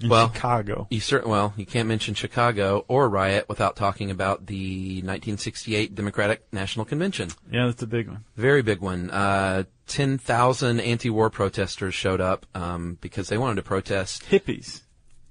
in 0.00 0.08
Well, 0.08 0.32
Chicago. 0.32 0.86
You 0.90 0.98
certain 0.98 1.30
well, 1.30 1.52
you 1.56 1.66
can't 1.66 1.86
mention 1.86 2.14
Chicago 2.14 2.84
or 2.88 3.08
riot 3.08 3.48
without 3.48 3.76
talking 3.76 4.10
about 4.10 4.46
the 4.46 4.94
1968 5.02 5.94
Democratic 5.94 6.42
National 6.52 6.84
Convention. 6.84 7.28
Yeah, 7.50 7.66
that's 7.66 7.82
a 7.82 7.86
big 7.86 8.08
one. 8.08 8.24
Very 8.36 8.62
big 8.62 8.80
one. 8.80 9.10
Uh, 9.10 9.64
10,000 9.86 10.80
anti-war 10.80 11.28
protesters 11.30 11.94
showed 11.94 12.20
up 12.20 12.46
um, 12.54 12.96
because 13.00 13.28
they 13.28 13.38
wanted 13.38 13.56
to 13.56 13.62
protest 13.62 14.24
Hippies. 14.30 14.80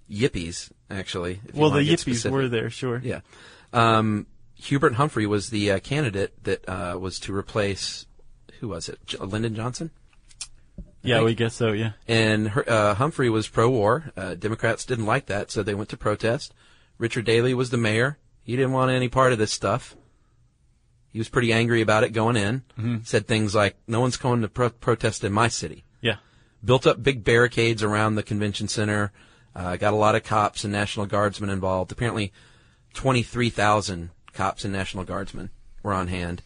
yippies. 0.09 0.71
Actually, 0.89 1.41
Well, 1.53 1.71
the 1.71 1.79
yippies 1.81 1.99
specific. 1.99 2.31
were 2.31 2.47
there, 2.47 2.69
sure. 2.69 3.01
Yeah. 3.03 3.21
Um, 3.73 4.27
Hubert 4.61 4.95
Humphrey 4.95 5.25
was 5.25 5.49
the 5.49 5.71
uh, 5.71 5.79
candidate 5.79 6.43
that 6.43 6.67
uh, 6.69 6.97
was 6.99 7.19
to 7.21 7.35
replace 7.35 8.05
who 8.59 8.67
was 8.67 8.87
it? 8.89 8.99
J- 9.05 9.17
Lyndon 9.17 9.55
Johnson. 9.55 9.91
Yeah, 11.01 11.17
think- 11.17 11.25
we 11.25 11.35
guess 11.35 11.55
so. 11.55 11.71
Yeah. 11.71 11.93
And 12.07 12.49
her, 12.49 12.69
uh, 12.69 12.93
Humphrey 12.93 13.29
was 13.29 13.47
pro-war. 13.47 14.11
Uh, 14.15 14.35
Democrats 14.35 14.85
didn't 14.85 15.07
like 15.07 15.25
that, 15.27 15.49
so 15.49 15.63
they 15.63 15.73
went 15.73 15.89
to 15.89 15.97
protest. 15.97 16.53
Richard 16.99 17.25
Daley 17.25 17.55
was 17.55 17.71
the 17.71 17.77
mayor. 17.77 18.19
He 18.43 18.55
didn't 18.55 18.73
want 18.73 18.91
any 18.91 19.09
part 19.09 19.33
of 19.33 19.39
this 19.39 19.51
stuff. 19.51 19.95
He 21.09 21.17
was 21.17 21.27
pretty 21.27 21.51
angry 21.51 21.81
about 21.81 22.03
it 22.03 22.13
going 22.13 22.37
in. 22.37 23.01
Said 23.03 23.27
things 23.27 23.53
like, 23.55 23.75
"No 23.87 23.99
one's 23.99 24.15
going 24.17 24.41
to 24.43 24.47
pro- 24.47 24.69
protest 24.69 25.23
in 25.23 25.33
my 25.33 25.47
city." 25.47 25.83
Yeah. 26.01 26.17
Built 26.63 26.85
up 26.87 27.01
big 27.03 27.23
barricades 27.23 27.83
around 27.83 28.15
the 28.15 28.23
convention 28.23 28.67
center. 28.67 29.11
Uh, 29.55 29.75
got 29.75 29.93
a 29.93 29.97
lot 29.97 30.15
of 30.15 30.23
cops 30.23 30.63
and 30.63 30.71
National 30.71 31.05
Guardsmen 31.07 31.49
involved. 31.49 31.91
Apparently, 31.91 32.31
twenty-three 32.93 33.49
thousand 33.49 34.11
cops 34.33 34.63
and 34.63 34.73
National 34.73 35.03
Guardsmen 35.03 35.49
were 35.83 35.93
on 35.93 36.07
hand, 36.07 36.41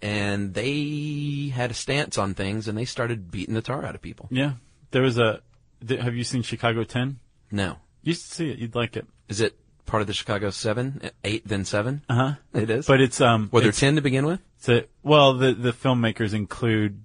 and 0.00 0.54
they 0.54 1.52
had 1.54 1.70
a 1.70 1.74
stance 1.74 2.18
on 2.18 2.34
things, 2.34 2.68
and 2.68 2.76
they 2.76 2.84
started 2.84 3.30
beating 3.30 3.54
the 3.54 3.62
tar 3.62 3.84
out 3.84 3.94
of 3.94 4.02
people. 4.02 4.28
Yeah. 4.30 4.54
There 4.90 5.02
was 5.02 5.18
a. 5.18 5.40
th- 5.86 6.00
Have 6.00 6.14
you 6.14 6.24
seen 6.24 6.42
Chicago 6.42 6.84
10? 6.84 7.18
No. 7.50 7.76
You 8.02 8.12
should 8.14 8.22
see 8.22 8.50
it. 8.50 8.58
You'd 8.58 8.74
like 8.74 8.96
it. 8.96 9.06
Is 9.28 9.40
it 9.40 9.56
part 9.86 10.00
of 10.00 10.06
the 10.06 10.12
Chicago 10.14 10.50
Seven, 10.50 11.10
eight, 11.24 11.46
then 11.46 11.64
seven? 11.64 12.02
Uh 12.08 12.14
huh. 12.14 12.32
It 12.52 12.68
is. 12.70 12.86
But 12.86 13.00
it's 13.00 13.20
um. 13.20 13.48
were 13.52 13.60
there 13.60 13.72
ten 13.72 13.94
to 13.94 14.00
begin 14.02 14.26
with? 14.26 14.40
A, 14.68 14.84
well, 15.02 15.34
the 15.34 15.54
the 15.54 15.72
filmmakers 15.72 16.34
include 16.34 17.02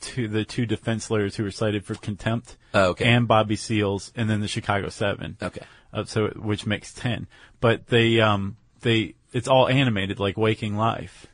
two, 0.00 0.28
the 0.28 0.44
two 0.44 0.66
defense 0.66 1.10
lawyers 1.10 1.36
who 1.36 1.44
were 1.44 1.50
cited 1.50 1.84
for 1.84 1.94
contempt, 1.94 2.56
Oh, 2.74 2.90
okay. 2.90 3.04
and 3.06 3.26
Bobby 3.28 3.56
Seals, 3.56 4.12
and 4.16 4.28
then 4.28 4.40
the 4.40 4.48
Chicago 4.48 4.88
Seven. 4.88 5.36
Okay. 5.40 5.62
Uh, 5.92 6.04
so 6.04 6.28
which 6.30 6.66
makes 6.66 6.92
ten. 6.92 7.28
But 7.60 7.86
they 7.86 8.20
um 8.20 8.56
they 8.80 9.14
it's 9.32 9.48
all 9.48 9.68
animated 9.68 10.18
like 10.20 10.36
Waking 10.36 10.76
Life, 10.76 11.26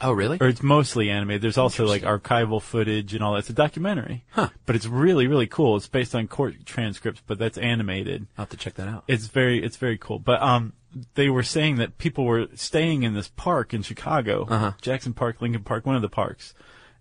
Oh, 0.00 0.12
really? 0.12 0.38
or 0.40 0.48
it's 0.48 0.62
mostly 0.62 1.10
animated. 1.10 1.42
There's 1.42 1.58
also 1.58 1.86
like 1.86 2.02
archival 2.02 2.62
footage 2.62 3.12
and 3.14 3.22
all 3.22 3.32
that. 3.34 3.40
It's 3.40 3.50
a 3.50 3.54
documentary, 3.54 4.24
Huh. 4.30 4.48
but 4.66 4.76
it's 4.76 4.86
really 4.86 5.26
really 5.26 5.46
cool. 5.46 5.76
It's 5.76 5.88
based 5.88 6.14
on 6.14 6.26
court 6.28 6.64
transcripts, 6.64 7.22
but 7.26 7.38
that's 7.38 7.58
animated. 7.58 8.26
I'll 8.38 8.42
have 8.44 8.50
to 8.50 8.56
check 8.56 8.74
that 8.74 8.88
out. 8.88 9.04
It's 9.08 9.26
very 9.26 9.62
it's 9.62 9.76
very 9.76 9.98
cool. 9.98 10.18
But 10.18 10.40
um 10.42 10.72
they 11.14 11.28
were 11.28 11.42
saying 11.44 11.76
that 11.76 11.98
people 11.98 12.24
were 12.24 12.48
staying 12.56 13.04
in 13.04 13.14
this 13.14 13.28
park 13.28 13.72
in 13.72 13.82
Chicago, 13.82 14.46
Uh-huh. 14.48 14.72
Jackson 14.80 15.12
Park, 15.12 15.40
Lincoln 15.40 15.62
Park, 15.62 15.86
one 15.86 15.94
of 15.96 16.02
the 16.02 16.08
parks. 16.08 16.52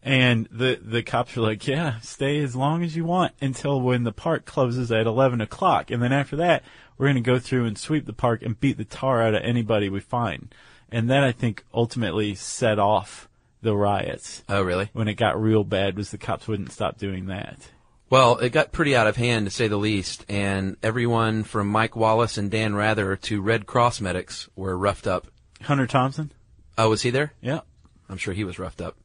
And 0.01 0.47
the 0.51 0.79
the 0.81 1.03
cops 1.03 1.35
were 1.35 1.41
like, 1.43 1.67
"Yeah, 1.67 1.99
stay 1.99 2.39
as 2.39 2.55
long 2.55 2.83
as 2.83 2.95
you 2.95 3.03
want 3.03 3.33
until 3.41 3.81
when 3.81 4.03
the 4.03 4.13
park 4.13 4.45
closes 4.45 4.91
at 4.91 5.05
eleven 5.05 5.41
o'clock, 5.41 5.91
and 5.91 6.01
then 6.01 6.13
after 6.13 6.37
that, 6.37 6.63
we're 6.97 7.07
going 7.07 7.15
to 7.15 7.21
go 7.21 7.37
through 7.39 7.65
and 7.65 7.77
sweep 7.77 8.05
the 8.05 8.13
park 8.13 8.41
and 8.41 8.59
beat 8.59 8.77
the 8.77 8.85
tar 8.85 9.21
out 9.21 9.35
of 9.35 9.43
anybody 9.43 9.89
we 9.89 9.99
find." 9.99 10.53
And 10.91 11.09
that 11.09 11.23
I 11.23 11.31
think 11.33 11.63
ultimately 11.73 12.33
set 12.33 12.79
off 12.79 13.27
the 13.61 13.75
riots. 13.75 14.43
oh, 14.47 14.61
really? 14.61 14.89
When 14.93 15.07
it 15.09 15.15
got 15.15 15.39
real 15.39 15.63
bad, 15.65 15.97
was 15.97 16.11
the 16.11 16.17
cops 16.17 16.47
wouldn't 16.47 16.71
stop 16.71 16.97
doing 16.97 17.25
that. 17.27 17.69
Well, 18.09 18.37
it 18.37 18.51
got 18.51 18.71
pretty 18.71 18.95
out 18.95 19.05
of 19.05 19.17
hand 19.17 19.45
to 19.45 19.51
say 19.51 19.67
the 19.67 19.77
least, 19.77 20.25
and 20.29 20.77
everyone 20.81 21.43
from 21.43 21.67
Mike 21.67 21.95
Wallace 21.95 22.37
and 22.39 22.49
Dan 22.49 22.73
Rather 22.73 23.15
to 23.17 23.41
Red 23.41 23.67
Cross 23.67 24.01
medics 24.01 24.49
were 24.55 24.75
roughed 24.77 25.05
up. 25.05 25.27
Hunter 25.61 25.85
Thompson, 25.85 26.31
Oh, 26.77 26.89
was 26.89 27.01
he 27.03 27.09
there? 27.11 27.33
yeah, 27.41 27.59
I'm 28.09 28.17
sure 28.17 28.33
he 28.33 28.45
was 28.45 28.57
roughed 28.57 28.81
up. 28.81 28.95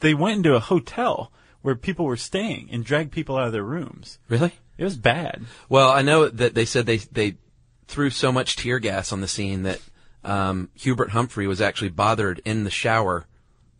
They 0.00 0.14
went 0.14 0.38
into 0.38 0.54
a 0.54 0.60
hotel 0.60 1.32
where 1.62 1.74
people 1.74 2.04
were 2.04 2.16
staying 2.16 2.68
and 2.70 2.84
dragged 2.84 3.12
people 3.12 3.36
out 3.36 3.46
of 3.46 3.52
their 3.52 3.62
rooms. 3.62 4.18
Really? 4.28 4.52
It 4.78 4.84
was 4.84 4.96
bad. 4.96 5.44
Well, 5.68 5.90
I 5.90 6.02
know 6.02 6.28
that 6.28 6.54
they 6.54 6.64
said 6.64 6.86
they 6.86 6.98
they 6.98 7.36
threw 7.88 8.10
so 8.10 8.30
much 8.30 8.56
tear 8.56 8.78
gas 8.78 9.12
on 9.12 9.20
the 9.20 9.28
scene 9.28 9.62
that 9.62 9.80
um, 10.24 10.70
Hubert 10.74 11.10
Humphrey 11.10 11.46
was 11.46 11.60
actually 11.60 11.90
bothered 11.90 12.40
in 12.44 12.64
the 12.64 12.70
shower 12.70 13.26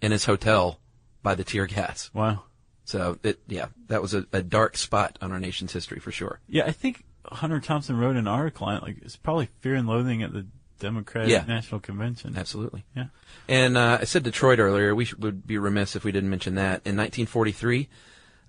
in 0.01 0.13
his 0.13 0.25
hotel 0.25 0.81
by 1.23 1.35
the 1.35 1.45
tear 1.45 1.67
gas. 1.67 2.11
Wow. 2.15 2.45
So 2.85 3.19
it 3.23 3.41
yeah, 3.47 3.67
that 3.89 4.01
was 4.01 4.15
a, 4.15 4.27
a 4.33 4.43
dark 4.43 4.77
spot 4.77 5.19
on 5.21 5.33
our 5.33 5.41
nation's 5.41 5.73
history 5.73 5.99
for 5.99 6.13
sure. 6.13 6.41
Yeah, 6.49 6.65
I 6.65 6.73
think 6.73 7.05
Hunter 7.25 7.61
Thompson 7.61 7.97
wrote 7.99 8.17
an 8.17 8.29
article 8.29 8.67
on 8.67 8.77
it. 8.77 8.83
Like, 8.83 8.99
it's 9.03 9.17
probably 9.17 9.49
Fear 9.61 9.75
and 9.75 9.89
Loathing 9.89 10.23
at 10.23 10.33
the 10.33 10.47
Democratic 10.79 11.31
Yeah. 11.31 11.45
National 11.47 11.81
Convention. 11.81 12.35
Absolutely. 12.37 12.85
Yeah. 12.95 13.07
And 13.49 13.77
uh, 13.77 13.99
I 14.01 14.05
said 14.05 14.23
Detroit 14.23 14.59
earlier. 14.59 14.95
We 14.95 15.05
should, 15.05 15.23
would 15.23 15.47
be 15.47 15.59
remiss 15.59 15.97
if 15.97 16.05
we 16.05 16.13
didn't 16.13 16.31
mention 16.31 16.57
that. 16.57 16.83
In 16.85 16.97
1943, 16.97 17.89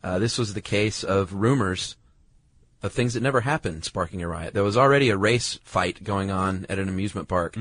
uh, 0.03 0.19
this 0.19 0.37
was 0.37 0.53
the 0.53 0.61
case 0.61 1.03
of 1.03 1.33
rumors 1.33 1.95
of 2.83 2.91
things 2.91 3.13
that 3.15 3.23
never 3.23 3.41
happened 3.41 3.83
sparking 3.83 4.21
a 4.21 4.27
riot. 4.27 4.53
There 4.53 4.63
was 4.63 4.77
already 4.77 5.09
a 5.09 5.17
race 5.17 5.59
fight 5.63 6.03
going 6.03 6.29
on 6.29 6.65
at 6.69 6.77
an 6.77 6.87
amusement 6.87 7.27
park, 7.27 7.57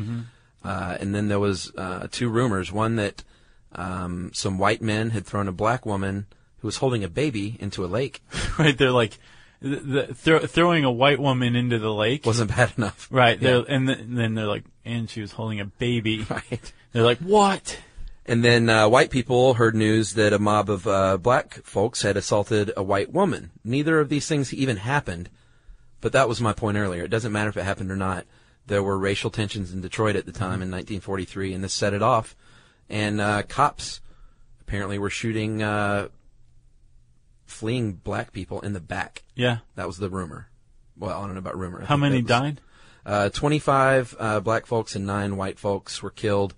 uh, 0.64 0.96
and 1.00 1.14
then 1.14 1.28
there 1.28 1.40
was 1.40 1.72
uh, 1.76 2.06
two 2.10 2.28
rumors. 2.28 2.70
One 2.70 2.96
that 2.96 3.24
um, 3.72 4.30
some 4.34 4.58
white 4.58 4.82
men 4.82 5.10
had 5.10 5.24
thrown 5.24 5.48
a 5.48 5.52
black 5.52 5.86
woman 5.86 6.26
who 6.58 6.68
was 6.68 6.76
holding 6.78 7.02
a 7.02 7.08
baby 7.08 7.56
into 7.60 7.84
a 7.84 7.86
lake. 7.86 8.22
right. 8.58 8.76
They're 8.76 8.90
like, 8.90 9.18
the, 9.70 9.76
the, 10.06 10.14
throw, 10.14 10.38
throwing 10.40 10.84
a 10.84 10.90
white 10.90 11.18
woman 11.18 11.56
into 11.56 11.78
the 11.78 11.92
lake. 11.92 12.24
Wasn't 12.26 12.54
bad 12.54 12.72
enough. 12.76 13.08
right. 13.10 13.40
Yeah. 13.40 13.62
And, 13.68 13.86
th- 13.86 13.98
and 13.98 14.18
then 14.18 14.34
they're 14.34 14.46
like, 14.46 14.64
and 14.84 15.08
she 15.10 15.20
was 15.20 15.32
holding 15.32 15.60
a 15.60 15.66
baby. 15.66 16.26
Right. 16.30 16.72
They're 16.92 17.04
like, 17.04 17.18
what? 17.18 17.78
And 18.24 18.42
then 18.42 18.68
uh, 18.70 18.88
white 18.88 19.10
people 19.10 19.54
heard 19.54 19.74
news 19.74 20.14
that 20.14 20.32
a 20.32 20.38
mob 20.38 20.70
of 20.70 20.86
uh, 20.86 21.16
black 21.18 21.62
folks 21.62 22.02
had 22.02 22.16
assaulted 22.16 22.72
a 22.76 22.82
white 22.82 23.12
woman. 23.12 23.50
Neither 23.64 24.00
of 24.00 24.08
these 24.08 24.26
things 24.26 24.52
even 24.52 24.78
happened, 24.78 25.28
but 26.00 26.12
that 26.12 26.28
was 26.28 26.40
my 26.40 26.52
point 26.52 26.76
earlier. 26.76 27.04
It 27.04 27.10
doesn't 27.10 27.32
matter 27.32 27.50
if 27.50 27.56
it 27.56 27.64
happened 27.64 27.90
or 27.90 27.96
not. 27.96 28.24
There 28.66 28.82
were 28.82 28.98
racial 28.98 29.30
tensions 29.30 29.72
in 29.72 29.80
Detroit 29.80 30.16
at 30.16 30.26
the 30.26 30.32
time 30.32 30.60
in 30.62 30.70
1943, 30.70 31.52
and 31.52 31.62
this 31.62 31.72
set 31.72 31.94
it 31.94 32.02
off. 32.02 32.34
And 32.88 33.20
uh, 33.20 33.42
cops 33.42 34.00
apparently 34.60 34.98
were 34.98 35.10
shooting 35.10 35.62
uh, 35.62 36.08
fleeing 37.46 37.92
black 37.94 38.32
people 38.32 38.60
in 38.60 38.72
the 38.72 38.80
back. 38.80 39.22
Yeah. 39.34 39.58
That 39.76 39.86
was 39.86 39.98
the 39.98 40.10
rumor. 40.10 40.48
Well, 40.98 41.18
I 41.18 41.24
don't 41.24 41.34
know 41.34 41.38
about 41.38 41.58
rumor. 41.58 41.78
I 41.82 41.84
How 41.86 41.94
think 41.94 42.00
many 42.00 42.20
that 42.22 42.22
was- 42.22 42.28
died? 42.52 42.60
Uh, 43.04 43.28
25 43.28 44.16
uh, 44.18 44.40
black 44.40 44.66
folks 44.66 44.96
and 44.96 45.06
nine 45.06 45.36
white 45.36 45.58
folks 45.60 46.02
were 46.02 46.10
killed. 46.10 46.54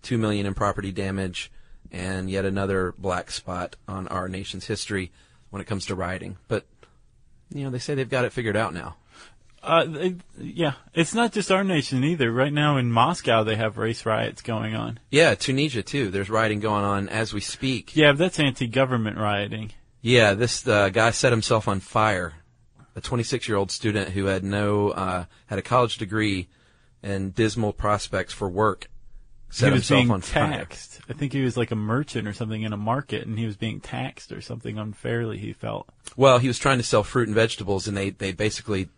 Two 0.00 0.16
million 0.18 0.46
in 0.46 0.54
property 0.54 0.90
damage, 0.90 1.52
and 1.92 2.28
yet 2.30 2.44
another 2.44 2.94
black 2.98 3.30
spot 3.30 3.76
on 3.86 4.08
our 4.08 4.26
nation's 4.28 4.66
history 4.66 5.12
when 5.50 5.60
it 5.60 5.66
comes 5.66 5.86
to 5.86 5.94
rioting. 5.94 6.38
But 6.48 6.66
you 7.54 7.62
know, 7.64 7.70
they 7.70 7.78
say 7.78 7.94
they've 7.94 8.08
got 8.08 8.24
it 8.24 8.32
figured 8.32 8.56
out 8.56 8.72
now. 8.74 8.96
Uh, 9.62 9.86
yeah. 10.40 10.72
It's 10.94 11.14
not 11.14 11.30
just 11.32 11.52
our 11.52 11.62
nation 11.62 12.02
either. 12.02 12.32
Right 12.32 12.52
now 12.52 12.78
in 12.78 12.90
Moscow, 12.90 13.44
they 13.44 13.54
have 13.54 13.78
race 13.78 14.04
riots 14.04 14.42
going 14.42 14.74
on. 14.74 14.98
Yeah, 15.10 15.34
Tunisia 15.36 15.82
too. 15.82 16.10
There's 16.10 16.30
rioting 16.30 16.58
going 16.58 16.84
on 16.84 17.08
as 17.08 17.32
we 17.32 17.40
speak. 17.40 17.94
Yeah, 17.94 18.10
but 18.12 18.18
that's 18.18 18.40
anti-government 18.40 19.18
rioting. 19.18 19.70
Yeah, 20.02 20.34
this 20.34 20.66
uh, 20.66 20.90
guy 20.90 21.12
set 21.12 21.32
himself 21.32 21.68
on 21.68 21.80
fire. 21.80 22.34
A 22.94 23.00
26 23.00 23.48
year 23.48 23.56
old 23.56 23.70
student 23.70 24.10
who 24.10 24.26
had 24.26 24.44
no 24.44 24.90
uh, 24.90 25.24
had 25.46 25.58
a 25.58 25.62
college 25.62 25.96
degree 25.96 26.48
and 27.02 27.34
dismal 27.34 27.72
prospects 27.72 28.34
for 28.34 28.50
work 28.50 28.88
set 29.52 29.66
he 29.66 29.72
was 29.72 29.88
himself 29.88 29.98
being 29.98 30.10
on 30.10 30.20
fire. 30.20 30.50
taxed. 30.50 31.00
I 31.08 31.12
think 31.12 31.32
he 31.32 31.42
was 31.42 31.56
like 31.56 31.70
a 31.70 31.76
merchant 31.76 32.26
or 32.26 32.32
something 32.32 32.62
in 32.62 32.72
a 32.72 32.76
market, 32.76 33.26
and 33.26 33.38
he 33.38 33.46
was 33.46 33.56
being 33.56 33.80
taxed 33.80 34.32
or 34.32 34.40
something 34.40 34.78
unfairly. 34.78 35.38
He 35.38 35.52
felt. 35.52 35.88
Well, 36.16 36.38
he 36.38 36.48
was 36.48 36.58
trying 36.58 36.78
to 36.78 36.84
sell 36.84 37.04
fruit 37.04 37.28
and 37.28 37.34
vegetables, 37.34 37.86
and 37.86 37.96
they 37.96 38.10
they 38.10 38.32
basically 38.32 38.88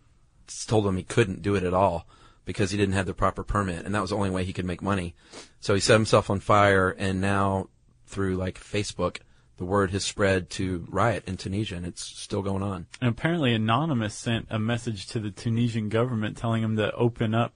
told 0.67 0.87
him 0.87 0.97
he 0.97 1.03
couldn't 1.03 1.41
do 1.41 1.55
it 1.55 1.63
at 1.63 1.73
all 1.73 2.07
because 2.45 2.71
he 2.71 2.77
didn't 2.77 2.93
have 2.93 3.05
the 3.05 3.13
proper 3.13 3.43
permit, 3.43 3.85
and 3.85 3.93
that 3.93 4.01
was 4.01 4.11
the 4.11 4.15
only 4.15 4.29
way 4.29 4.43
he 4.43 4.53
could 4.53 4.65
make 4.65 4.81
money. 4.81 5.13
So 5.59 5.73
he 5.73 5.79
set 5.79 5.95
himself 5.95 6.29
on 6.29 6.39
fire, 6.39 6.89
and 6.89 7.19
now 7.19 7.67
through 8.07 8.35
like 8.37 8.59
Facebook, 8.59 9.17
the 9.57 9.65
word 9.65 9.91
has 9.91 10.03
spread 10.03 10.49
to 10.51 10.85
riot 10.89 11.23
in 11.27 11.37
Tunisia, 11.37 11.75
and 11.75 11.85
it's 11.85 12.03
still 12.03 12.41
going 12.41 12.63
on. 12.63 12.87
And 13.01 13.09
apparently, 13.09 13.53
Anonymous 13.53 14.13
sent 14.13 14.47
a 14.49 14.59
message 14.59 15.07
to 15.07 15.19
the 15.19 15.31
Tunisian 15.31 15.89
government 15.89 16.37
telling 16.37 16.61
them 16.61 16.75
to 16.77 16.91
open 16.93 17.33
up 17.33 17.53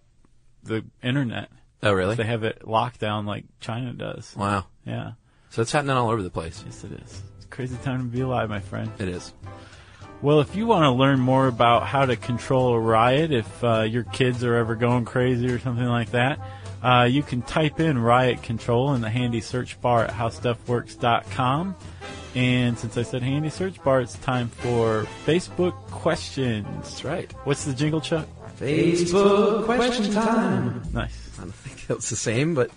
the 0.64 0.86
internet. 1.04 1.50
Oh, 1.84 1.94
really? 1.94 2.16
They 2.16 2.24
have 2.26 2.44
it 2.44 2.68
locked 2.68 3.00
down 3.00 3.26
like 3.26 3.46
China 3.60 3.94
does. 3.94 4.36
Wow. 4.36 4.66
Yeah, 4.86 5.12
So 5.50 5.62
it's 5.62 5.72
happening 5.72 5.96
all 5.96 6.10
over 6.10 6.22
the 6.24 6.30
place. 6.30 6.64
yes, 6.66 6.84
it 6.84 6.92
is. 6.94 7.22
It's 7.38 7.46
a 7.46 7.48
crazy 7.50 7.78
time 7.84 8.00
to 8.00 8.06
be 8.06 8.22
alive, 8.22 8.50
my 8.50 8.60
friend. 8.60 8.92
It 9.00 9.08
is. 9.08 9.34
Well, 10.22 10.42
if 10.42 10.54
you 10.56 10.66
want 10.68 10.84
to 10.84 10.92
learn 10.92 11.20
more 11.20 11.48
about 11.48 11.88
how 11.88 12.06
to 12.06 12.18
control 12.18 12.74
a 12.74 12.80
riot, 12.80 13.32
if 13.32 13.64
uh, 13.64 13.82
your 13.84 14.04
kids 14.04 14.44
are 14.44 14.56
ever 14.56 14.76
going 14.76 15.06
crazy 15.06 15.48
or 15.50 15.60
something 15.60 15.86
like 15.86 16.12
that, 16.12 16.40
uh, 16.84 17.08
you 17.10 17.24
can 17.24 17.42
type 17.42 17.80
in 17.80 17.98
riot 17.98 18.42
control 18.44 18.94
in 18.94 19.02
the 19.02 19.10
handy 19.10 19.42
search 19.42 19.80
bar 19.82 20.06
at 20.06 20.12
howstuffworks.com. 20.12 21.76
And 22.36 22.78
since 22.78 22.98
I 22.98 23.04
said 23.04 23.24
handy 23.24 23.50
search 23.50 23.84
bar, 23.84 24.02
it's 24.02 24.15
time 24.20 24.50
for 24.50 25.08
Facebook 25.26 25.74
questions. 25.89 26.68
That's 26.76 27.04
right. 27.04 27.32
What's 27.44 27.65
the 27.65 27.74
jingle, 27.74 28.02
Chuck? 28.02 28.28
Facebook 28.60 29.65
question 29.65 30.12
time. 30.13 30.84
Nice. 30.94 31.30
I 31.38 31.44
don't 31.44 31.54
think 31.54 31.89
it's 31.89 32.10
the 32.10 32.15
same, 32.15 32.56
but 32.56 32.70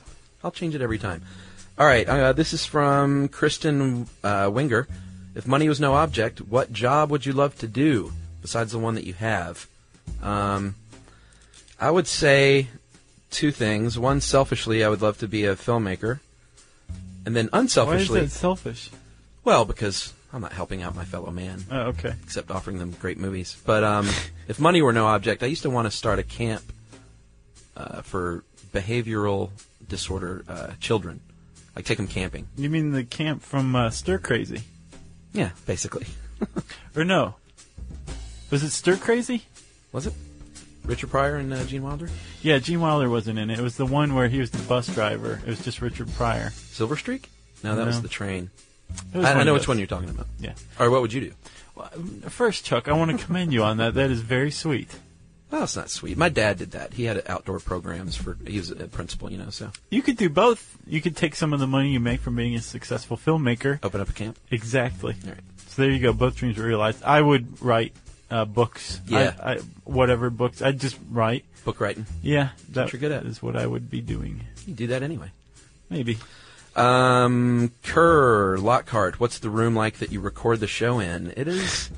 I'll 0.44 0.52
change 0.52 0.74
it 0.74 0.80
every 0.80 0.98
time. 0.98 1.22
All 1.78 1.86
right, 1.86 2.08
uh, 2.08 2.32
this 2.32 2.52
is 2.52 2.66
from 2.66 3.28
Kristen 3.28 4.06
uh, 4.22 4.50
Winger. 4.52 4.86
If 5.34 5.46
money 5.46 5.68
was 5.68 5.80
no 5.80 5.94
object, 5.94 6.40
what 6.40 6.72
job 6.72 7.10
would 7.10 7.24
you 7.24 7.32
love 7.32 7.56
to 7.58 7.66
do 7.66 8.12
besides 8.42 8.72
the 8.72 8.78
one 8.78 8.94
that 8.94 9.04
you 9.04 9.14
have? 9.14 9.66
Um, 10.22 10.74
I 11.80 11.90
would 11.90 12.06
say 12.06 12.68
two 13.32 13.50
things. 13.50 13.98
One, 13.98 14.20
selfishly, 14.20 14.84
I 14.84 14.88
would 14.88 15.02
love 15.02 15.18
to 15.18 15.28
be 15.28 15.44
a 15.44 15.56
filmmaker, 15.56 16.20
and 17.26 17.34
then 17.34 17.48
unselfishly, 17.52 18.20
Why 18.20 18.24
is 18.26 18.32
that 18.32 18.38
selfish? 18.38 18.90
well, 19.44 19.64
because 19.64 20.12
I'm 20.32 20.40
not 20.40 20.52
helping 20.52 20.82
out 20.82 20.94
my 20.94 21.04
fellow 21.04 21.30
man 21.30 21.64
Oh, 21.70 21.80
okay. 21.88 22.14
except 22.22 22.50
offering 22.50 22.78
them 22.78 22.92
great 23.00 23.18
movies. 23.18 23.56
But 23.66 23.82
um, 23.84 24.08
if 24.48 24.60
money 24.60 24.80
were 24.82 24.92
no 24.92 25.06
object, 25.06 25.42
I 25.42 25.46
used 25.46 25.62
to 25.62 25.70
want 25.70 25.86
to 25.90 25.96
start 25.96 26.18
a 26.18 26.22
camp 26.22 26.62
uh, 27.76 28.02
for 28.02 28.44
behavioral 28.72 29.50
disorder 29.88 30.44
uh, 30.48 30.72
children, 30.80 31.20
like 31.76 31.84
take 31.84 31.98
them 31.98 32.06
camping. 32.06 32.46
You 32.56 32.70
mean 32.70 32.92
the 32.92 33.04
camp 33.04 33.42
from 33.42 33.74
uh, 33.76 33.90
Stir 33.90 34.18
Crazy? 34.18 34.62
Yeah, 35.32 35.50
basically. 35.66 36.06
Or 36.96 37.04
no? 37.04 37.36
Was 38.50 38.62
it 38.64 38.70
Stir 38.70 38.96
Crazy? 38.96 39.44
Was 39.92 40.06
it 40.06 40.12
Richard 40.84 41.10
Pryor 41.10 41.36
and 41.36 41.52
uh, 41.52 41.64
Gene 41.64 41.82
Wilder? 41.82 42.08
Yeah, 42.42 42.58
Gene 42.58 42.80
Wilder 42.80 43.08
wasn't 43.08 43.38
in 43.38 43.50
it. 43.50 43.58
It 43.58 43.62
was 43.62 43.76
the 43.76 43.86
one 43.86 44.14
where 44.14 44.28
he 44.28 44.40
was 44.40 44.50
the 44.50 44.62
bus 44.62 44.86
driver. 44.88 45.40
It 45.44 45.48
was 45.48 45.64
just 45.64 45.80
Richard 45.80 46.12
Pryor. 46.14 46.50
Silver 46.50 46.96
Streak? 46.96 47.28
No, 47.62 47.76
that 47.76 47.86
was 47.86 48.02
the 48.02 48.08
train. 48.08 48.50
It 49.14 49.18
was 49.18 49.26
I, 49.26 49.28
I 49.28 49.32
of 49.32 49.46
know 49.46 49.52
those. 49.52 49.60
which 49.62 49.68
one 49.68 49.78
you're 49.78 49.86
talking 49.86 50.08
about. 50.10 50.26
Yeah. 50.40 50.54
All 50.78 50.86
right, 50.86 50.92
what 50.92 51.00
would 51.02 51.12
you 51.12 51.20
do? 51.20 51.32
Well, 51.74 51.88
First, 52.28 52.64
Chuck, 52.64 52.88
I 52.88 52.92
want 52.92 53.16
to 53.16 53.24
commend 53.24 53.52
you 53.52 53.62
on 53.62 53.76
that. 53.78 53.94
That 53.94 54.10
is 54.10 54.20
very 54.20 54.50
sweet. 54.50 54.90
Well, 55.50 55.64
it's 55.64 55.76
not 55.76 55.90
sweet. 55.90 56.16
My 56.16 56.28
dad 56.30 56.58
did 56.58 56.72
that. 56.72 56.94
He 56.94 57.04
had 57.04 57.22
outdoor 57.28 57.60
programs 57.60 58.16
for. 58.16 58.36
He 58.46 58.58
was 58.58 58.70
a 58.70 58.74
principal, 58.88 59.30
you 59.30 59.36
know. 59.38 59.50
So 59.50 59.70
You 59.90 60.02
could 60.02 60.16
do 60.16 60.28
both. 60.28 60.78
You 60.86 61.00
could 61.02 61.14
take 61.16 61.34
some 61.34 61.52
of 61.52 61.60
the 61.60 61.66
money 61.66 61.90
you 61.92 62.00
make 62.00 62.20
from 62.20 62.36
being 62.36 62.54
a 62.56 62.60
successful 62.62 63.16
filmmaker. 63.18 63.78
open 63.82 64.00
up 64.00 64.08
a 64.08 64.12
camp. 64.14 64.38
Exactly. 64.50 65.14
All 65.24 65.30
right. 65.30 65.40
So 65.68 65.82
there 65.82 65.90
you 65.90 65.98
go. 66.00 66.12
Both 66.12 66.36
dreams 66.36 66.56
were 66.58 66.64
realized. 66.64 67.02
I 67.02 67.20
would 67.20 67.62
write 67.62 67.94
uh, 68.32 68.44
books. 68.46 69.00
Yeah. 69.06 69.34
I, 69.42 69.52
I, 69.52 69.56
whatever 69.84 70.30
books. 70.30 70.62
I'd 70.62 70.80
just 70.80 70.98
write. 71.10 71.44
Book 71.64 71.80
writing. 71.80 72.06
Yeah. 72.22 72.50
That 72.70 72.84
what 72.84 72.92
you're 72.92 73.00
good 73.00 73.12
at. 73.12 73.24
is 73.26 73.42
what 73.42 73.56
I 73.56 73.66
would 73.66 73.90
be 73.90 74.00
doing. 74.00 74.40
You 74.66 74.74
do 74.74 74.86
that 74.88 75.02
anyway. 75.02 75.30
Maybe. 75.90 76.18
Um, 76.74 77.70
Kerr 77.84 78.56
Lockhart, 78.56 79.20
what's 79.20 79.38
the 79.38 79.50
room 79.50 79.76
like 79.76 79.98
that 79.98 80.10
you 80.10 80.20
record 80.20 80.60
the 80.60 80.66
show 80.66 80.98
in? 80.98 81.32
It 81.36 81.46
is 81.46 81.90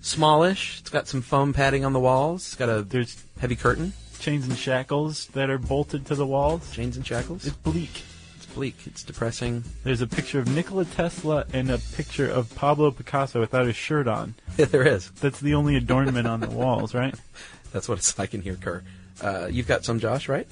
smallish. 0.00 0.78
It's 0.80 0.90
got 0.90 1.08
some 1.08 1.20
foam 1.20 1.52
padding 1.52 1.84
on 1.84 1.92
the 1.92 2.00
walls. 2.00 2.46
It's 2.46 2.54
got 2.56 2.68
a 2.68 2.82
There's 2.82 3.22
heavy 3.40 3.56
curtain, 3.56 3.92
chains 4.20 4.46
and 4.46 4.56
shackles 4.56 5.26
that 5.28 5.50
are 5.50 5.58
bolted 5.58 6.06
to 6.06 6.14
the 6.14 6.26
walls. 6.26 6.70
chains 6.72 6.96
and 6.96 7.04
shackles. 7.04 7.44
It's 7.44 7.56
bleak. 7.56 8.04
Bleak. 8.54 8.76
It's 8.86 9.02
depressing. 9.02 9.64
There's 9.84 10.00
a 10.00 10.06
picture 10.06 10.38
of 10.38 10.48
Nikola 10.48 10.84
Tesla 10.84 11.44
and 11.52 11.70
a 11.70 11.78
picture 11.78 12.28
of 12.30 12.54
Pablo 12.54 12.90
Picasso 12.90 13.40
without 13.40 13.66
his 13.66 13.76
shirt 13.76 14.08
on. 14.08 14.34
Yeah, 14.58 14.66
there 14.66 14.86
is. 14.86 15.10
That's 15.12 15.40
the 15.40 15.54
only 15.54 15.76
adornment 15.76 16.26
on 16.26 16.40
the 16.40 16.50
walls, 16.50 16.92
right? 16.92 17.14
That's 17.72 17.88
what 17.88 17.98
it's 17.98 18.18
like 18.18 18.34
in 18.34 18.42
here, 18.42 18.56
Kerr. 18.56 18.82
Uh, 19.22 19.48
you've 19.50 19.68
got 19.68 19.84
some, 19.84 20.00
Josh, 20.00 20.28
right? 20.28 20.46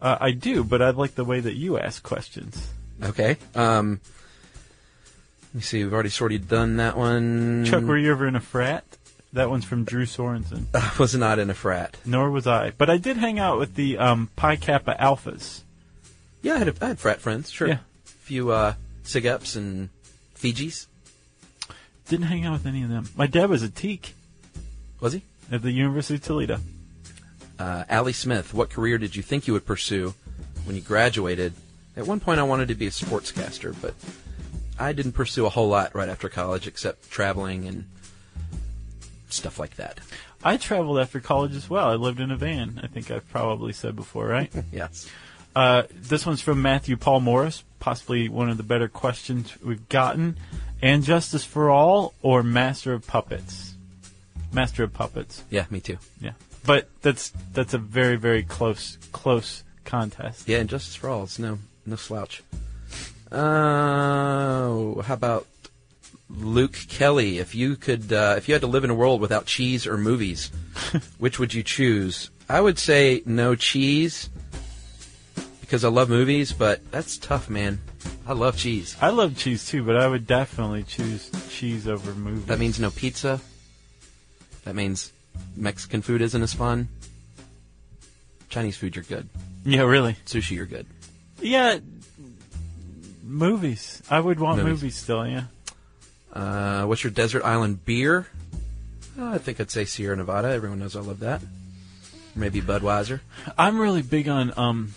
Uh, 0.00 0.18
I 0.20 0.30
do, 0.30 0.62
but 0.62 0.80
I 0.82 0.90
like 0.90 1.14
the 1.14 1.24
way 1.24 1.40
that 1.40 1.54
you 1.54 1.78
ask 1.78 2.02
questions. 2.02 2.68
Okay. 3.02 3.38
Um, 3.54 4.00
let 5.48 5.54
me 5.54 5.60
see. 5.62 5.82
We've 5.82 5.92
already 5.92 6.10
sort 6.10 6.32
of 6.32 6.48
done 6.48 6.76
that 6.76 6.96
one. 6.96 7.64
Chuck, 7.64 7.82
were 7.82 7.98
you 7.98 8.12
ever 8.12 8.26
in 8.28 8.36
a 8.36 8.40
frat? 8.40 8.84
That 9.32 9.48
one's 9.50 9.64
from 9.64 9.84
Drew 9.84 10.06
Sorensen. 10.06 10.66
I 10.74 10.92
was 10.98 11.14
not 11.14 11.38
in 11.38 11.50
a 11.50 11.54
frat. 11.54 11.96
Nor 12.04 12.30
was 12.30 12.46
I. 12.46 12.72
But 12.76 12.90
I 12.90 12.98
did 12.98 13.16
hang 13.16 13.38
out 13.38 13.58
with 13.58 13.74
the 13.74 13.98
um, 13.98 14.30
Pi 14.36 14.56
Kappa 14.56 14.96
Alphas. 15.00 15.62
Yeah, 16.42 16.54
I 16.54 16.58
had, 16.58 16.68
a, 16.68 16.74
I 16.80 16.88
had 16.88 16.98
frat 16.98 17.20
friends. 17.20 17.50
Sure. 17.50 17.68
Yeah. 17.68 17.78
A 18.04 18.08
few 18.08 18.50
uh, 18.50 18.74
Sig 19.02 19.24
Eps 19.24 19.56
and 19.56 19.90
Fijis. 20.34 20.86
Didn't 22.08 22.26
hang 22.26 22.44
out 22.44 22.52
with 22.52 22.66
any 22.66 22.82
of 22.82 22.88
them. 22.88 23.08
My 23.16 23.26
dad 23.26 23.50
was 23.50 23.62
a 23.62 23.68
Teke 23.68 24.10
Was 25.00 25.12
he? 25.12 25.22
at 25.52 25.62
the 25.62 25.70
University 25.70 26.14
of 26.16 26.22
Toledo. 26.22 26.58
Uh, 27.58 27.84
Allie 27.88 28.12
Smith, 28.14 28.54
what 28.54 28.70
career 28.70 28.96
did 28.98 29.14
you 29.14 29.22
think 29.22 29.46
you 29.46 29.52
would 29.52 29.66
pursue 29.66 30.14
when 30.64 30.74
you 30.76 30.82
graduated? 30.82 31.52
At 31.96 32.06
one 32.06 32.18
point, 32.20 32.40
I 32.40 32.44
wanted 32.44 32.68
to 32.68 32.74
be 32.74 32.86
a 32.86 32.90
sportscaster, 32.90 33.74
but 33.82 33.94
I 34.78 34.92
didn't 34.92 35.12
pursue 35.12 35.44
a 35.44 35.50
whole 35.50 35.68
lot 35.68 35.94
right 35.94 36.08
after 36.08 36.28
college 36.28 36.66
except 36.66 37.10
traveling 37.10 37.66
and 37.66 37.84
stuff 39.28 39.58
like 39.58 39.76
that. 39.76 40.00
I 40.42 40.56
traveled 40.56 40.98
after 40.98 41.20
college 41.20 41.54
as 41.54 41.68
well. 41.68 41.90
I 41.90 41.94
lived 41.96 42.18
in 42.18 42.30
a 42.30 42.36
van. 42.36 42.80
I 42.82 42.86
think 42.86 43.10
I've 43.10 43.28
probably 43.30 43.72
said 43.74 43.94
before, 43.94 44.26
right? 44.26 44.50
Yes. 44.72 45.06
Uh, 45.54 45.82
this 45.92 46.24
one's 46.24 46.40
from 46.40 46.62
Matthew 46.62 46.96
Paul 46.96 47.20
Morris, 47.20 47.64
possibly 47.80 48.28
one 48.28 48.48
of 48.48 48.56
the 48.56 48.62
better 48.62 48.88
questions 48.88 49.52
we've 49.62 49.88
gotten. 49.88 50.36
And 50.82 51.02
Justice 51.02 51.44
for 51.44 51.70
All 51.70 52.14
or 52.22 52.42
Master 52.42 52.92
of 52.92 53.06
Puppets? 53.06 53.74
Master 54.52 54.84
of 54.84 54.92
Puppets. 54.92 55.44
Yeah, 55.50 55.66
me 55.70 55.80
too. 55.80 55.98
Yeah. 56.20 56.32
But 56.64 56.88
that's 57.02 57.32
that's 57.52 57.74
a 57.74 57.78
very 57.78 58.16
very 58.16 58.42
close 58.42 58.98
close 59.12 59.64
contest. 59.84 60.48
Yeah, 60.48 60.58
and 60.58 60.68
Justice 60.68 60.94
for 60.94 61.08
All. 61.08 61.24
It's 61.24 61.38
no 61.38 61.58
no 61.86 61.96
slouch. 61.96 62.42
Uh, 63.30 65.00
how 65.02 65.14
about 65.14 65.46
Luke 66.28 66.76
Kelly? 66.88 67.38
If 67.38 67.54
you 67.54 67.76
could, 67.76 68.12
uh, 68.12 68.34
if 68.36 68.48
you 68.48 68.54
had 68.54 68.62
to 68.62 68.66
live 68.66 68.84
in 68.84 68.90
a 68.90 68.94
world 68.94 69.20
without 69.20 69.46
cheese 69.46 69.86
or 69.86 69.96
movies, 69.96 70.50
which 71.18 71.38
would 71.38 71.54
you 71.54 71.62
choose? 71.62 72.30
I 72.48 72.60
would 72.60 72.78
say 72.78 73.22
no 73.24 73.54
cheese 73.54 74.28
because 75.70 75.84
I 75.84 75.88
love 75.88 76.08
movies, 76.08 76.52
but 76.52 76.90
that's 76.90 77.16
tough, 77.16 77.48
man. 77.48 77.78
I 78.26 78.32
love 78.32 78.56
cheese. 78.56 78.96
I 79.00 79.10
love 79.10 79.38
cheese 79.38 79.64
too, 79.68 79.84
but 79.84 79.96
I 79.96 80.08
would 80.08 80.26
definitely 80.26 80.82
choose 80.82 81.30
cheese 81.48 81.86
over 81.86 82.12
movies. 82.12 82.46
That 82.46 82.58
means 82.58 82.80
no 82.80 82.90
pizza. 82.90 83.40
That 84.64 84.74
means 84.74 85.12
Mexican 85.54 86.02
food 86.02 86.22
isn't 86.22 86.42
as 86.42 86.52
fun. 86.52 86.88
Chinese 88.48 88.78
food, 88.78 88.96
you're 88.96 89.04
good. 89.04 89.28
yeah, 89.64 89.82
really. 89.82 90.16
Sushi, 90.26 90.56
you're 90.56 90.66
good. 90.66 90.86
Yeah, 91.40 91.78
movies. 93.22 94.02
I 94.10 94.18
would 94.18 94.40
want 94.40 94.58
Movies. 94.58 94.72
movies, 94.82 94.96
still. 94.96 95.24
Yeah. 95.24 95.44
Uh, 96.32 96.84
what's 96.86 97.04
your 97.04 97.12
desert 97.12 97.44
island 97.44 97.84
beer? 97.84 98.26
Uh, 99.16 99.26
I 99.26 99.38
think 99.38 99.60
I'd 99.60 99.70
say 99.70 99.84
Sierra 99.84 100.16
Nevada. 100.16 100.48
Everyone 100.48 100.80
knows 100.80 100.96
I 100.96 101.00
love 101.00 101.20
that. 101.20 101.40
Maybe 102.34 102.60
Budweiser. 102.60 103.20
I'm 103.56 103.78
really 103.78 104.02
big 104.02 104.28
on 104.28 104.52
um, 104.58 104.94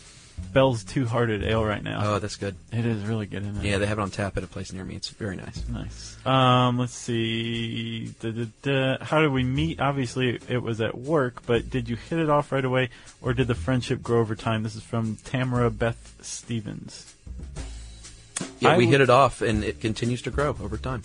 Bell's 0.51 0.83
Two 0.83 1.05
Hearted 1.05 1.43
Ale 1.43 1.63
right 1.63 1.81
now. 1.83 2.01
Oh, 2.15 2.19
that's 2.19 2.35
good. 2.35 2.55
it 2.71 2.85
is 2.85 3.03
really 3.05 3.25
good 3.25 3.43
in 3.43 3.57
it. 3.57 3.63
Yeah, 3.63 3.77
they 3.77 3.85
have 3.85 3.97
it 3.99 4.01
on 4.01 4.11
tap 4.11 4.37
at 4.37 4.43
a 4.43 4.47
place 4.47 4.71
near 4.73 4.83
me. 4.83 4.95
It's 4.95 5.09
very 5.09 5.35
nice. 5.35 5.63
Nice. 5.69 6.17
Um, 6.25 6.77
let's 6.77 6.93
see. 6.93 8.13
Da, 8.21 8.31
da, 8.31 8.45
da. 8.61 9.03
How 9.03 9.21
did 9.21 9.31
we 9.31 9.43
meet? 9.43 9.79
Obviously, 9.79 10.39
it 10.47 10.61
was 10.61 10.81
at 10.81 10.97
work, 10.97 11.43
but 11.45 11.69
did 11.69 11.89
you 11.89 11.95
hit 11.95 12.19
it 12.19 12.29
off 12.29 12.51
right 12.51 12.65
away, 12.65 12.89
or 13.21 13.33
did 13.33 13.47
the 13.47 13.55
friendship 13.55 14.01
grow 14.03 14.19
over 14.19 14.35
time? 14.35 14.63
This 14.63 14.75
is 14.75 14.83
from 14.83 15.17
Tamara 15.23 15.69
Beth 15.71 16.15
Stevens. 16.21 17.15
Yeah, 18.59 18.69
I 18.69 18.77
we 18.77 18.85
w- 18.85 18.91
hit 18.91 19.01
it 19.01 19.09
off, 19.09 19.41
and 19.41 19.63
it 19.63 19.79
continues 19.79 20.21
to 20.23 20.31
grow 20.31 20.49
over 20.49 20.77
time. 20.77 21.01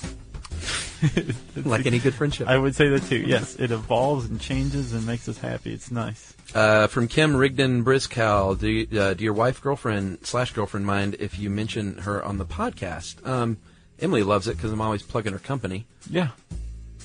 like 1.65 1.87
any 1.87 1.99
good 1.99 2.15
friendship. 2.15 2.49
I 2.49 2.59
would 2.59 2.75
say 2.75 2.89
that 2.89 3.05
too. 3.05 3.19
Yes, 3.19 3.57
it 3.57 3.71
evolves 3.71 4.27
and 4.27 4.41
changes 4.41 4.93
and 4.93 5.07
makes 5.07 5.29
us 5.29 5.39
happy. 5.39 5.73
It's 5.73 5.91
nice. 5.91 6.35
Uh, 6.55 6.87
from 6.87 7.09
Kim 7.09 7.37
Rigdon 7.37 7.85
Briscow, 7.85 8.59
do, 8.59 8.69
you, 8.69 9.01
uh, 9.01 9.15
do 9.15 9.23
your 9.23 9.35
wife, 9.35 9.61
girlfriend, 9.61 10.19
slash 10.23 10.53
girlfriend 10.53 10.87
mind 10.87 11.17
if 11.21 11.39
you 11.39 11.51
mention 11.51 11.99
her 11.99 12.25
on 12.25 12.39
the 12.39 12.47
podcast? 12.47 13.27
Um, 13.27 13.59
Emily 14.01 14.23
loves 14.23 14.49
it 14.49 14.57
because 14.57 14.73
I'm 14.73 14.81
always 14.81 15.03
plugging 15.03 15.33
her 15.33 15.39
company. 15.39 15.87
Yeah. 16.11 16.29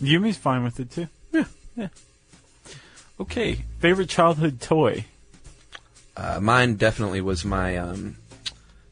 Yumi's 0.01 0.37
fine 0.37 0.63
with 0.63 0.79
it 0.79 0.91
too. 0.91 1.07
Yeah. 1.31 1.45
Yeah. 1.75 1.87
Okay. 3.19 3.63
Favorite 3.79 4.09
childhood 4.09 4.61
toy? 4.61 5.05
Uh, 6.15 6.39
mine 6.39 6.75
definitely 6.75 7.21
was 7.21 7.43
my 7.43 7.77
um, 7.77 8.15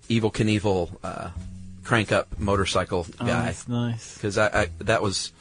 Evel 0.09 0.33
Knievel 0.33 0.89
uh, 1.03 1.29
crank 1.83 2.11
up 2.11 2.39
motorcycle 2.39 3.05
Oh, 3.19 3.25
guy. 3.25 3.45
that's 3.45 3.67
nice. 3.67 4.13
because 4.15 4.37
I, 4.37 4.47
I 4.63 4.69
that 4.79 5.01
was 5.01 5.31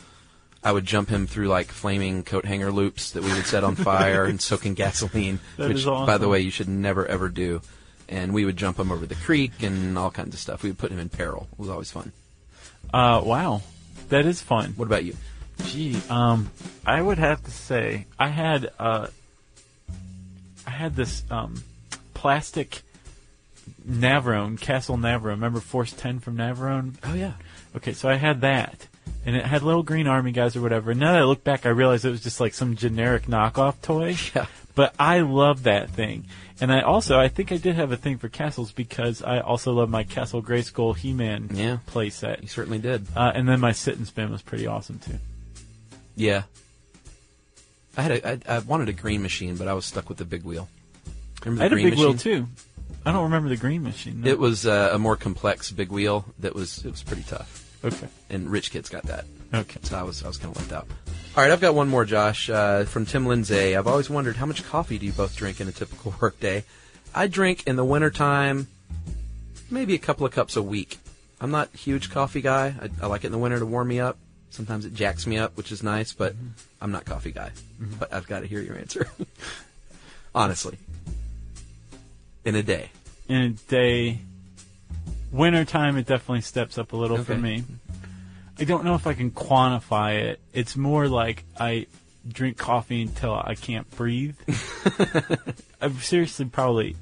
I 0.63 0.73
would 0.73 0.85
jump 0.85 1.09
him 1.09 1.27
through 1.27 1.49
like 1.49 1.69
flaming 1.69 2.23
coat 2.23 2.45
hanger 2.45 2.71
loops 2.73 3.13
that 3.13 3.23
we 3.23 3.33
would 3.33 3.47
set 3.47 3.65
on 3.65 3.75
fire 3.77 4.25
and 4.25 4.41
soak 4.41 4.67
in 4.67 4.75
gasoline, 4.75 5.41
That 5.57 5.69
which 5.69 5.79
is 5.79 5.85
by 5.87 6.19
the 6.19 6.29
way 6.29 6.41
you 6.41 6.51
should 6.51 6.69
never 6.69 7.07
ever 7.07 7.29
do. 7.29 7.63
And 8.09 8.35
we 8.35 8.45
would 8.45 8.57
jump 8.57 8.79
him 8.79 8.91
over 8.91 9.07
the 9.07 9.15
creek 9.15 9.63
and 9.63 9.97
all 9.97 10.11
kinds 10.11 10.35
of 10.35 10.41
stuff. 10.41 10.63
We 10.65 10.71
would 10.71 10.79
put 10.79 10.91
him 10.91 10.99
in 10.99 11.09
peril. 11.09 11.47
It 11.53 11.59
was 11.61 11.69
always 11.69 11.91
fun. 11.93 12.11
Uh, 12.93 13.23
wow. 13.25 13.63
That 14.09 14.27
is 14.27 14.43
fun. 14.43 14.73
What 14.77 14.87
about 14.87 15.05
you? 15.05 15.15
Gee, 15.67 15.97
um, 16.11 16.51
I 16.85 17.01
would 17.01 17.19
have 17.19 17.45
to 17.45 17.51
say 17.53 18.07
I 18.19 18.29
had 18.29 18.71
uh, 18.79 19.07
I 20.67 20.71
had 20.71 20.97
this 20.97 21.23
um, 21.31 21.63
plastic 22.15 22.83
Navarone, 23.89 24.61
Castle 24.61 24.97
Navarone. 24.97 25.25
Remember 25.31 25.61
Force 25.61 25.93
Ten 25.93 26.19
from 26.21 26.37
Navarone? 26.37 26.95
Oh 27.05 27.15
yeah, 27.15 27.33
Okay, 27.77 27.93
so 27.93 28.09
I 28.09 28.17
had 28.17 28.41
that, 28.43 28.89
and 29.25 29.37
it 29.37 29.45
had 29.47 29.63
little 29.63 29.83
green 29.83 30.07
army 30.07 30.33
guys 30.33 30.57
or 30.57 30.61
whatever. 30.61 30.91
And 30.91 31.01
now 31.01 31.13
that 31.13 31.21
I 31.21 31.25
look 31.25 31.45
back, 31.45 31.67
I 31.67 31.71
realize 31.71 32.05
it 32.05 32.11
was 32.11 32.23
just 32.23 32.41
like 32.41 32.55
some 32.55 32.77
generic 32.77 33.27
knockoff 33.27 33.81
toy. 33.83 34.17
Yeah. 34.35 34.47
But 34.77 34.95
I 35.01 35.21
love 35.21 35.65
that 35.65 35.91
thing, 35.91 36.27
and 36.61 36.73
I 36.73 36.81
also 36.83 37.19
I 37.19 37.27
think 37.29 37.51
I 37.53 37.57
did 37.57 37.75
have 37.75 37.91
a 37.93 37.97
thing 37.97 38.19
for 38.19 38.29
castles 38.29 38.71
because 38.73 39.21
I 39.21 39.41
also 39.41 39.73
love 39.73 39.91
my 39.91 40.05
Castle 40.05 40.41
Grayskull 40.43 40.97
He-Man 40.97 41.51
Yeah. 41.53 41.79
playset. 41.89 42.41
you 42.43 42.49
certainly 42.49 42.79
did. 42.79 43.05
Uh, 43.15 43.33
and 43.35 43.49
then 43.49 43.59
my 43.61 43.73
sit 43.73 43.97
and 43.97 44.07
spin 44.07 44.31
was 44.31 44.43
pretty 44.43 44.67
awesome 44.69 44.99
too. 45.01 45.19
Yeah, 46.17 46.45
I 47.97 48.03
had 48.03 48.11
a 48.13 48.29
I, 48.29 48.57
I 48.57 48.59
wanted 48.61 48.89
a 48.89 48.93
green 48.93 49.23
machine, 49.23 49.57
but 49.57 49.67
I 49.69 49.73
was 49.75 49.85
stuck 49.85 50.09
with 50.09 50.19
the 50.19 50.25
big 50.25 50.45
wheel. 50.45 50.69
Remember 51.45 51.65
I 51.65 51.69
the 51.69 51.75
had 51.77 51.87
a 51.87 51.91
big 51.91 51.99
wheel 51.99 52.15
too. 52.15 52.47
I 53.05 53.13
don't 53.13 53.25
remember 53.25 53.49
the 53.49 53.57
green 53.57 53.83
machine. 53.83 54.23
no. 54.23 54.31
It 54.31 54.39
was 54.39 54.67
uh, 54.67 54.91
a 54.93 54.99
more 54.99 55.17
complex 55.17 55.71
big 55.71 55.91
wheel 55.91 56.25
that 56.39 56.55
was 56.55 56.85
it 56.85 56.91
was 56.91 57.03
pretty 57.03 57.23
tough, 57.23 57.67
okay. 57.85 58.09
and 58.29 58.51
rich 58.51 58.71
kids 58.71 58.89
got 58.89 59.05
that. 59.05 59.25
Okay. 59.53 59.81
So 59.83 59.99
I 59.99 60.03
was 60.03 60.23
I 60.23 60.29
was 60.29 60.37
kind 60.37 60.55
of 60.55 60.61
left 60.61 60.73
out. 60.73 60.87
All 61.37 61.45
right, 61.45 61.53
I've 61.53 61.61
got 61.61 61.75
one 61.75 61.89
more, 61.89 62.05
Josh, 62.05 62.51
uh, 62.51 62.85
from 62.85 63.07
Tim 63.07 63.25
Lindsay. 63.25 63.77
I've 63.77 63.87
always 63.87 64.11
wondered 64.11 64.37
how 64.37 64.47
much 64.47 64.65
coffee 64.65 64.99
do 64.99 65.07
you 65.07 65.13
both 65.13 65.37
drink 65.37 65.61
in 65.61 65.69
a 65.69 65.73
typical 65.73 66.15
workday? 66.21 66.65
I 67.15 67.27
drink 67.27 67.65
in 67.67 67.77
the 67.77 67.85
wintertime 67.85 68.67
maybe 69.71 69.95
a 69.95 69.99
couple 69.99 70.27
of 70.27 70.33
cups 70.33 70.57
a 70.57 70.63
week. 70.63 70.99
I'm 71.41 71.51
not 71.51 71.71
a 71.73 71.77
huge 71.77 72.11
coffee 72.11 72.41
guy. 72.41 72.75
I, 72.81 73.05
I 73.05 73.07
like 73.07 73.25
it 73.25 73.29
in 73.29 73.33
the 73.33 73.39
winter 73.39 73.59
to 73.59 73.67
warm 73.67 73.89
me 73.89 74.01
up. 74.01 74.19
Sometimes 74.51 74.85
it 74.85 74.95
jacks 74.95 75.27
me 75.27 75.39
up, 75.39 75.57
which 75.57 75.71
is 75.71 75.83
nice, 75.83 76.13
but 76.13 76.35
I'm 76.81 76.91
not 76.91 77.03
a 77.03 77.05
coffee 77.05 77.31
guy. 77.31 77.53
But 77.99 78.13
I've 78.13 78.27
got 78.27 78.41
to 78.41 78.47
hear 78.47 78.61
your 78.61 78.77
answer. 78.77 79.09
Honestly. 80.35 80.77
In 82.45 82.55
a 82.55 82.63
day. 82.63 82.91
In 83.29 83.37
a 83.43 83.49
day, 83.51 84.19
wintertime, 85.33 85.97
it 85.97 86.07
definitely 86.07 86.41
steps 86.41 86.79
up 86.79 86.93
a 86.93 86.97
little 86.97 87.19
for 87.19 87.37
me. 87.37 87.65
I 88.59 88.65
don't 88.65 88.85
know 88.85 88.95
if 88.95 89.07
I 89.07 89.15
can 89.15 89.31
quantify 89.31 90.17
it. 90.21 90.41
It's 90.53 90.77
more 90.77 91.09
like 91.09 91.45
I 91.59 91.87
drink 92.27 92.59
coffee 92.59 93.03
until 93.03 93.35
I 93.35 93.55
can't 93.55 93.89
breathe. 93.93 94.37
I've 95.81 96.05
seriously 96.05 96.47
probably 96.47 96.97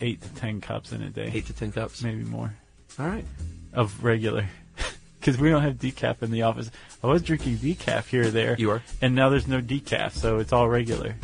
eight 0.00 0.20
to 0.22 0.28
ten 0.34 0.60
cups 0.60 0.92
in 0.92 1.02
a 1.02 1.08
day, 1.10 1.30
Eight 1.32 1.46
to 1.46 1.52
ten 1.52 1.72
cups. 1.72 2.02
maybe 2.02 2.24
more 2.24 2.52
All 2.98 3.06
right. 3.06 3.24
of 3.72 4.02
regular. 4.04 4.46
Because 5.20 5.38
we 5.38 5.50
don't 5.50 5.62
have 5.62 5.74
decaf 5.76 6.20
in 6.24 6.32
the 6.32 6.42
office. 6.42 6.68
I 7.00 7.06
was 7.06 7.22
drinking 7.22 7.58
decaf 7.58 8.06
here 8.08 8.22
or 8.24 8.30
there. 8.32 8.56
You 8.58 8.72
are? 8.72 8.82
And 9.00 9.14
now 9.14 9.28
there's 9.28 9.46
no 9.46 9.60
decaf, 9.60 10.10
so 10.14 10.40
it's 10.40 10.52
all 10.52 10.68
regular. 10.68 11.14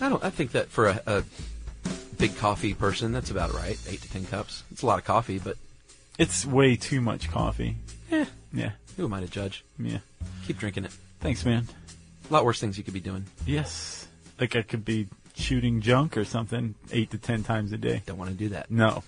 I 0.00 0.08
don't. 0.08 0.24
I 0.24 0.30
think 0.30 0.50
that 0.52 0.70
for 0.70 0.88
a, 0.88 1.00
a 1.06 1.22
big 2.22 2.36
coffee 2.36 2.72
person, 2.72 3.10
that's 3.10 3.32
about 3.32 3.52
right. 3.52 3.76
Eight 3.88 4.00
to 4.02 4.08
ten 4.10 4.24
cups. 4.26 4.62
It's 4.70 4.82
a 4.82 4.86
lot 4.86 4.98
of 5.00 5.04
coffee, 5.04 5.38
but 5.40 5.56
It's 6.18 6.46
way 6.46 6.76
too 6.76 7.00
much 7.00 7.28
coffee. 7.30 7.76
eh, 8.12 8.26
Yeah, 8.52 8.70
who 8.96 9.06
am 9.06 9.12
I 9.14 9.20
to 9.20 9.26
judge? 9.26 9.64
yeah. 9.78 9.98
Keep 10.46 10.58
drinking 10.58 10.84
it. 10.84 10.92
Thanks, 11.20 11.44
man. 11.44 11.66
A 12.30 12.32
lot 12.32 12.44
worse 12.44 12.60
things 12.60 12.78
you 12.78 12.84
could 12.84 12.94
be 12.94 13.00
doing. 13.00 13.24
Yes. 13.44 14.06
Like 14.38 14.54
I 14.54 14.62
could 14.62 14.84
be 14.84 15.08
shooting 15.34 15.80
junk 15.80 16.16
or 16.16 16.24
something 16.24 16.74
eight 16.92 17.10
to 17.10 17.18
ten 17.18 17.42
times 17.42 17.72
a 17.72 17.76
day. 17.76 18.02
Don't 18.06 18.18
want 18.18 18.30
to 18.30 18.36
do 18.36 18.50
that. 18.50 18.70
No. 18.70 18.88
All 18.88 19.02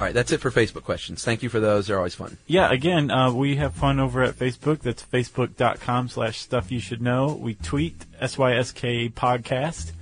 right, 0.00 0.12
that's 0.12 0.32
it 0.32 0.40
for 0.40 0.50
Facebook 0.50 0.82
questions. 0.82 1.24
Thank 1.24 1.42
you 1.42 1.48
for 1.48 1.60
those. 1.60 1.86
They're 1.86 1.96
always 1.96 2.14
fun. 2.14 2.36
Yeah, 2.46 2.70
again, 2.70 3.10
uh, 3.10 3.32
we 3.32 3.56
have 3.56 3.72
fun 3.74 4.00
over 4.00 4.22
at 4.22 4.34
Facebook. 4.34 4.80
That's 4.80 5.02
facebook.com 5.02 6.08
slash 6.08 6.38
stuff 6.40 6.70
you 6.72 6.80
should 6.80 7.00
know. 7.00 7.38
We 7.40 7.54
tweet 7.54 8.04
SYSK 8.20 9.12
podcast. 9.14 9.92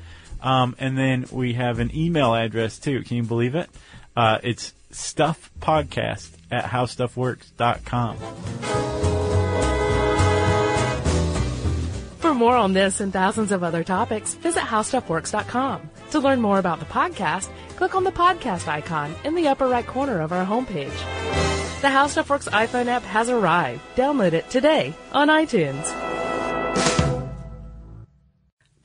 Um, 0.40 0.76
and 0.78 0.96
then 0.96 1.26
we 1.30 1.54
have 1.54 1.78
an 1.78 1.90
email 1.94 2.34
address 2.34 2.78
too. 2.78 3.02
Can 3.02 3.18
you 3.18 3.22
believe 3.22 3.54
it? 3.54 3.68
Uh, 4.16 4.38
it's 4.42 4.72
stuffpodcast 4.92 6.30
at 6.50 6.64
howstuffworks.com. 6.64 8.16
For 12.18 12.34
more 12.34 12.56
on 12.56 12.72
this 12.72 13.00
and 13.00 13.12
thousands 13.12 13.52
of 13.52 13.62
other 13.62 13.84
topics, 13.84 14.34
visit 14.34 14.60
howstuffworks.com. 14.60 15.90
To 16.10 16.20
learn 16.20 16.40
more 16.40 16.58
about 16.58 16.80
the 16.80 16.86
podcast, 16.86 17.48
click 17.76 17.94
on 17.94 18.04
the 18.04 18.10
podcast 18.10 18.66
icon 18.66 19.14
in 19.24 19.34
the 19.34 19.48
upper 19.48 19.68
right 19.68 19.86
corner 19.86 20.20
of 20.20 20.32
our 20.32 20.44
homepage. 20.44 20.96
The 21.80 21.88
How 21.88 22.08
Stuff 22.08 22.28
Works 22.28 22.48
iPhone 22.48 22.86
app 22.86 23.02
has 23.02 23.30
arrived. 23.30 23.80
Download 23.94 24.32
it 24.32 24.50
today 24.50 24.94
on 25.12 25.28
iTunes. 25.28 26.07